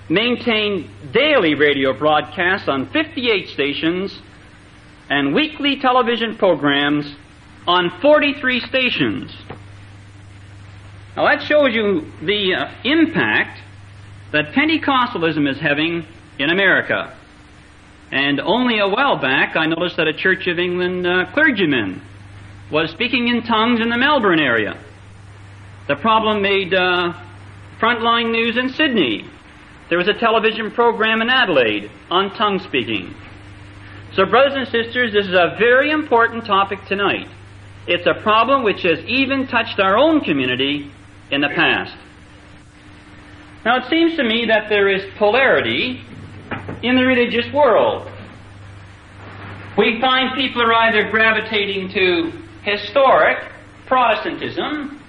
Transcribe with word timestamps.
maintained 0.08 0.90
daily 1.12 1.54
radio 1.54 1.92
broadcasts 1.92 2.68
on 2.68 2.90
58 2.90 3.48
stations, 3.48 4.20
and 5.08 5.34
weekly 5.34 5.80
television 5.80 6.36
programs 6.36 7.14
on 7.66 7.90
43 8.00 8.60
stations. 8.60 9.34
Now 11.16 11.24
that 11.24 11.42
shows 11.42 11.74
you 11.74 12.10
the 12.22 12.54
uh, 12.54 12.74
impact 12.84 13.60
that 14.32 14.52
Pentecostalism 14.52 15.48
is 15.48 15.58
having 15.58 16.06
in 16.38 16.50
America. 16.50 17.16
And 18.12 18.40
only 18.40 18.78
a 18.78 18.88
while 18.88 19.20
back, 19.20 19.56
I 19.56 19.66
noticed 19.66 19.96
that 19.96 20.08
a 20.08 20.12
Church 20.12 20.46
of 20.48 20.58
England 20.58 21.06
uh, 21.06 21.32
clergyman 21.32 22.02
was 22.70 22.90
speaking 22.90 23.28
in 23.28 23.42
tongues 23.42 23.80
in 23.80 23.88
the 23.88 23.96
Melbourne 23.96 24.40
area. 24.40 24.82
The 25.88 25.96
problem 25.96 26.42
made 26.42 26.74
uh, 26.74 27.12
frontline 27.80 28.32
news 28.32 28.56
in 28.56 28.68
Sydney. 28.70 29.24
There 29.88 29.98
was 29.98 30.08
a 30.08 30.14
television 30.14 30.70
program 30.70 31.20
in 31.22 31.28
Adelaide 31.28 31.90
on 32.10 32.34
tongue 32.34 32.60
speaking. 32.60 33.14
So, 34.14 34.24
brothers 34.26 34.54
and 34.56 34.66
sisters, 34.68 35.12
this 35.12 35.26
is 35.26 35.34
a 35.34 35.56
very 35.58 35.90
important 35.90 36.44
topic 36.44 36.80
tonight. 36.86 37.28
It's 37.86 38.06
a 38.06 38.22
problem 38.22 38.62
which 38.64 38.82
has 38.82 38.98
even 39.06 39.46
touched 39.46 39.78
our 39.78 39.96
own 39.96 40.20
community 40.20 40.90
in 41.30 41.40
the 41.40 41.48
past. 41.48 41.96
Now, 43.64 43.78
it 43.78 43.90
seems 43.90 44.16
to 44.16 44.24
me 44.24 44.46
that 44.46 44.68
there 44.68 44.88
is 44.88 45.02
polarity 45.16 46.02
in 46.82 46.96
the 46.96 47.04
religious 47.04 47.52
world. 47.52 48.10
We 49.76 50.00
find 50.00 50.34
people 50.34 50.62
are 50.62 50.74
either 50.74 51.10
gravitating 51.10 51.90
to 51.94 52.32
historic 52.62 53.50
Protestantism, 53.86 55.00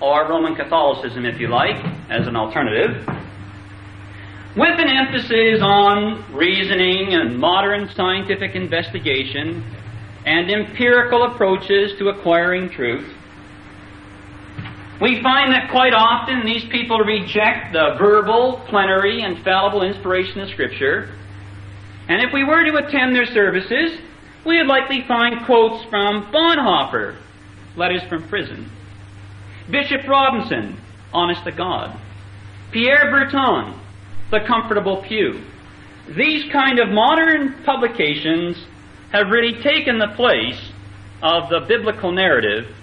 or 0.00 0.26
Roman 0.26 0.54
Catholicism, 0.54 1.26
if 1.26 1.38
you 1.38 1.48
like, 1.48 1.76
as 2.08 2.26
an 2.26 2.36
alternative, 2.36 3.06
with 4.56 4.80
an 4.80 4.88
emphasis 4.88 5.60
on 5.62 6.24
reasoning 6.32 7.12
and 7.12 7.38
modern 7.38 7.90
scientific 7.94 8.54
investigation 8.54 9.62
and 10.24 10.50
empirical 10.50 11.24
approaches 11.24 11.98
to 11.98 12.08
acquiring 12.08 12.70
truth. 12.70 13.14
We 15.00 15.22
find 15.22 15.52
that 15.52 15.70
quite 15.70 15.94
often 15.94 16.44
these 16.44 16.64
people 16.64 16.98
reject 16.98 17.72
the 17.72 17.96
verbal, 17.98 18.60
plenary, 18.68 19.22
and 19.22 19.42
fallible 19.42 19.82
inspiration 19.82 20.40
of 20.40 20.50
Scripture 20.50 21.08
and 22.10 22.20
if 22.22 22.32
we 22.32 22.42
were 22.42 22.64
to 22.64 22.74
attend 22.74 23.14
their 23.14 23.24
services, 23.26 23.96
we 24.44 24.58
would 24.58 24.66
likely 24.66 25.02
find 25.06 25.46
quotes 25.46 25.84
from 25.84 26.24
Bonhoeffer, 26.32 27.14
letters 27.76 28.02
from 28.08 28.26
prison, 28.28 28.68
Bishop 29.70 30.08
Robinson, 30.08 30.76
honest 31.12 31.44
to 31.44 31.52
God, 31.52 31.96
Pierre 32.72 33.12
Berton, 33.12 33.78
The 34.32 34.40
Comfortable 34.40 35.02
Pew. 35.02 35.40
These 36.08 36.50
kind 36.50 36.80
of 36.80 36.88
modern 36.88 37.62
publications 37.62 38.56
have 39.12 39.30
really 39.30 39.62
taken 39.62 40.00
the 40.00 40.12
place 40.16 40.60
of 41.22 41.48
the 41.48 41.60
biblical 41.60 42.10
narrative 42.10 42.74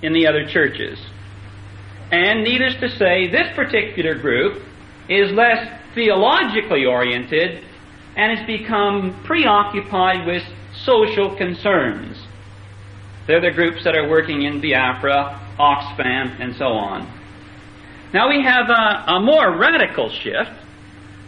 in 0.00 0.12
the 0.12 0.28
other 0.28 0.46
churches. 0.46 0.96
And 2.10 2.44
needless 2.44 2.74
to 2.80 2.88
say, 2.88 3.30
this 3.30 3.54
particular 3.54 4.14
group 4.14 4.62
is 5.08 5.32
less 5.32 5.66
theologically 5.94 6.84
oriented 6.84 7.64
and 8.16 8.38
has 8.38 8.46
become 8.46 9.22
preoccupied 9.24 10.26
with 10.26 10.42
social 10.84 11.36
concerns. 11.36 12.16
They're 13.26 13.40
the 13.40 13.50
groups 13.50 13.82
that 13.84 13.96
are 13.96 14.08
working 14.08 14.42
in 14.42 14.60
Biafra, 14.60 15.56
Oxfam, 15.58 16.40
and 16.40 16.54
so 16.56 16.66
on. 16.66 17.12
Now 18.14 18.28
we 18.28 18.42
have 18.42 18.70
a, 18.70 19.12
a 19.12 19.20
more 19.20 19.58
radical 19.58 20.10
shift 20.10 20.50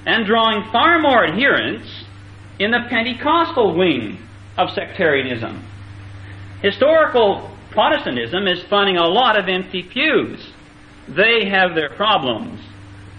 and 0.06 0.26
drawing 0.26 0.70
far 0.70 1.00
more 1.00 1.26
adherents 1.26 2.04
in 2.58 2.70
the 2.70 2.86
Pentecostal 2.88 3.76
wing 3.76 4.18
of 4.56 4.70
sectarianism. 4.70 5.64
Historical 6.62 7.50
Protestantism 7.70 8.46
is 8.48 8.62
finding 8.64 8.96
a 8.96 9.06
lot 9.06 9.38
of 9.38 9.48
empty 9.48 9.82
pews. 9.82 10.52
They 11.08 11.48
have 11.48 11.74
their 11.74 11.90
problems. 11.90 12.60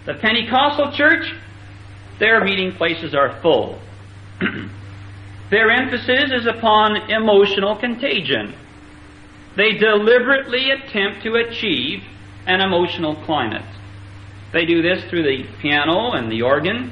The 0.06 0.14
Pentecostal 0.16 0.92
church 0.92 1.34
their 2.20 2.44
meeting 2.44 2.74
places 2.74 3.16
are 3.16 3.42
full. 3.42 3.80
Their 5.50 5.72
emphasis 5.72 6.32
is 6.32 6.46
upon 6.46 7.10
emotional 7.10 7.78
contagion. 7.78 8.54
They 9.56 9.72
deliberately 9.72 10.70
attempt 10.70 11.24
to 11.24 11.36
achieve 11.36 12.04
an 12.46 12.62
emotional 12.62 13.16
climate. 13.24 13.66
They 14.52 14.66
do 14.66 14.82
this 14.82 15.04
through 15.06 15.24
the 15.24 15.48
piano 15.62 16.12
and 16.12 16.32
the 16.32 16.42
organ. 16.42 16.92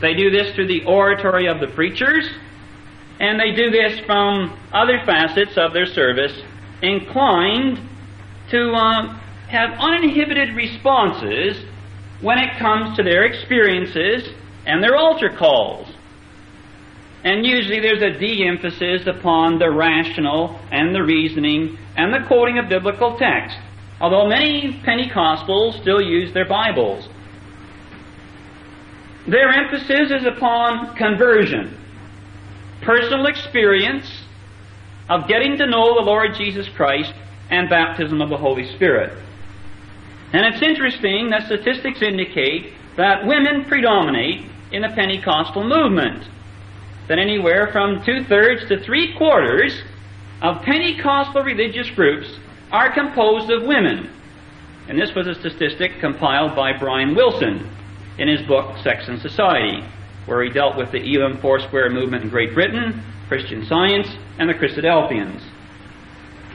They 0.00 0.14
do 0.14 0.30
this 0.30 0.54
through 0.54 0.66
the 0.66 0.84
oratory 0.84 1.46
of 1.46 1.60
the 1.60 1.68
preachers. 1.68 2.28
And 3.20 3.38
they 3.38 3.52
do 3.52 3.70
this 3.70 4.00
from 4.00 4.58
other 4.72 5.00
facets 5.04 5.56
of 5.56 5.72
their 5.72 5.86
service, 5.86 6.32
inclined 6.82 7.78
to 8.50 8.72
uh, 8.72 9.19
have 9.50 9.70
uninhibited 9.80 10.54
responses 10.54 11.64
when 12.20 12.38
it 12.38 12.56
comes 12.58 12.96
to 12.96 13.02
their 13.02 13.24
experiences 13.24 14.28
and 14.64 14.82
their 14.82 14.96
altar 14.96 15.30
calls. 15.36 15.88
And 17.24 17.44
usually 17.44 17.80
there's 17.80 18.02
a 18.02 18.18
de-emphasis 18.18 19.06
upon 19.06 19.58
the 19.58 19.70
rational 19.70 20.58
and 20.70 20.94
the 20.94 21.02
reasoning 21.02 21.76
and 21.96 22.14
the 22.14 22.26
quoting 22.28 22.58
of 22.58 22.68
biblical 22.68 23.18
text, 23.18 23.58
although 24.00 24.28
many 24.28 24.80
Pentecostals 24.84 25.80
still 25.82 26.00
use 26.00 26.32
their 26.32 26.48
Bibles. 26.48 27.08
Their 29.26 29.48
emphasis 29.50 30.12
is 30.12 30.24
upon 30.24 30.94
conversion, 30.96 31.76
personal 32.82 33.26
experience 33.26 34.06
of 35.08 35.26
getting 35.26 35.58
to 35.58 35.66
know 35.66 35.94
the 35.94 36.06
Lord 36.06 36.34
Jesus 36.36 36.68
Christ 36.68 37.12
and 37.50 37.68
baptism 37.68 38.22
of 38.22 38.30
the 38.30 38.36
Holy 38.36 38.72
Spirit. 38.76 39.12
And 40.32 40.46
it's 40.46 40.62
interesting 40.62 41.30
that 41.30 41.46
statistics 41.46 42.02
indicate 42.02 42.72
that 42.96 43.26
women 43.26 43.64
predominate 43.64 44.46
in 44.72 44.82
the 44.82 44.88
Pentecostal 44.88 45.64
movement. 45.64 46.24
That 47.08 47.18
anywhere 47.18 47.72
from 47.72 48.04
two 48.04 48.24
thirds 48.24 48.68
to 48.68 48.78
three 48.84 49.16
quarters 49.16 49.82
of 50.42 50.62
Pentecostal 50.62 51.42
religious 51.42 51.90
groups 51.90 52.28
are 52.70 52.92
composed 52.92 53.50
of 53.50 53.64
women. 53.64 54.08
And 54.88 54.98
this 54.98 55.14
was 55.14 55.26
a 55.26 55.34
statistic 55.34 55.98
compiled 56.00 56.54
by 56.54 56.76
Bryan 56.76 57.14
Wilson 57.14 57.68
in 58.18 58.28
his 58.28 58.42
book 58.42 58.76
Sects 58.82 59.08
and 59.08 59.20
Society, 59.20 59.84
where 60.26 60.42
he 60.44 60.50
dealt 60.50 60.76
with 60.76 60.92
the 60.92 60.98
Elim 60.98 61.38
Foursquare 61.38 61.90
movement 61.90 62.24
in 62.24 62.30
Great 62.30 62.54
Britain, 62.54 63.02
Christian 63.28 63.66
Science, 63.66 64.08
and 64.38 64.48
the 64.48 64.54
Christadelphians. 64.54 65.42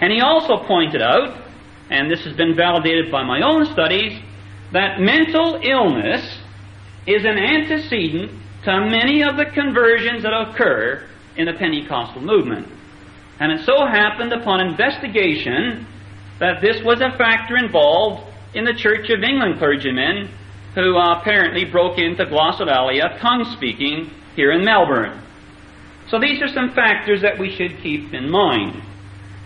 And 0.02 0.12
he 0.12 0.22
also 0.22 0.58
pointed 0.66 1.02
out, 1.02 1.45
and 1.90 2.10
this 2.10 2.24
has 2.24 2.36
been 2.36 2.56
validated 2.56 3.12
by 3.12 3.24
my 3.24 3.42
own 3.42 3.66
studies, 3.66 4.20
that 4.74 5.00
mental 5.00 5.60
illness 5.64 6.40
is 7.08 7.24
an 7.24 7.38
antecedent 7.38 8.32
to 8.64 8.82
many 8.90 9.22
of 9.22 9.38
the 9.38 9.46
conversions 9.54 10.24
that 10.24 10.34
occur 10.34 11.08
in 11.38 11.46
the 11.46 11.54
Pentecostal 11.54 12.22
movement. 12.22 12.68
And 13.40 13.52
it 13.52 13.66
so 13.66 13.86
happened 13.86 14.34
upon 14.34 14.62
investigation 14.62 15.86
that 16.40 16.62
this 16.62 16.82
was 16.84 17.02
a 17.02 17.16
factor 17.18 17.58
involved 17.58 18.34
in 18.54 18.66
the 18.66 18.74
Church 18.74 19.10
of 19.10 19.24
England 19.24 19.60
clergymen 19.60 20.30
who 20.74 20.98
uh, 20.98 21.20
apparently 21.20 21.66
broke 21.66 21.98
into 21.98 22.26
glossolalia, 22.26 23.20
tongue 23.20 23.46
speaking, 23.56 24.10
here 24.36 24.52
in 24.52 24.66
Melbourne. 24.66 25.22
So 26.10 26.20
these 26.20 26.42
are 26.42 26.48
some 26.50 26.72
factors 26.74 27.22
that 27.22 27.40
we 27.40 27.56
should 27.56 27.82
keep 27.82 28.14
in 28.14 28.30
mind. 28.30 28.82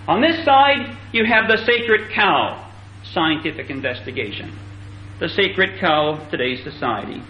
On 0.10 0.22
this 0.22 0.44
side, 0.44 0.98
you 1.14 1.24
have 1.24 1.48
the 1.48 1.64
sacred 1.66 2.10
cow, 2.10 2.68
scientific 3.14 3.70
investigation. 3.70 4.58
The 5.20 5.30
sacred 5.30 5.80
cow 5.80 6.14
of 6.14 6.32
today's 6.32 6.64
society. 6.64 7.22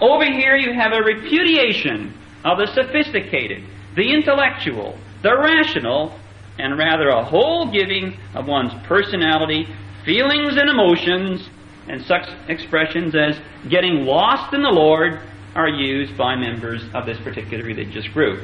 Over 0.00 0.24
here, 0.24 0.56
you 0.56 0.72
have 0.72 0.92
a 0.94 1.02
repudiation 1.02 2.14
of 2.42 2.56
the 2.56 2.68
sophisticated, 2.68 3.62
the 3.96 4.14
intellectual, 4.14 4.98
the 5.22 5.36
rational, 5.36 6.18
and 6.58 6.78
rather 6.78 7.10
a 7.10 7.22
whole 7.22 7.70
giving 7.70 8.16
of 8.34 8.46
one's 8.46 8.72
personality, 8.86 9.68
feelings, 10.06 10.56
and 10.56 10.70
emotions, 10.70 11.50
and 11.86 12.02
such 12.02 12.26
expressions 12.48 13.14
as 13.14 13.38
getting 13.68 14.06
lost 14.06 14.54
in 14.54 14.62
the 14.62 14.70
Lord 14.70 15.20
are 15.54 15.68
used 15.68 16.16
by 16.16 16.36
members 16.36 16.82
of 16.94 17.04
this 17.04 17.20
particular 17.20 17.62
religious 17.62 18.08
group. 18.08 18.42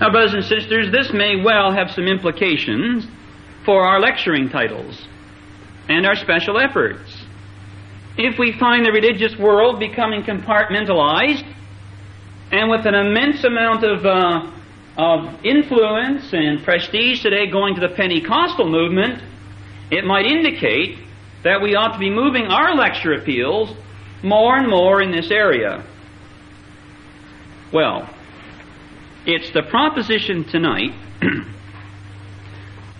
Now, 0.00 0.10
brothers 0.10 0.34
and 0.34 0.44
sisters, 0.44 0.90
this 0.90 1.12
may 1.12 1.42
well 1.42 1.72
have 1.72 1.90
some 1.90 2.06
implications 2.06 3.06
for 3.64 3.86
our 3.86 4.00
lecturing 4.00 4.48
titles 4.48 5.06
and 5.88 6.06
our 6.06 6.16
special 6.16 6.58
efforts. 6.58 7.24
If 8.16 8.38
we 8.38 8.52
find 8.58 8.84
the 8.84 8.92
religious 8.92 9.36
world 9.38 9.78
becoming 9.78 10.22
compartmentalized 10.22 11.46
and 12.50 12.70
with 12.70 12.84
an 12.86 12.94
immense 12.94 13.44
amount 13.44 13.84
of, 13.84 14.04
uh, 14.04 14.50
of 14.98 15.44
influence 15.44 16.32
and 16.32 16.62
prestige 16.62 17.22
today 17.22 17.50
going 17.50 17.74
to 17.76 17.80
the 17.80 17.88
Pentecostal 17.88 18.68
movement, 18.68 19.22
it 19.90 20.04
might 20.04 20.26
indicate 20.26 20.98
that 21.44 21.60
we 21.60 21.74
ought 21.74 21.92
to 21.94 21.98
be 21.98 22.10
moving 22.10 22.46
our 22.46 22.74
lecture 22.74 23.14
appeals 23.14 23.74
more 24.22 24.56
and 24.56 24.68
more 24.68 25.02
in 25.02 25.10
this 25.10 25.30
area. 25.30 25.84
Well, 27.72 28.08
it's 29.26 29.52
the 29.52 29.62
proposition 29.62 30.44
tonight 30.44 30.92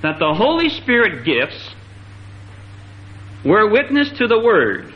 that 0.02 0.18
the 0.18 0.34
Holy 0.34 0.68
Spirit 0.68 1.24
gifts 1.24 1.74
were 3.44 3.68
witness 3.68 4.10
to 4.18 4.26
the 4.28 4.38
Word, 4.38 4.92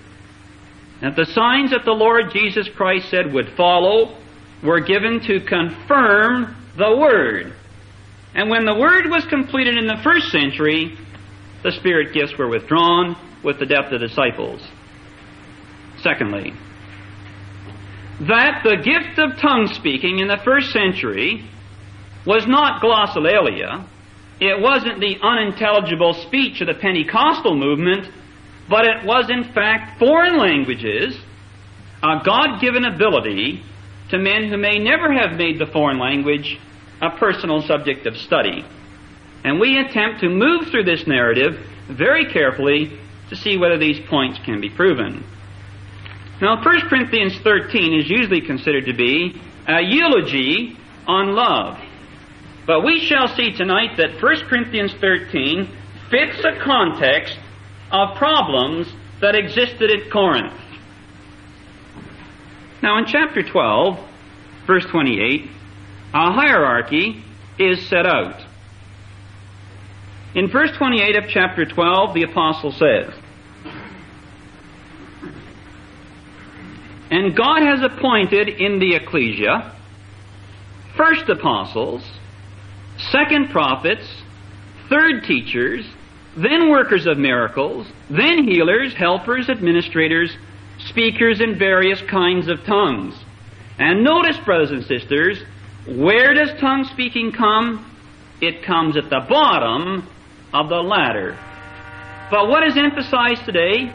that 1.00 1.17
the 1.17 1.26
signs 1.26 1.70
that 1.70 1.84
the 1.84 1.93
Lord 1.93 2.31
Jesus 2.32 2.69
Christ 2.76 3.11
said 3.11 3.32
would 3.32 3.50
follow 3.56 4.17
were 4.62 4.81
given 4.81 5.20
to 5.26 5.40
confirm 5.40 6.56
the 6.76 6.96
Word. 6.96 7.52
And 8.34 8.50
when 8.50 8.64
the 8.64 8.75
Word 8.75 9.06
was 9.11 9.25
completed 9.25 9.76
in 9.76 9.87
the 9.87 10.00
first 10.05 10.31
century, 10.31 10.96
the 11.62 11.72
Spirit 11.72 12.12
gifts 12.14 12.37
were 12.38 12.49
withdrawn 12.49 13.17
with 13.43 13.58
the 13.58 13.67
death 13.67 13.87
of 13.93 14.00
the 14.00 14.06
disciples. 14.06 14.61
Secondly, 16.02 16.52
that 18.21 18.63
the 18.65 18.77
gift 18.77 19.19
of 19.19 19.39
tongue 19.39 19.69
speaking 19.73 20.21
in 20.21 20.29
the 20.29 20.39
first 20.45 20.73
century 20.73 21.45
was 22.25 22.47
not 22.47 22.83
glossolalia. 22.83 23.87
It 24.41 24.61
wasn't 24.61 25.01
the 25.01 25.17
unintelligible 25.23 26.15
speech 26.15 26.61
of 26.61 26.67
the 26.67 26.75
Pentecostal 26.75 27.57
movement, 27.57 28.09
but 28.69 28.87
it 28.87 29.05
was 29.05 29.31
in 29.31 29.45
fact 29.53 29.99
foreign 29.99 30.39
languages, 30.39 31.19
a 32.03 32.23
God 32.25 32.61
given 32.61 32.85
ability 32.85 33.63
to 34.11 34.19
men 34.19 34.49
who 34.49 34.57
may 34.57 34.79
never 34.79 35.13
have 35.13 35.37
made 35.37 35.59
the 35.59 35.67
foreign 35.67 35.99
language 35.99 36.59
a 37.01 37.11
personal 37.11 37.63
subject 37.63 38.07
of 38.07 38.17
study. 38.17 38.65
And 39.45 39.61
we 39.61 39.79
attempt 39.79 40.21
to 40.21 40.29
move 40.29 40.69
through 40.69 40.85
this 40.85 41.07
narrative 41.07 41.59
very 41.89 42.33
carefully 42.33 42.99
to 43.29 43.37
see 43.37 43.59
whether 43.59 43.79
these 43.79 44.01
points 44.09 44.39
can 44.45 44.61
be 44.61 44.71
proven. 44.71 45.25
Now, 46.41 46.62
1 46.62 46.81
Corinthians 46.88 47.38
13 47.38 48.00
is 48.00 48.11
usually 48.11 48.43
considered 48.43 48.87
to 48.87 48.93
be 48.93 49.41
a 49.67 49.81
eulogy 49.81 50.77
on 51.06 51.35
love. 51.35 51.79
But 52.67 52.85
we 52.85 53.00
shall 53.00 53.29
see 53.29 53.53
tonight 53.53 53.97
that 53.97 54.23
1 54.23 54.37
Corinthians 54.49 54.93
13 55.00 55.69
fits 56.11 56.44
a 56.44 56.61
context 56.62 57.38
of 57.91 58.17
problems 58.17 58.93
that 59.21 59.35
existed 59.35 59.91
at 59.91 60.11
Corinth. 60.11 60.53
Now, 62.82 62.99
in 62.99 63.06
chapter 63.06 63.43
12, 63.43 63.99
verse 64.67 64.85
28, 64.87 65.50
a 66.12 66.32
hierarchy 66.32 67.25
is 67.59 67.89
set 67.89 68.05
out. 68.05 68.43
In 70.35 70.49
verse 70.49 70.71
28 70.77 71.17
of 71.17 71.25
chapter 71.31 71.65
12, 71.65 72.15
the 72.15 72.25
apostle 72.25 72.73
says, 72.73 73.15
And 77.11 77.37
God 77.37 77.62
has 77.62 77.82
appointed 77.82 78.49
in 78.49 78.79
the 78.79 78.94
ecclesia 78.94 79.73
first 80.97 81.29
apostles, 81.29 82.03
second 83.11 83.50
prophets, 83.50 84.08
third 84.88 85.25
teachers, 85.25 85.85
then 86.37 86.70
workers 86.70 87.06
of 87.06 87.19
miracles, 87.19 87.87
then 88.11 88.44
healers, 88.44 88.94
helpers, 88.94 89.49
administrators, 89.49 90.35
speakers 90.79 91.41
in 91.41 91.58
various 91.58 92.00
kinds 92.03 92.49
of 92.49 92.64
tongues. 92.64 93.14
And 93.79 94.05
notice, 94.05 94.38
brothers 94.38 94.70
and 94.70 94.85
sisters, 94.85 95.43
where 95.87 96.35
does 96.35 96.58
tongue 96.61 96.85
speaking 96.93 97.32
come? 97.32 97.93
It 98.41 98.64
comes 98.64 98.97
at 98.97 99.08
the 99.11 99.25
bottom 99.29 100.08
of 100.53 100.69
the 100.69 100.76
ladder. 100.76 101.38
But 102.31 102.48
what 102.48 102.67
is 102.67 102.77
emphasized 102.77 103.44
today? 103.44 103.93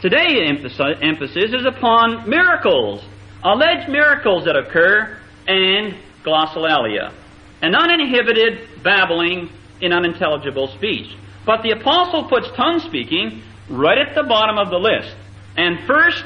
Today, 0.00 0.46
emphasis 0.46 1.52
is 1.52 1.66
upon 1.66 2.28
miracles, 2.28 3.04
alleged 3.44 3.90
miracles 3.90 4.46
that 4.46 4.56
occur, 4.56 5.18
and 5.46 5.94
glossolalia, 6.24 7.12
an 7.60 7.74
uninhibited 7.74 8.82
babbling 8.82 9.50
in 9.82 9.92
unintelligible 9.92 10.68
speech. 10.68 11.14
But 11.44 11.62
the 11.62 11.72
apostle 11.72 12.28
puts 12.30 12.48
tongue 12.56 12.80
speaking 12.80 13.42
right 13.68 13.98
at 13.98 14.14
the 14.14 14.22
bottom 14.22 14.56
of 14.56 14.70
the 14.70 14.78
list. 14.78 15.14
And 15.56 15.86
first, 15.86 16.24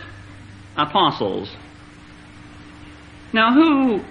apostles. 0.76 1.50
Now, 3.33 3.52
who 3.52 4.04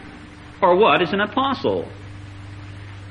or 0.61 0.75
what 0.75 1.01
is 1.01 1.13
an 1.13 1.21
apostle? 1.21 1.87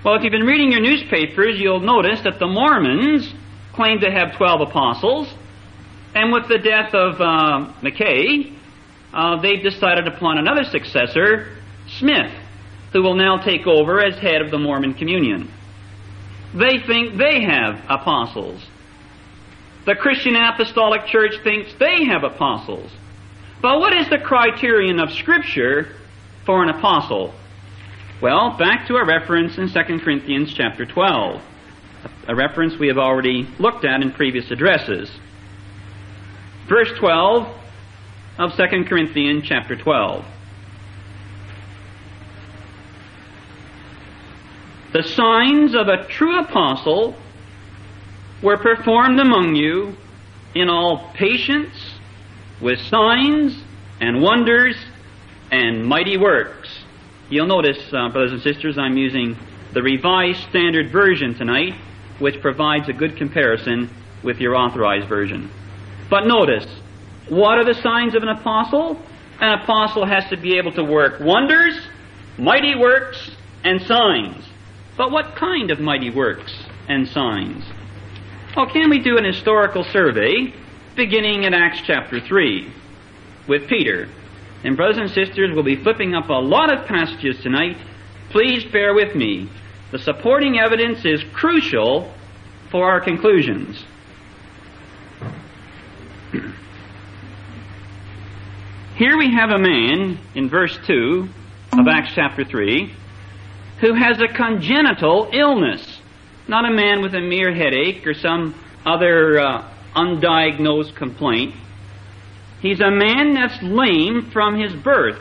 Well, 0.04 0.16
if 0.16 0.22
you've 0.22 0.32
been 0.32 0.46
reading 0.46 0.72
your 0.72 0.82
newspapers, 0.82 1.58
you'll 1.58 1.80
notice 1.80 2.20
that 2.24 2.38
the 2.38 2.46
Mormons 2.46 3.32
claim 3.72 4.00
to 4.00 4.10
have 4.10 4.36
12 4.36 4.68
apostles, 4.68 5.32
and 6.14 6.32
with 6.32 6.48
the 6.48 6.58
death 6.58 6.94
of 6.94 7.20
uh, 7.20 7.72
McKay, 7.82 8.54
uh, 9.12 9.40
they've 9.40 9.62
decided 9.62 10.06
upon 10.06 10.38
another 10.38 10.64
successor, 10.64 11.56
Smith, 11.98 12.32
who 12.92 13.02
will 13.02 13.14
now 13.14 13.38
take 13.38 13.66
over 13.66 14.04
as 14.04 14.18
head 14.18 14.42
of 14.42 14.50
the 14.50 14.58
Mormon 14.58 14.94
Communion. 14.94 15.50
They 16.54 16.78
think 16.86 17.16
they 17.16 17.42
have 17.42 17.82
apostles. 17.88 18.62
The 19.86 19.94
Christian 19.94 20.36
Apostolic 20.36 21.06
Church 21.06 21.34
thinks 21.42 21.72
they 21.78 22.04
have 22.04 22.24
apostles. 22.24 22.90
But 23.62 23.80
what 23.80 23.96
is 23.96 24.08
the 24.10 24.18
criterion 24.18 25.00
of 25.00 25.12
Scripture 25.12 25.96
for 26.44 26.62
an 26.62 26.68
apostle? 26.68 27.34
Well, 28.20 28.56
back 28.58 28.86
to 28.88 28.96
a 28.96 29.04
reference 29.04 29.56
in 29.56 29.68
2 29.68 29.98
Corinthians 30.00 30.52
chapter 30.54 30.84
12, 30.84 31.42
a 32.28 32.34
reference 32.34 32.78
we 32.78 32.88
have 32.88 32.98
already 32.98 33.48
looked 33.58 33.84
at 33.84 34.02
in 34.02 34.12
previous 34.12 34.50
addresses 34.50 35.10
verse 36.68 36.90
12 36.98 37.48
of 38.38 38.54
2 38.56 38.84
Corinthians 38.84 39.44
chapter 39.44 39.76
12. 39.76 40.24
The 44.92 45.02
signs 45.02 45.74
of 45.74 45.88
a 45.88 46.06
true 46.06 46.38
apostle 46.38 47.16
were 48.42 48.58
performed 48.58 49.20
among 49.20 49.54
you 49.54 49.96
in 50.54 50.68
all 50.68 51.10
patience, 51.14 51.74
with 52.60 52.78
signs 52.80 53.56
and 54.00 54.20
wonders 54.20 54.76
and 55.50 55.84
mighty 55.86 56.16
works. 56.16 56.68
You'll 57.30 57.46
notice, 57.46 57.78
uh, 57.92 58.10
brothers 58.10 58.32
and 58.32 58.42
sisters, 58.42 58.76
I'm 58.76 58.98
using 58.98 59.36
the 59.72 59.82
Revised 59.82 60.40
Standard 60.50 60.90
Version 60.90 61.34
tonight, 61.34 61.74
which 62.18 62.40
provides 62.42 62.88
a 62.90 62.92
good 62.92 63.16
comparison 63.16 63.88
with 64.22 64.38
your 64.40 64.54
authorized 64.54 65.08
version. 65.08 65.50
But 66.12 66.26
notice, 66.26 66.66
what 67.30 67.56
are 67.56 67.64
the 67.64 67.80
signs 67.80 68.14
of 68.14 68.22
an 68.22 68.28
apostle? 68.28 69.00
An 69.40 69.60
apostle 69.60 70.04
has 70.04 70.28
to 70.28 70.36
be 70.36 70.58
able 70.58 70.72
to 70.72 70.84
work 70.84 71.20
wonders, 71.20 71.74
mighty 72.36 72.74
works, 72.74 73.30
and 73.64 73.80
signs. 73.80 74.44
But 74.98 75.10
what 75.10 75.36
kind 75.36 75.70
of 75.70 75.80
mighty 75.80 76.10
works 76.10 76.52
and 76.86 77.08
signs? 77.08 77.64
Well, 78.54 78.66
can 78.66 78.90
we 78.90 78.98
do 78.98 79.16
an 79.16 79.24
historical 79.24 79.84
survey 79.84 80.52
beginning 80.96 81.44
in 81.44 81.54
Acts 81.54 81.80
chapter 81.86 82.20
3 82.20 82.70
with 83.48 83.66
Peter? 83.66 84.06
And 84.64 84.76
brothers 84.76 84.98
and 84.98 85.08
sisters, 85.08 85.52
we'll 85.54 85.64
be 85.64 85.82
flipping 85.82 86.14
up 86.14 86.28
a 86.28 86.34
lot 86.34 86.70
of 86.70 86.86
passages 86.86 87.40
tonight. 87.42 87.78
Please 88.28 88.66
bear 88.70 88.92
with 88.92 89.14
me. 89.14 89.48
The 89.92 89.98
supporting 89.98 90.58
evidence 90.58 91.06
is 91.06 91.24
crucial 91.32 92.12
for 92.70 92.84
our 92.84 93.00
conclusions. 93.00 93.82
Here 98.96 99.18
we 99.18 99.34
have 99.34 99.50
a 99.50 99.58
man 99.58 100.18
in 100.34 100.48
verse 100.48 100.78
2 100.86 101.28
of 101.72 101.88
Acts 101.88 102.12
chapter 102.14 102.44
3 102.44 102.94
who 103.80 103.94
has 103.94 104.20
a 104.20 104.28
congenital 104.28 105.28
illness. 105.32 106.00
Not 106.48 106.64
a 106.64 106.72
man 106.72 107.02
with 107.02 107.14
a 107.14 107.20
mere 107.20 107.52
headache 107.52 108.06
or 108.06 108.14
some 108.14 108.54
other 108.86 109.40
uh, 109.40 109.68
undiagnosed 109.94 110.94
complaint. 110.94 111.54
He's 112.60 112.80
a 112.80 112.90
man 112.90 113.34
that's 113.34 113.62
lame 113.62 114.30
from 114.32 114.58
his 114.58 114.72
birth. 114.72 115.20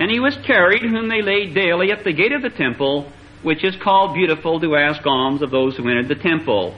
And 0.00 0.10
he 0.10 0.18
was 0.18 0.36
carried, 0.44 0.82
whom 0.82 1.08
they 1.08 1.22
laid 1.22 1.54
daily 1.54 1.92
at 1.92 2.02
the 2.02 2.12
gate 2.12 2.32
of 2.32 2.42
the 2.42 2.50
temple, 2.50 3.08
which 3.42 3.64
is 3.64 3.76
called 3.76 4.14
Beautiful, 4.14 4.58
to 4.60 4.74
ask 4.74 5.06
alms 5.06 5.40
of 5.40 5.52
those 5.52 5.76
who 5.76 5.88
entered 5.88 6.08
the 6.08 6.16
temple. 6.16 6.74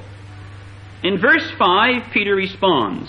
In 1.06 1.18
verse 1.18 1.48
5, 1.56 2.10
Peter 2.10 2.34
responds. 2.34 3.08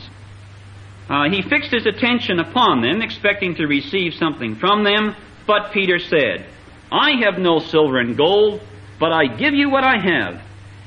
Uh, 1.09 1.31
he 1.31 1.41
fixed 1.41 1.71
his 1.71 1.87
attention 1.87 2.39
upon 2.39 2.83
them, 2.83 3.01
expecting 3.01 3.55
to 3.55 3.65
receive 3.65 4.13
something 4.13 4.55
from 4.57 4.83
them, 4.83 5.15
but 5.47 5.71
Peter 5.71 5.97
said, 5.97 6.45
I 6.91 7.23
have 7.23 7.39
no 7.39 7.57
silver 7.57 7.97
and 7.97 8.15
gold, 8.15 8.61
but 8.99 9.11
I 9.11 9.25
give 9.25 9.55
you 9.55 9.71
what 9.71 9.83
I 9.83 9.97
have. 9.97 10.39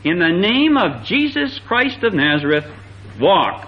In 0.05 0.21
the 0.21 0.29
name 0.29 0.77
of 0.77 1.05
Jesus 1.05 1.59
Christ 1.59 2.01
of 2.05 2.15
Nazareth, 2.15 2.67
walk. 3.19 3.67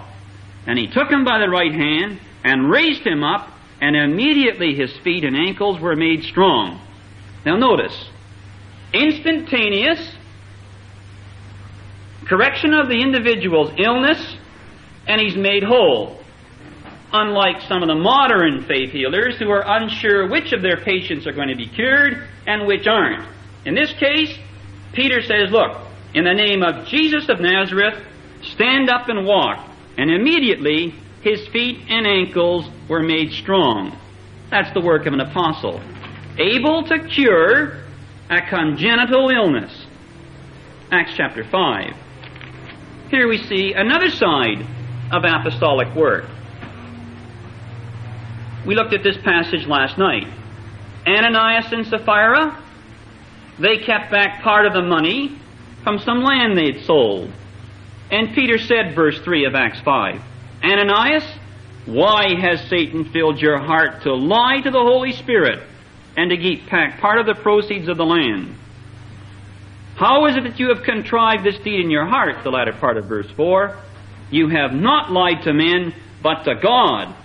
And 0.65 0.79
he 0.79 0.87
took 0.87 1.11
him 1.11 1.25
by 1.25 1.39
the 1.39 1.49
right 1.49 1.73
hand 1.73 2.21
and 2.45 2.71
raised 2.71 3.05
him 3.05 3.25
up, 3.25 3.49
and 3.81 3.93
immediately 3.93 4.73
his 4.73 4.95
feet 4.99 5.25
and 5.25 5.35
ankles 5.35 5.81
were 5.81 5.97
made 5.97 6.23
strong. 6.23 6.79
Now 7.45 7.57
notice, 7.57 8.09
instantaneous 8.93 9.99
correction 12.27 12.73
of 12.73 12.87
the 12.87 13.01
individual's 13.01 13.71
illness, 13.77 14.35
and 15.07 15.19
he's 15.19 15.35
made 15.35 15.63
whole. 15.63 16.19
Unlike 17.11 17.61
some 17.67 17.83
of 17.83 17.87
the 17.87 17.95
modern 17.95 18.65
faith 18.65 18.91
healers 18.91 19.37
who 19.37 19.49
are 19.51 19.63
unsure 19.65 20.29
which 20.29 20.51
of 20.51 20.61
their 20.61 20.77
patients 20.77 21.27
are 21.27 21.31
going 21.31 21.49
to 21.49 21.55
be 21.55 21.67
cured 21.67 22.27
and 22.47 22.65
which 22.65 22.87
aren't. 22.87 23.27
In 23.65 23.75
this 23.75 23.93
case, 23.99 24.35
Peter 24.93 25.21
says, 25.21 25.51
Look, 25.51 25.77
in 26.13 26.23
the 26.23 26.33
name 26.33 26.63
of 26.63 26.87
Jesus 26.87 27.29
of 27.29 27.39
Nazareth, 27.39 28.03
stand 28.41 28.89
up 28.89 29.09
and 29.09 29.25
walk. 29.25 29.69
And 29.97 30.09
immediately 30.09 30.95
his 31.21 31.47
feet 31.49 31.79
and 31.87 32.07
ankles 32.07 32.67
were 32.89 33.03
made 33.03 33.31
strong. 33.31 33.97
That's 34.49 34.73
the 34.73 34.81
work 34.81 35.05
of 35.05 35.13
an 35.13 35.19
apostle. 35.19 35.81
Able 36.37 36.83
to 36.83 37.07
cure 37.07 37.83
a 38.29 38.41
congenital 38.49 39.29
illness. 39.29 39.85
Acts 40.91 41.13
chapter 41.15 41.43
5. 41.43 41.93
Here 43.13 43.27
we 43.27 43.37
see 43.37 43.73
another 43.73 44.09
side 44.09 44.65
of 45.11 45.23
apostolic 45.23 45.93
work. 45.93 46.25
We 48.65 48.73
looked 48.73 48.91
at 48.91 49.03
this 49.03 49.17
passage 49.17 49.67
last 49.67 49.99
night. 49.99 50.25
Ananias 51.05 51.71
and 51.71 51.85
Sapphira, 51.85 52.59
they 53.59 53.77
kept 53.77 54.09
back 54.09 54.41
part 54.41 54.65
of 54.65 54.73
the 54.73 54.81
money 54.81 55.37
from 55.83 55.99
some 55.99 56.23
land 56.23 56.57
they'd 56.57 56.85
sold. 56.85 57.31
And 58.09 58.33
Peter 58.33 58.57
said, 58.57 58.95
verse 58.95 59.19
3 59.19 59.45
of 59.45 59.53
Acts 59.53 59.81
5, 59.81 60.19
Ananias, 60.63 61.25
why 61.85 62.33
has 62.41 62.67
Satan 62.67 63.05
filled 63.05 63.39
your 63.39 63.59
heart 63.59 64.01
to 64.05 64.15
lie 64.15 64.59
to 64.61 64.71
the 64.71 64.81
Holy 64.81 65.11
Spirit 65.11 65.61
and 66.17 66.31
to 66.31 66.37
keep 66.37 66.67
back 66.67 66.99
part 66.99 67.19
of 67.19 67.27
the 67.27 67.35
proceeds 67.35 67.87
of 67.87 67.97
the 67.97 68.05
land? 68.07 68.55
How 69.95 70.25
is 70.25 70.35
it 70.35 70.43
that 70.43 70.59
you 70.59 70.69
have 70.69 70.83
contrived 70.83 71.43
this 71.43 71.57
deed 71.59 71.81
in 71.81 71.91
your 71.91 72.05
heart? 72.05 72.43
The 72.43 72.49
latter 72.49 72.73
part 72.73 72.97
of 72.97 73.05
verse 73.05 73.29
4. 73.31 73.77
You 74.31 74.49
have 74.49 74.73
not 74.73 75.11
lied 75.11 75.43
to 75.43 75.53
men, 75.53 75.93
but 76.21 76.43
to 76.45 76.55
God. 76.55 77.15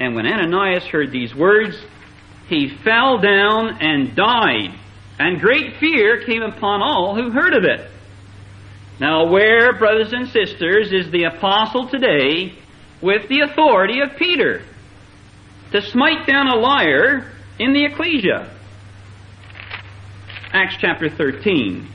And 0.00 0.14
when 0.14 0.26
Ananias 0.26 0.84
heard 0.86 1.12
these 1.12 1.34
words, 1.34 1.76
he 2.48 2.76
fell 2.82 3.18
down 3.18 3.78
and 3.80 4.16
died. 4.16 4.74
And 5.18 5.40
great 5.40 5.76
fear 5.76 6.24
came 6.24 6.42
upon 6.42 6.82
all 6.82 7.14
who 7.14 7.30
heard 7.30 7.54
of 7.54 7.64
it. 7.64 7.88
Now, 8.98 9.30
where, 9.30 9.78
brothers 9.78 10.12
and 10.12 10.28
sisters, 10.28 10.92
is 10.92 11.10
the 11.10 11.24
apostle 11.24 11.88
today 11.88 12.54
with 13.00 13.28
the 13.28 13.40
authority 13.40 14.00
of 14.00 14.16
Peter 14.18 14.62
to 15.72 15.82
smite 15.82 16.26
down 16.26 16.48
a 16.48 16.56
liar 16.56 17.30
in 17.58 17.72
the 17.72 17.84
ecclesia? 17.84 18.50
Acts 20.52 20.76
chapter 20.80 21.08
13. 21.08 21.88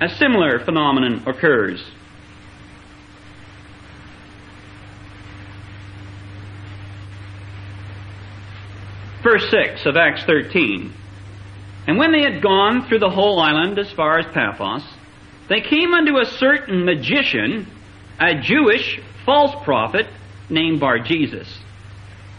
A 0.00 0.08
similar 0.08 0.58
phenomenon 0.60 1.22
occurs. 1.26 1.84
Verse 9.22 9.50
6 9.50 9.84
of 9.84 9.96
Acts 9.96 10.24
13. 10.24 10.92
And 11.86 11.98
when 11.98 12.12
they 12.12 12.22
had 12.22 12.42
gone 12.42 12.86
through 12.86 13.00
the 13.00 13.10
whole 13.10 13.40
island 13.40 13.78
as 13.78 13.90
far 13.92 14.18
as 14.18 14.26
Paphos, 14.32 14.82
they 15.48 15.60
came 15.60 15.92
unto 15.92 16.18
a 16.18 16.24
certain 16.24 16.84
magician, 16.86 17.66
a 18.18 18.40
Jewish 18.40 19.00
false 19.26 19.54
prophet 19.64 20.06
named 20.48 20.80
Bar 20.80 21.00
Jesus. 21.00 21.58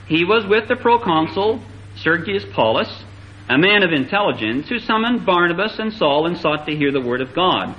He 0.08 0.26
was 0.26 0.46
with 0.48 0.68
the 0.68 0.76
proconsul 0.76 1.62
Sergius 1.98 2.46
Paulus, 2.54 3.04
a 3.52 3.58
man 3.58 3.84
of 3.84 3.92
intelligence, 3.92 4.70
who 4.70 4.80
summoned 4.80 5.26
Barnabas 5.26 5.78
and 5.78 5.92
Saul 5.92 6.26
and 6.26 6.38
sought 6.38 6.66
to 6.68 6.76
hear 6.76 6.90
the 6.94 7.02
word 7.02 7.20
of 7.20 7.34
God. 7.34 7.76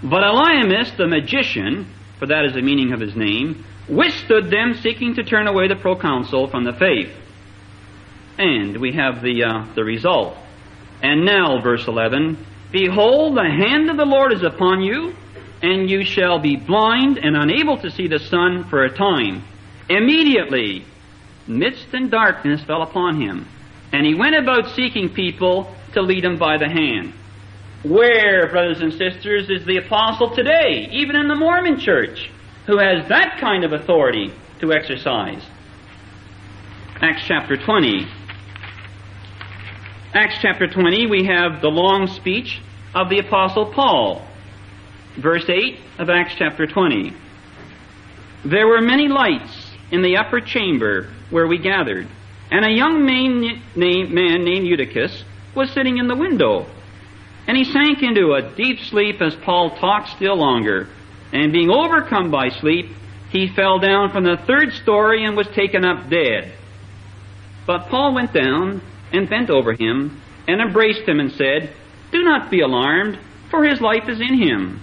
But 0.00 0.22
Elymas, 0.22 0.96
the 0.96 1.08
magician, 1.08 1.92
for 2.20 2.26
that 2.26 2.44
is 2.44 2.52
the 2.54 2.62
meaning 2.62 2.92
of 2.92 3.00
his 3.00 3.16
name, 3.16 3.64
withstood 3.88 4.48
them, 4.48 4.74
seeking 4.74 5.16
to 5.16 5.24
turn 5.24 5.48
away 5.48 5.66
the 5.66 5.74
proconsul 5.74 6.46
from 6.50 6.62
the 6.62 6.72
faith. 6.72 7.10
And 8.38 8.80
we 8.80 8.92
have 8.92 9.22
the, 9.22 9.42
uh, 9.42 9.74
the 9.74 9.82
result. 9.82 10.36
And 11.02 11.24
now, 11.24 11.60
verse 11.60 11.88
11, 11.88 12.38
Behold, 12.70 13.36
the 13.36 13.42
hand 13.42 13.90
of 13.90 13.96
the 13.96 14.04
Lord 14.04 14.32
is 14.32 14.44
upon 14.44 14.82
you, 14.82 15.16
and 15.62 15.90
you 15.90 16.04
shall 16.04 16.38
be 16.38 16.54
blind 16.54 17.18
and 17.18 17.36
unable 17.36 17.78
to 17.78 17.90
see 17.90 18.06
the 18.06 18.20
sun 18.20 18.68
for 18.70 18.84
a 18.84 18.96
time. 18.96 19.42
Immediately, 19.88 20.84
mist 21.48 21.88
and 21.92 22.08
darkness 22.08 22.62
fell 22.62 22.82
upon 22.82 23.20
him, 23.20 23.48
and 23.96 24.04
he 24.04 24.14
went 24.14 24.36
about 24.36 24.68
seeking 24.74 25.08
people 25.08 25.74
to 25.94 26.02
lead 26.02 26.22
him 26.22 26.36
by 26.36 26.58
the 26.58 26.68
hand. 26.68 27.14
Where, 27.82 28.46
brothers 28.50 28.82
and 28.82 28.92
sisters, 28.92 29.48
is 29.48 29.64
the 29.64 29.78
apostle 29.78 30.34
today, 30.36 30.86
even 30.92 31.16
in 31.16 31.28
the 31.28 31.34
Mormon 31.34 31.80
church, 31.80 32.30
who 32.66 32.76
has 32.76 33.08
that 33.08 33.38
kind 33.40 33.64
of 33.64 33.72
authority 33.72 34.34
to 34.60 34.70
exercise? 34.74 35.42
Acts 37.00 37.22
chapter 37.24 37.56
20. 37.56 38.06
Acts 40.12 40.36
chapter 40.42 40.66
20, 40.66 41.06
we 41.06 41.24
have 41.24 41.62
the 41.62 41.70
long 41.70 42.06
speech 42.06 42.60
of 42.94 43.08
the 43.08 43.20
Apostle 43.20 43.72
Paul. 43.72 44.22
Verse 45.16 45.48
8 45.48 45.78
of 46.00 46.10
Acts 46.10 46.34
chapter 46.36 46.66
20. 46.66 47.14
There 48.44 48.66
were 48.66 48.82
many 48.82 49.08
lights 49.08 49.70
in 49.90 50.02
the 50.02 50.18
upper 50.18 50.42
chamber 50.42 51.10
where 51.30 51.46
we 51.46 51.56
gathered, 51.56 52.08
and 52.50 52.64
a 52.64 52.70
young 52.70 53.04
man 53.04 53.62
named 53.74 54.66
Eutychus 54.66 55.24
was 55.54 55.70
sitting 55.72 55.98
in 55.98 56.06
the 56.06 56.14
window. 56.14 56.66
And 57.48 57.56
he 57.56 57.64
sank 57.64 58.02
into 58.02 58.34
a 58.34 58.54
deep 58.54 58.80
sleep 58.80 59.20
as 59.20 59.34
Paul 59.36 59.76
talked 59.76 60.10
still 60.10 60.36
longer. 60.36 60.88
And 61.32 61.52
being 61.52 61.70
overcome 61.70 62.30
by 62.30 62.50
sleep, 62.50 62.94
he 63.30 63.48
fell 63.48 63.78
down 63.78 64.10
from 64.10 64.24
the 64.24 64.36
third 64.46 64.72
story 64.72 65.24
and 65.24 65.36
was 65.36 65.48
taken 65.48 65.84
up 65.84 66.08
dead. 66.08 66.52
But 67.66 67.88
Paul 67.88 68.14
went 68.14 68.32
down 68.32 68.80
and 69.12 69.28
bent 69.28 69.50
over 69.50 69.72
him 69.72 70.20
and 70.46 70.60
embraced 70.60 71.08
him 71.08 71.18
and 71.20 71.32
said, 71.32 71.72
Do 72.12 72.22
not 72.22 72.50
be 72.50 72.60
alarmed, 72.60 73.18
for 73.50 73.64
his 73.64 73.80
life 73.80 74.08
is 74.08 74.20
in 74.20 74.40
him. 74.40 74.80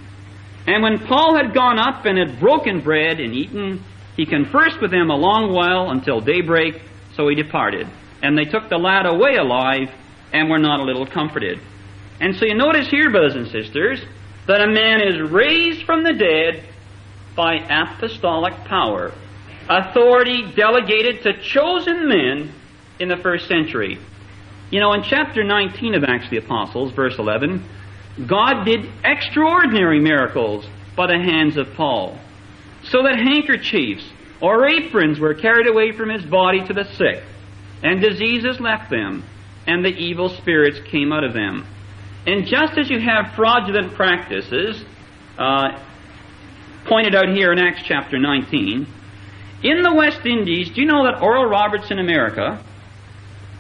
And 0.68 0.84
when 0.84 1.00
Paul 1.00 1.36
had 1.36 1.54
gone 1.54 1.80
up 1.80 2.06
and 2.06 2.18
had 2.18 2.40
broken 2.40 2.82
bread 2.82 3.20
and 3.20 3.34
eaten, 3.34 3.84
he 4.16 4.26
conversed 4.26 4.82
with 4.82 4.92
them 4.92 5.10
a 5.10 5.16
long 5.16 5.54
while 5.54 5.92
until 5.92 6.22
daybreak, 6.22 6.82
so 7.16 7.28
he 7.28 7.36
departed. 7.36 7.88
And 8.22 8.38
they 8.38 8.46
took 8.46 8.70
the 8.70 8.78
lad 8.78 9.06
away 9.06 9.36
alive 9.36 9.90
and 10.32 10.50
were 10.50 10.60
not 10.60 10.80
a 10.80 10.84
little 10.84 11.06
comforted. 11.06 11.60
And 12.20 12.36
so 12.36 12.46
you 12.46 12.56
notice 12.56 12.90
here, 12.90 13.12
brothers 13.12 13.36
and 13.36 13.48
sisters, 13.48 14.04
that 14.48 14.62
a 14.62 14.68
man 14.68 15.02
is 15.02 15.32
raised 15.32 15.86
from 15.86 16.04
the 16.04 16.14
dead 16.14 16.64
by 17.36 17.56
apostolic 17.56 18.54
power, 18.66 19.12
authority 19.70 20.52
delegated 20.56 21.24
to 21.24 21.42
chosen 21.42 22.08
men 22.08 22.52
in 23.00 23.10
the 23.10 23.18
first 23.18 23.48
century. 23.48 23.98
You 24.70 24.80
know, 24.80 24.94
in 24.94 25.04
chapter 25.04 25.44
19 25.44 25.96
of 25.96 26.04
Acts 26.04 26.26
of 26.26 26.32
the 26.32 26.38
Apostles, 26.38 26.94
verse 26.94 27.18
11, 27.18 27.64
God 28.28 28.64
did 28.64 28.90
extraordinary 29.04 30.00
miracles 30.00 30.66
by 30.96 31.08
the 31.08 31.18
hands 31.18 31.58
of 31.58 31.74
Paul, 31.74 32.18
so 32.84 33.04
that 33.04 33.18
handkerchiefs 33.18 34.04
or 34.44 34.68
aprons 34.68 35.22
were 35.22 35.34
carried 35.34 35.68
away 35.68 35.94
from 35.94 36.10
his 36.10 36.26
body 36.26 36.62
to 36.68 36.74
the 36.74 36.84
sick, 36.98 37.24
and 37.82 38.02
diseases 38.02 38.60
left 38.60 38.90
them, 38.92 39.24
and 39.66 39.86
the 39.86 39.90
evil 39.90 40.28
spirits 40.28 40.78
came 40.92 41.14
out 41.14 41.24
of 41.24 41.34
them. 41.34 41.66
And 42.28 42.46
just 42.46 42.78
as 42.78 42.90
you 42.90 43.00
have 43.00 43.34
fraudulent 43.36 43.94
practices, 43.94 44.84
uh, 45.38 45.82
pointed 46.86 47.16
out 47.16 47.30
here 47.30 47.54
in 47.54 47.60
Acts 47.60 47.84
chapter 47.86 48.20
19, 48.20 48.86
in 49.64 49.82
the 49.82 49.94
West 49.94 50.26
Indies, 50.26 50.70
do 50.76 50.82
you 50.82 50.88
know 50.88 51.06
that 51.06 51.22
Oral 51.22 51.46
Roberts 51.46 51.90
in 51.90 52.00
America 52.00 52.62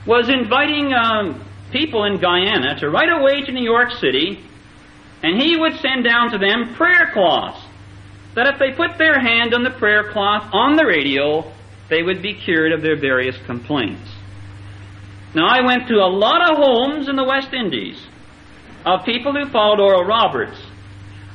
was 0.05 0.27
inviting 0.27 0.93
um, 0.93 1.41
people 1.71 2.03
in 2.03 2.19
Guyana 2.19 2.77
to 2.81 2.89
right 2.89 3.09
away 3.09 3.41
to 3.45 3.53
New 3.53 3.63
York 3.63 3.91
City, 4.01 4.43
and 5.23 5.41
he 5.41 5.55
would 5.55 5.79
send 5.79 6.03
down 6.03 6.31
to 6.31 6.37
them 6.37 6.75
prayer 6.75 7.09
cloths. 7.13 7.62
That 8.35 8.47
if 8.47 8.59
they 8.59 8.71
put 8.71 8.97
their 8.97 9.19
hand 9.19 9.53
on 9.53 9.63
the 9.63 9.69
prayer 9.71 10.11
cloth 10.11 10.49
on 10.53 10.75
the 10.75 10.85
radio, 10.85 11.51
they 11.89 12.01
would 12.01 12.21
be 12.21 12.33
cured 12.33 12.71
of 12.71 12.81
their 12.81 12.99
various 12.99 13.37
complaints. 13.45 14.09
Now, 15.35 15.47
I 15.47 15.65
went 15.65 15.87
to 15.87 15.95
a 15.95 16.09
lot 16.09 16.49
of 16.49 16.57
homes 16.57 17.09
in 17.09 17.15
the 17.15 17.23
West 17.23 17.53
Indies 17.53 18.01
of 18.85 19.05
people 19.05 19.33
who 19.33 19.49
followed 19.49 19.79
Oral 19.79 20.03
Roberts. 20.03 20.59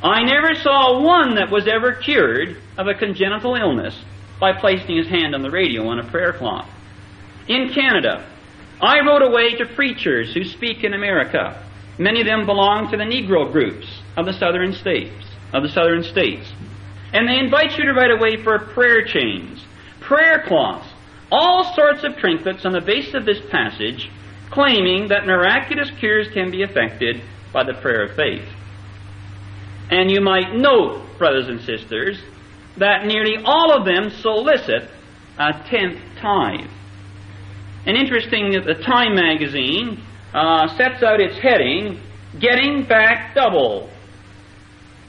I 0.02 0.22
never 0.22 0.54
saw 0.54 1.02
one 1.02 1.34
that 1.36 1.50
was 1.50 1.66
ever 1.66 1.92
cured 1.92 2.56
of 2.76 2.86
a 2.86 2.94
congenital 2.94 3.56
illness 3.56 3.98
by 4.38 4.52
placing 4.52 4.96
his 4.96 5.08
hand 5.08 5.34
on 5.34 5.42
the 5.42 5.50
radio 5.50 5.88
on 5.88 5.98
a 5.98 6.08
prayer 6.08 6.32
cloth. 6.32 6.68
In 7.48 7.72
Canada, 7.72 8.24
I 8.80 9.00
wrote 9.00 9.22
away 9.22 9.56
to 9.56 9.66
preachers 9.74 10.32
who 10.32 10.44
speak 10.44 10.84
in 10.84 10.94
America. 10.94 11.64
Many 11.98 12.20
of 12.20 12.26
them 12.26 12.46
belong 12.46 12.90
to 12.90 12.96
the 12.96 13.02
Negro 13.02 13.50
groups 13.50 13.88
of 14.16 14.26
the 14.26 14.32
southern 14.32 14.72
states, 14.72 15.24
of 15.52 15.64
the 15.64 15.68
southern 15.68 16.04
states. 16.04 16.52
And 17.12 17.28
they 17.28 17.38
invite 17.38 17.78
you 17.78 17.84
to 17.84 17.92
write 17.92 18.10
away 18.10 18.42
for 18.42 18.58
prayer 18.58 19.04
chains, 19.04 19.64
prayer 20.00 20.44
cloths, 20.46 20.88
all 21.30 21.74
sorts 21.74 22.04
of 22.04 22.16
trinkets 22.16 22.64
on 22.64 22.72
the 22.72 22.80
basis 22.80 23.14
of 23.14 23.24
this 23.24 23.40
passage, 23.50 24.10
claiming 24.50 25.08
that 25.08 25.26
miraculous 25.26 25.90
cures 25.98 26.28
can 26.32 26.50
be 26.50 26.62
effected 26.62 27.22
by 27.52 27.64
the 27.64 27.74
prayer 27.74 28.04
of 28.04 28.16
faith. 28.16 28.46
And 29.90 30.10
you 30.10 30.20
might 30.20 30.54
note, 30.54 31.02
brothers 31.18 31.48
and 31.48 31.60
sisters, 31.60 32.18
that 32.76 33.06
nearly 33.06 33.36
all 33.44 33.72
of 33.72 33.84
them 33.84 34.10
solicit 34.10 34.90
a 35.38 35.52
tenth 35.68 35.98
tithe. 36.20 36.70
And 37.86 37.96
interesting 37.96 38.52
that 38.52 38.64
the 38.64 38.82
Time 38.82 39.14
magazine 39.14 40.02
uh, 40.34 40.68
sets 40.76 41.02
out 41.02 41.20
its 41.20 41.38
heading, 41.38 42.00
Getting 42.38 42.84
Back 42.86 43.34
Double. 43.34 43.90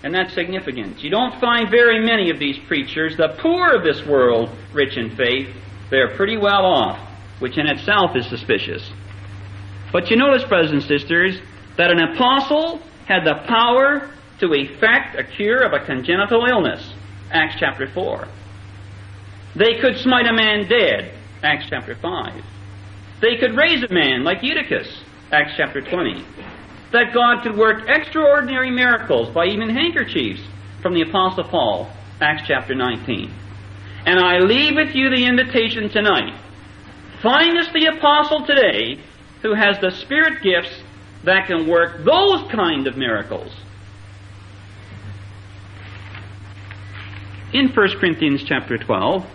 And 0.03 0.13
that's 0.13 0.34
significant. 0.34 1.03
You 1.03 1.10
don't 1.10 1.39
find 1.41 1.70
very 1.70 2.00
many 2.00 2.29
of 2.29 2.39
these 2.39 2.58
preachers, 2.68 3.18
the 3.18 3.36
poor 3.39 3.74
of 3.74 3.84
this 3.84 4.06
world, 4.06 4.50
rich 4.74 4.96
in 4.98 5.15
faith. 5.15 5.53
They're 5.89 6.15
pretty 6.15 6.38
well 6.38 6.65
off, 6.65 7.00
which 7.39 7.58
in 7.58 7.68
itself 7.68 8.15
is 8.15 8.25
suspicious. 8.27 8.89
But 9.91 10.10
you 10.10 10.18
notice, 10.18 10.44
brothers 10.48 10.72
and 10.72 10.84
sisters, 10.84 11.39
that 11.77 11.91
an 11.91 12.00
apostle 12.00 12.82
had 13.08 13.25
the 13.25 13.44
power 13.48 14.12
to 14.39 14.53
effect 14.53 15.20
a 15.20 15.24
cure 15.24 15.63
of 15.63 15.74
a 15.74 15.86
congenital 15.86 16.46
illness. 16.46 16.94
Acts 17.32 17.56
chapter 17.60 17.91
4. 17.91 18.27
They 19.55 19.79
could 19.79 19.98
smite 19.98 20.27
a 20.27 20.33
man 20.33 20.70
dead. 20.70 21.14
Acts 21.44 21.66
chapter 21.70 21.96
5. 21.96 22.44
They 23.22 23.38
could 23.38 23.55
raise 23.55 23.83
a 23.83 23.92
man 23.92 24.24
like 24.24 24.44
Eutychus. 24.44 25.03
Acts 25.31 25.53
chapter 25.57 25.81
20. 25.81 26.25
That 26.91 27.13
God 27.13 27.43
could 27.43 27.55
work 27.55 27.87
extraordinary 27.87 28.71
miracles 28.71 29.33
by 29.33 29.45
even 29.45 29.69
handkerchiefs 29.69 30.41
from 30.81 30.93
the 30.93 31.01
Apostle 31.01 31.43
Paul. 31.43 31.91
Acts 32.21 32.43
chapter 32.47 32.75
19. 32.75 33.31
And 34.05 34.19
I 34.19 34.39
leave 34.39 34.75
with 34.75 34.95
you 34.95 35.09
the 35.09 35.25
invitation 35.25 35.89
tonight. 35.89 36.37
Find 37.21 37.57
us 37.57 37.67
the 37.73 37.85
apostle 37.85 38.45
today 38.45 38.99
who 39.41 39.53
has 39.53 39.79
the 39.79 39.91
spirit 39.91 40.41
gifts 40.41 40.81
that 41.23 41.47
can 41.47 41.67
work 41.67 42.03
those 42.03 42.49
kind 42.51 42.87
of 42.87 42.97
miracles. 42.97 43.51
In 47.53 47.69
1 47.69 47.99
Corinthians 47.99 48.43
chapter 48.43 48.77
12, 48.77 49.25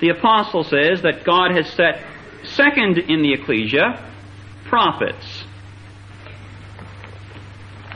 the 0.00 0.10
apostle 0.10 0.64
says 0.64 1.02
that 1.02 1.24
God 1.24 1.50
has 1.52 1.68
set 1.70 2.04
second 2.44 2.98
in 2.98 3.22
the 3.22 3.32
ecclesia 3.32 4.04
prophets. 4.66 5.44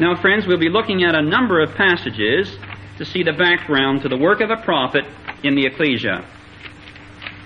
Now, 0.03 0.21
friends, 0.21 0.49
we'll 0.49 0.59
be 0.59 0.69
looking 0.69 1.05
at 1.05 1.15
a 1.15 1.23
number 1.23 1.61
of 1.61 1.77
passages 1.77 2.59
to 2.99 3.05
see 3.05 3.23
the 3.23 3.35
background 3.35 4.03
to 4.03 4.09
the 4.09 4.17
work 4.17 4.41
of 4.41 4.51
a 4.51 4.57
prophet 4.57 5.05
in 5.45 5.55
the 5.55 5.65
ecclesia. 5.65 6.27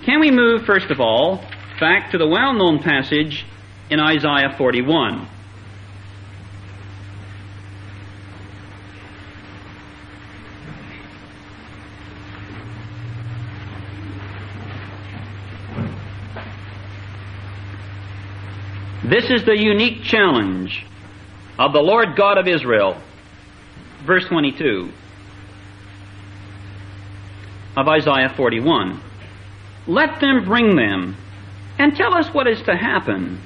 Can 0.03 0.19
we 0.19 0.31
move, 0.31 0.65
first 0.65 0.89
of 0.89 0.99
all, 0.99 1.45
back 1.79 2.09
to 2.13 2.17
the 2.17 2.27
well 2.27 2.53
known 2.53 2.81
passage 2.81 3.45
in 3.91 3.99
Isaiah 3.99 4.55
41? 4.57 5.27
This 19.03 19.29
is 19.29 19.45
the 19.45 19.55
unique 19.55 20.01
challenge 20.01 20.87
of 21.57 21.73
the 21.73 21.81
Lord 21.81 22.15
God 22.15 22.37
of 22.37 22.47
Israel. 22.47 23.01
Verse 24.05 24.25
22 24.25 24.91
of 27.75 27.87
Isaiah 27.87 28.33
41. 28.35 28.99
Let 29.85 30.19
them 30.19 30.45
bring 30.45 30.75
them 30.75 31.15
and 31.77 31.95
tell 31.95 32.15
us 32.15 32.27
what 32.33 32.47
is 32.47 32.61
to 32.63 32.75
happen. 32.75 33.39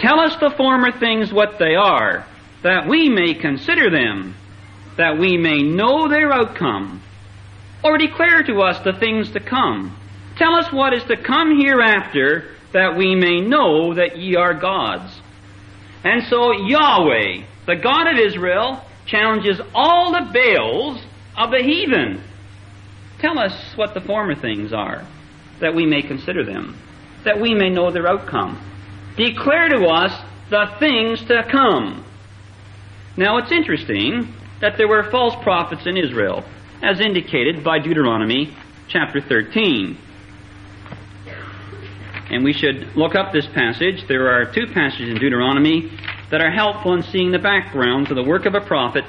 Tell 0.00 0.18
us 0.20 0.36
the 0.36 0.50
former 0.56 0.90
things 0.90 1.32
what 1.32 1.58
they 1.58 1.74
are, 1.74 2.26
that 2.62 2.88
we 2.88 3.08
may 3.08 3.34
consider 3.34 3.90
them, 3.90 4.34
that 4.96 5.18
we 5.18 5.36
may 5.36 5.62
know 5.62 6.08
their 6.08 6.32
outcome. 6.32 7.02
Or 7.84 7.98
declare 7.98 8.42
to 8.44 8.60
us 8.62 8.78
the 8.80 8.92
things 8.92 9.30
to 9.32 9.40
come. 9.40 9.96
Tell 10.36 10.54
us 10.54 10.72
what 10.72 10.94
is 10.94 11.04
to 11.04 11.16
come 11.16 11.60
hereafter, 11.60 12.56
that 12.72 12.96
we 12.96 13.14
may 13.14 13.40
know 13.40 13.94
that 13.94 14.16
ye 14.16 14.36
are 14.36 14.54
gods. 14.54 15.11
And 16.04 16.22
so 16.28 16.52
Yahweh, 16.52 17.44
the 17.66 17.76
God 17.76 18.08
of 18.08 18.18
Israel, 18.18 18.84
challenges 19.06 19.60
all 19.74 20.12
the 20.12 20.30
Baals 20.32 21.02
of 21.36 21.50
the 21.50 21.62
heathen. 21.62 22.22
Tell 23.20 23.38
us 23.38 23.76
what 23.76 23.94
the 23.94 24.00
former 24.00 24.34
things 24.34 24.72
are, 24.72 25.06
that 25.60 25.74
we 25.74 25.86
may 25.86 26.02
consider 26.02 26.44
them, 26.44 26.76
that 27.24 27.40
we 27.40 27.54
may 27.54 27.70
know 27.70 27.90
their 27.92 28.08
outcome. 28.08 28.60
Declare 29.16 29.68
to 29.70 29.86
us 29.86 30.12
the 30.50 30.66
things 30.78 31.24
to 31.26 31.46
come. 31.50 32.04
Now 33.16 33.38
it's 33.38 33.52
interesting 33.52 34.34
that 34.60 34.76
there 34.76 34.88
were 34.88 35.10
false 35.10 35.34
prophets 35.42 35.86
in 35.86 35.96
Israel, 35.96 36.44
as 36.82 37.00
indicated 37.00 37.62
by 37.62 37.78
Deuteronomy 37.78 38.56
chapter 38.88 39.20
13. 39.20 39.96
And 42.32 42.42
we 42.42 42.54
should 42.54 42.96
look 42.96 43.14
up 43.14 43.32
this 43.32 43.46
passage. 43.46 44.08
There 44.08 44.30
are 44.30 44.50
two 44.50 44.66
passages 44.66 45.10
in 45.10 45.18
Deuteronomy 45.18 45.92
that 46.30 46.40
are 46.40 46.50
helpful 46.50 46.94
in 46.94 47.02
seeing 47.02 47.30
the 47.30 47.38
background 47.38 48.08
to 48.08 48.14
the 48.14 48.22
work 48.22 48.46
of 48.46 48.54
a 48.54 48.60
prophet 48.60 49.04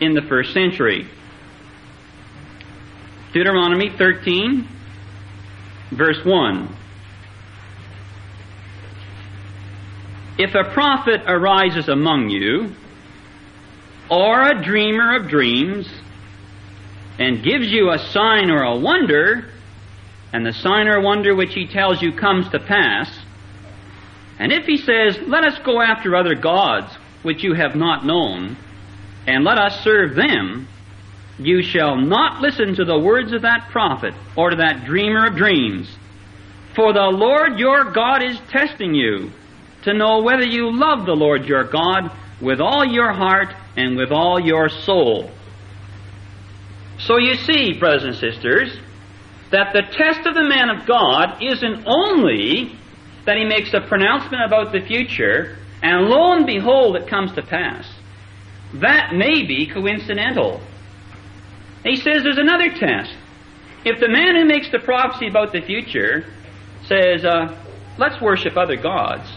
in 0.00 0.14
the 0.14 0.22
first 0.22 0.52
century. 0.52 1.06
Deuteronomy 3.32 3.90
13, 3.96 4.68
verse 5.92 6.18
1. 6.24 6.76
If 10.36 10.56
a 10.56 10.64
prophet 10.72 11.22
arises 11.28 11.88
among 11.88 12.28
you, 12.28 12.74
or 14.10 14.50
a 14.50 14.62
dreamer 14.62 15.14
of 15.14 15.28
dreams, 15.28 15.88
and 17.20 17.40
gives 17.44 17.70
you 17.70 17.92
a 17.92 17.98
sign 17.98 18.50
or 18.50 18.64
a 18.64 18.76
wonder, 18.76 19.48
and 20.34 20.44
the 20.44 20.52
sign 20.52 20.88
or 20.88 21.00
wonder 21.00 21.32
which 21.32 21.54
he 21.54 21.68
tells 21.68 22.02
you 22.02 22.10
comes 22.10 22.48
to 22.48 22.58
pass, 22.58 23.08
and 24.40 24.50
if 24.50 24.66
he 24.66 24.76
says, 24.76 25.16
Let 25.28 25.44
us 25.44 25.56
go 25.64 25.80
after 25.80 26.16
other 26.16 26.34
gods 26.34 26.92
which 27.22 27.44
you 27.44 27.54
have 27.54 27.76
not 27.76 28.04
known, 28.04 28.56
and 29.28 29.44
let 29.44 29.58
us 29.58 29.84
serve 29.84 30.16
them, 30.16 30.66
you 31.38 31.62
shall 31.62 31.96
not 31.96 32.40
listen 32.40 32.74
to 32.74 32.84
the 32.84 32.98
words 32.98 33.32
of 33.32 33.42
that 33.42 33.68
prophet 33.70 34.12
or 34.36 34.50
to 34.50 34.56
that 34.56 34.84
dreamer 34.84 35.28
of 35.28 35.36
dreams. 35.36 35.88
For 36.74 36.92
the 36.92 37.10
Lord 37.12 37.60
your 37.60 37.92
God 37.92 38.24
is 38.24 38.36
testing 38.50 38.92
you 38.92 39.30
to 39.84 39.94
know 39.94 40.22
whether 40.22 40.44
you 40.44 40.76
love 40.76 41.06
the 41.06 41.14
Lord 41.14 41.46
your 41.46 41.62
God 41.62 42.10
with 42.40 42.60
all 42.60 42.84
your 42.84 43.12
heart 43.12 43.54
and 43.76 43.96
with 43.96 44.10
all 44.10 44.40
your 44.40 44.68
soul. 44.68 45.30
So 46.98 47.18
you 47.18 47.36
see, 47.36 47.78
brothers 47.78 48.02
and 48.02 48.16
sisters, 48.16 48.76
that 49.54 49.72
the 49.72 49.82
test 49.82 50.26
of 50.26 50.34
the 50.34 50.42
man 50.42 50.68
of 50.68 50.84
God 50.84 51.40
isn't 51.40 51.84
only 51.86 52.76
that 53.24 53.36
he 53.36 53.44
makes 53.44 53.72
a 53.72 53.80
pronouncement 53.80 54.42
about 54.44 54.72
the 54.72 54.80
future, 54.80 55.56
and 55.80 56.08
lo 56.08 56.32
and 56.32 56.44
behold, 56.44 56.96
it 56.96 57.06
comes 57.06 57.32
to 57.34 57.42
pass. 57.42 57.88
That 58.74 59.14
may 59.14 59.46
be 59.46 59.70
coincidental. 59.72 60.60
He 61.84 61.94
says 61.94 62.24
there's 62.24 62.38
another 62.38 62.68
test. 62.70 63.14
If 63.84 64.00
the 64.00 64.08
man 64.08 64.34
who 64.34 64.44
makes 64.44 64.72
the 64.72 64.80
prophecy 64.80 65.28
about 65.28 65.52
the 65.52 65.60
future 65.60 66.26
says, 66.86 67.24
uh, 67.24 67.56
let's 67.96 68.20
worship 68.20 68.56
other 68.56 68.76
gods, 68.76 69.30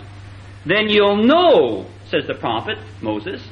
then 0.66 0.90
you'll 0.90 1.24
know, 1.24 1.86
says 2.10 2.26
the 2.26 2.34
prophet 2.34 2.80
Moses, 3.02 3.48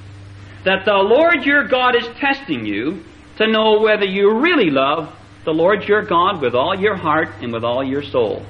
that 0.63 0.83
the 0.85 0.95
Lord 0.95 1.45
your 1.45 1.67
God 1.67 1.95
is 1.95 2.07
testing 2.17 2.65
you 2.65 3.03
to 3.37 3.45
know 3.45 3.81
whether 3.81 4.05
you 4.05 4.39
really 4.39 4.71
love 4.71 5.13
the 5.45 5.53
Lord 5.53 5.83
your 5.83 6.03
God 6.03 6.41
with 6.41 6.55
all 6.55 6.77
your 6.77 6.95
heart 6.95 7.29
and 7.41 7.53
with 7.53 7.63
all 7.63 7.83
your 7.83 8.03
soul. 8.03 8.43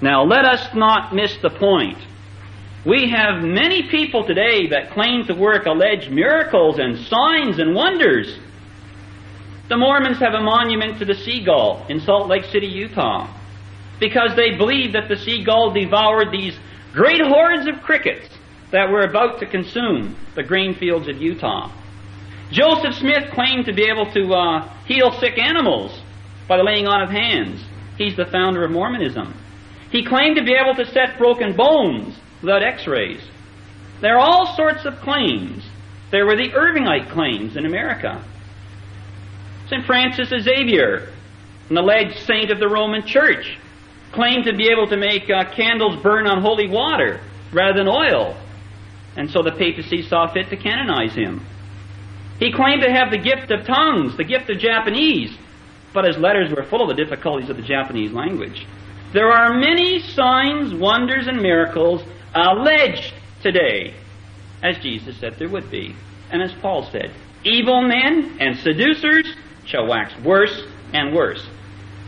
Now 0.00 0.24
let 0.24 0.44
us 0.44 0.74
not 0.74 1.14
miss 1.14 1.36
the 1.42 1.50
point. 1.50 1.98
We 2.86 3.10
have 3.10 3.42
many 3.42 3.82
people 3.90 4.24
today 4.24 4.68
that 4.68 4.92
claim 4.92 5.26
to 5.26 5.34
work 5.34 5.66
alleged 5.66 6.10
miracles 6.10 6.78
and 6.78 6.96
signs 7.06 7.58
and 7.58 7.74
wonders. 7.74 8.38
The 9.68 9.76
Mormons 9.76 10.18
have 10.18 10.34
a 10.34 10.40
monument 10.40 10.98
to 11.00 11.04
the 11.04 11.14
seagull 11.14 11.84
in 11.88 12.00
Salt 12.00 12.28
Lake 12.28 12.44
City, 12.44 12.68
Utah, 12.68 13.28
because 13.98 14.36
they 14.36 14.56
believe 14.56 14.92
that 14.92 15.08
the 15.08 15.16
seagull 15.16 15.72
devoured 15.72 16.30
these 16.30 16.56
great 16.92 17.20
hordes 17.20 17.66
of 17.66 17.82
crickets 17.82 18.28
that 18.70 18.90
were 18.90 19.02
about 19.02 19.40
to 19.40 19.46
consume 19.46 20.16
the 20.36 20.42
grain 20.42 20.74
fields 20.74 21.08
of 21.08 21.20
Utah. 21.20 21.70
Joseph 22.50 22.94
Smith 22.94 23.30
claimed 23.32 23.66
to 23.66 23.74
be 23.74 23.90
able 23.90 24.10
to 24.12 24.32
uh, 24.32 24.77
heal 24.88 25.12
sick 25.20 25.38
animals 25.38 26.02
by 26.48 26.56
the 26.56 26.64
laying 26.64 26.88
on 26.88 27.02
of 27.02 27.10
hands. 27.10 27.62
He's 27.96 28.16
the 28.16 28.24
founder 28.24 28.64
of 28.64 28.70
Mormonism. 28.70 29.34
He 29.92 30.04
claimed 30.04 30.36
to 30.36 30.44
be 30.44 30.54
able 30.54 30.74
to 30.74 30.90
set 30.90 31.18
broken 31.18 31.54
bones 31.54 32.18
without 32.40 32.62
x-rays. 32.62 33.22
There 34.00 34.16
are 34.16 34.20
all 34.20 34.56
sorts 34.56 34.84
of 34.84 35.00
claims. 35.00 35.64
There 36.10 36.26
were 36.26 36.36
the 36.36 36.50
Irvingite 36.50 37.10
claims 37.12 37.56
in 37.56 37.66
America. 37.66 38.24
St. 39.68 39.84
Francis 39.84 40.28
Xavier, 40.28 41.12
an 41.68 41.76
alleged 41.76 42.18
saint 42.20 42.50
of 42.50 42.58
the 42.58 42.68
Roman 42.68 43.06
Church, 43.06 43.58
claimed 44.12 44.44
to 44.44 44.56
be 44.56 44.70
able 44.70 44.86
to 44.88 44.96
make 44.96 45.28
uh, 45.28 45.54
candles 45.54 46.02
burn 46.02 46.26
on 46.26 46.40
holy 46.40 46.68
water 46.68 47.20
rather 47.52 47.78
than 47.78 47.88
oil. 47.88 48.36
And 49.16 49.30
so 49.30 49.42
the 49.42 49.52
papacy 49.52 50.02
saw 50.02 50.32
fit 50.32 50.48
to 50.50 50.56
canonize 50.56 51.14
him. 51.14 51.44
He 52.38 52.52
claimed 52.52 52.82
to 52.82 52.92
have 52.92 53.10
the 53.10 53.18
gift 53.18 53.50
of 53.50 53.66
tongues, 53.66 54.16
the 54.16 54.24
gift 54.24 54.48
of 54.48 54.58
Japanese, 54.58 55.36
but 55.92 56.04
his 56.04 56.16
letters 56.18 56.52
were 56.54 56.64
full 56.64 56.82
of 56.82 56.88
the 56.88 57.02
difficulties 57.02 57.50
of 57.50 57.56
the 57.56 57.62
Japanese 57.62 58.12
language. 58.12 58.66
There 59.12 59.32
are 59.32 59.58
many 59.58 60.00
signs, 60.00 60.74
wonders, 60.74 61.26
and 61.26 61.40
miracles 61.40 62.02
alleged 62.34 63.14
today, 63.42 63.94
as 64.62 64.78
Jesus 64.78 65.18
said 65.18 65.34
there 65.38 65.48
would 65.48 65.70
be, 65.70 65.96
and 66.30 66.42
as 66.42 66.52
Paul 66.60 66.88
said, 66.90 67.12
evil 67.42 67.82
men 67.82 68.36
and 68.38 68.56
seducers 68.58 69.34
shall 69.64 69.86
wax 69.86 70.12
worse 70.22 70.62
and 70.92 71.14
worse. 71.14 71.44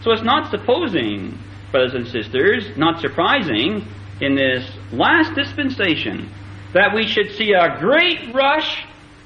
So 0.03 0.12
it's 0.12 0.23
not 0.23 0.51
supposing, 0.51 1.38
brothers 1.71 1.95
and 1.95 2.07
sisters, 2.07 2.77
not 2.77 3.01
surprising 3.01 3.87
in 4.21 4.35
this 4.35 4.71
last 4.93 5.35
dispensation 5.35 6.31
that 6.75 6.95
we 6.95 7.07
should 7.07 7.33
see 7.33 7.53
a 7.53 7.79
great 7.81 8.33
rush 8.35 8.85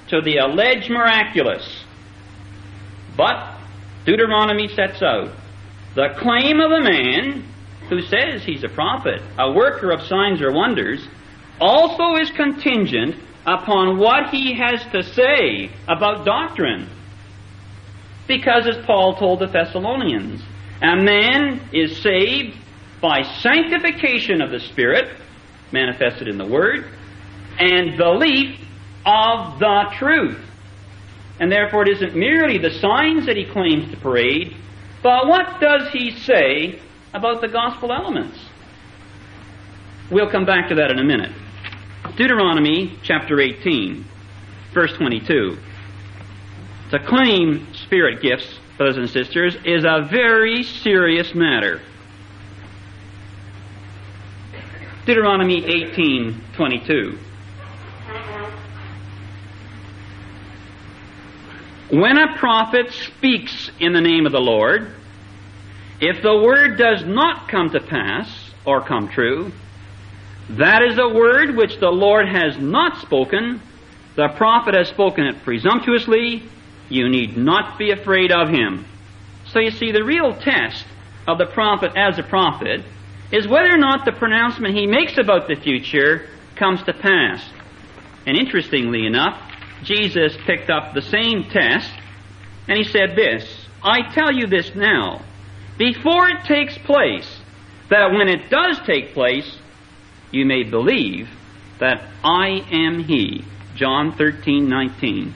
to 0.09 0.21
the 0.21 0.39
alleged 0.39 0.91
miraculous. 0.91 1.85
But 3.17 3.59
Deuteronomy 4.05 4.69
sets 4.69 5.03
out 5.03 5.31
the 5.95 6.09
claim 6.19 6.61
of 6.61 6.73
a 6.73 6.83
man 6.83 7.45
who 7.89 8.01
says 8.03 8.43
he's 8.43 8.65
a 8.65 8.69
prophet, 8.69 9.23
a 9.39 9.53
worker 9.53 9.91
of 9.91 10.03
signs 10.03 10.43
or 10.43 10.53
wonders, 10.53 11.07
also 11.61 12.17
is 12.17 12.31
contingent 12.31 13.17
upon 13.47 13.99
what 13.99 14.31
he 14.31 14.55
has 14.55 14.83
to 14.93 15.03
say 15.03 15.71
about 15.87 16.25
doctrine. 16.25 16.89
Because 18.27 18.67
as 18.67 18.85
Paul 18.87 19.17
told 19.17 19.41
the 19.41 19.47
Thessalonians, 19.47 20.43
a 20.83 20.97
man 20.97 21.61
is 21.73 22.01
saved 22.01 22.57
by 23.01 23.23
sanctification 23.23 24.41
of 24.41 24.51
the 24.51 24.61
Spirit, 24.61 25.15
manifested 25.73 26.27
in 26.27 26.39
the 26.39 26.47
Word, 26.47 26.87
and 27.59 27.97
belief 27.97 28.59
of 29.05 29.59
the 29.59 29.85
truth. 29.99 30.41
And 31.41 31.51
therefore 31.51 31.83
it 31.83 31.89
isn't 31.97 32.15
merely 32.15 32.59
the 32.59 32.71
signs 32.71 33.27
that 33.27 33.37
he 33.37 33.45
claims 33.45 33.91
to 33.91 33.97
parade, 33.97 34.57
but 35.03 35.27
what 35.27 35.61
does 35.61 35.91
he 35.91 36.13
say 36.13 36.79
about 37.13 37.41
the 37.41 37.49
gospel 37.49 37.93
elements? 37.93 38.39
We'll 40.11 40.31
come 40.31 40.45
back 40.45 40.69
to 40.69 40.77
that 40.77 40.91
in 40.91 40.99
a 40.99 41.05
minute. 41.05 41.33
Deuteronomy 42.17 42.99
chapter 43.03 43.41
18, 43.41 44.05
verse 44.73 44.93
22. 44.97 45.59
To 46.91 46.99
claim 47.01 47.67
spirit 47.75 48.23
gifts, 48.23 48.59
brothers 48.77 48.97
and 48.97 49.11
sisters, 49.11 49.57
is 49.65 49.85
a 49.85 50.07
very 50.11 50.63
serious 50.63 51.35
matter. 51.35 51.81
Deuteronomy 55.07 55.65
18, 55.65 56.41
22. 56.57 57.19
When 61.91 62.17
a 62.17 62.39
prophet 62.39 62.93
speaks 62.93 63.71
in 63.79 63.93
the 63.93 64.01
name 64.01 64.27
of 64.27 64.33
the 64.33 64.41
Lord, 64.41 64.91
if 66.01 66.23
the 66.23 66.37
word 66.37 66.79
does 66.79 67.05
not 67.05 67.49
come 67.49 67.71
to 67.71 67.81
pass 67.81 68.29
or 68.65 68.85
come 68.85 69.09
true, 69.09 69.53
that 70.51 70.83
is 70.83 70.99
a 70.99 71.09
word 71.09 71.57
which 71.57 71.79
the 71.79 71.91
Lord 71.91 72.29
has 72.29 72.59
not 72.59 72.99
spoken. 72.99 73.61
The 74.17 74.29
prophet 74.37 74.75
has 74.75 74.89
spoken 74.89 75.27
it 75.27 75.43
presumptuously. 75.43 76.43
You 76.89 77.09
need 77.09 77.37
not 77.37 77.79
be 77.79 77.91
afraid 77.91 78.33
of 78.33 78.49
him. 78.49 78.87
So 79.47 79.61
you 79.61 79.71
see, 79.71 79.93
the 79.93 80.05
real 80.05 80.35
test 80.35 80.85
of 81.27 81.39
the 81.39 81.47
prophet 81.47 81.93
as 81.97 82.19
a 82.19 82.23
prophet 82.23 82.83
is 83.31 83.47
whether 83.47 83.73
or 83.73 83.79
not 83.79 84.05
the 84.05 84.13
pronouncement 84.13 84.75
he 84.75 84.87
makes 84.87 85.17
about 85.19 85.49
the 85.49 85.57
future 85.57 86.29
comes 86.57 86.83
to 86.85 86.93
pass. 86.93 87.45
And 88.27 88.37
interestingly 88.37 89.07
enough, 89.07 89.44
Jesus 89.85 90.37
picked 90.47 90.71
up 90.71 90.95
the 90.95 91.03
same 91.03 91.45
test 91.45 91.91
and 92.69 92.79
he 92.79 92.85
said 92.85 93.17
this, 93.17 93.67
I 93.83 94.13
tell 94.13 94.33
you 94.33 94.47
this 94.47 94.75
now, 94.75 95.23
before 95.77 96.29
it 96.29 96.45
takes 96.45 96.79
place, 96.79 97.41
that 97.91 98.13
when 98.13 98.29
it 98.29 98.49
does 98.49 98.79
take 98.87 99.13
place, 99.13 99.59
you 100.31 100.47
may 100.47 100.63
believe 100.63 101.29
that 101.81 102.09
I 102.25 102.65
am 102.71 103.05
He. 103.05 103.45
John 103.77 104.17
13, 104.17 104.69
19. 104.69 105.35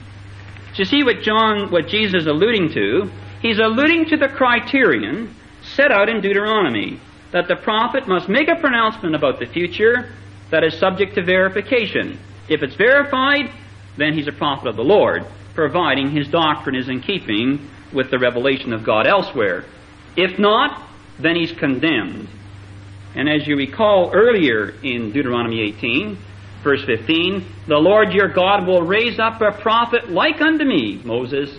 So 0.73 0.79
you 0.79 0.85
see 0.85 1.03
what 1.03 1.21
John, 1.21 1.71
what 1.71 1.87
Jesus 1.87 2.21
is 2.21 2.27
alluding 2.27 2.71
to? 2.73 3.11
He's 3.41 3.59
alluding 3.59 4.05
to 4.09 4.17
the 4.17 4.29
criterion 4.29 5.35
set 5.61 5.91
out 5.91 6.09
in 6.09 6.21
Deuteronomy 6.21 6.99
that 7.31 7.47
the 7.47 7.55
prophet 7.55 8.07
must 8.07 8.29
make 8.29 8.47
a 8.47 8.55
pronouncement 8.55 9.13
about 9.13 9.39
the 9.39 9.45
future 9.45 10.11
that 10.51 10.63
is 10.63 10.77
subject 10.79 11.15
to 11.15 11.23
verification. 11.23 12.19
If 12.47 12.63
it's 12.63 12.75
verified, 12.75 13.51
then 13.99 14.13
he's 14.13 14.27
a 14.27 14.31
prophet 14.31 14.67
of 14.67 14.75
the 14.75 14.83
Lord, 14.83 15.25
providing 15.55 16.11
his 16.11 16.27
doctrine 16.27 16.75
is 16.75 16.89
in 16.89 17.01
keeping 17.01 17.69
with 17.93 18.11
the 18.11 18.19
revelation 18.19 18.73
of 18.73 18.83
God 18.83 19.07
elsewhere. 19.07 19.65
If 20.15 20.39
not, 20.39 20.87
then 21.19 21.35
he's 21.35 21.51
condemned. 21.51 22.27
And 23.15 23.27
as 23.27 23.47
you 23.47 23.55
recall 23.55 24.11
earlier 24.13 24.69
in 24.83 25.11
Deuteronomy 25.11 25.61
18, 25.61 26.17
verse 26.63 26.83
15, 26.85 27.45
the 27.67 27.77
Lord 27.77 28.13
your 28.13 28.27
God 28.27 28.67
will 28.67 28.83
raise 28.83 29.19
up 29.19 29.41
a 29.41 29.51
prophet 29.51 30.09
like 30.09 30.41
unto 30.41 30.63
me, 30.63 31.01
Moses, 31.03 31.49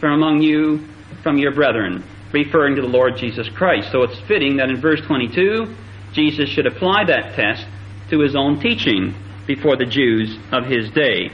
from 0.00 0.12
among 0.12 0.42
you, 0.42 0.86
from 1.22 1.36
your 1.36 1.52
brethren, 1.52 2.02
referring 2.32 2.76
to 2.76 2.82
the 2.82 2.88
Lord 2.88 3.16
Jesus 3.16 3.48
Christ. 3.50 3.92
So 3.92 4.02
it's 4.02 4.18
fitting 4.20 4.56
that 4.56 4.70
in 4.70 4.80
verse 4.80 5.00
22, 5.02 5.74
Jesus 6.12 6.48
should 6.48 6.66
apply 6.66 7.04
that 7.04 7.34
test 7.34 7.66
to 8.10 8.20
his 8.20 8.34
own 8.34 8.60
teaching 8.60 9.14
before 9.46 9.76
the 9.76 9.84
Jews 9.84 10.38
of 10.52 10.64
his 10.64 10.90
day. 10.90 11.30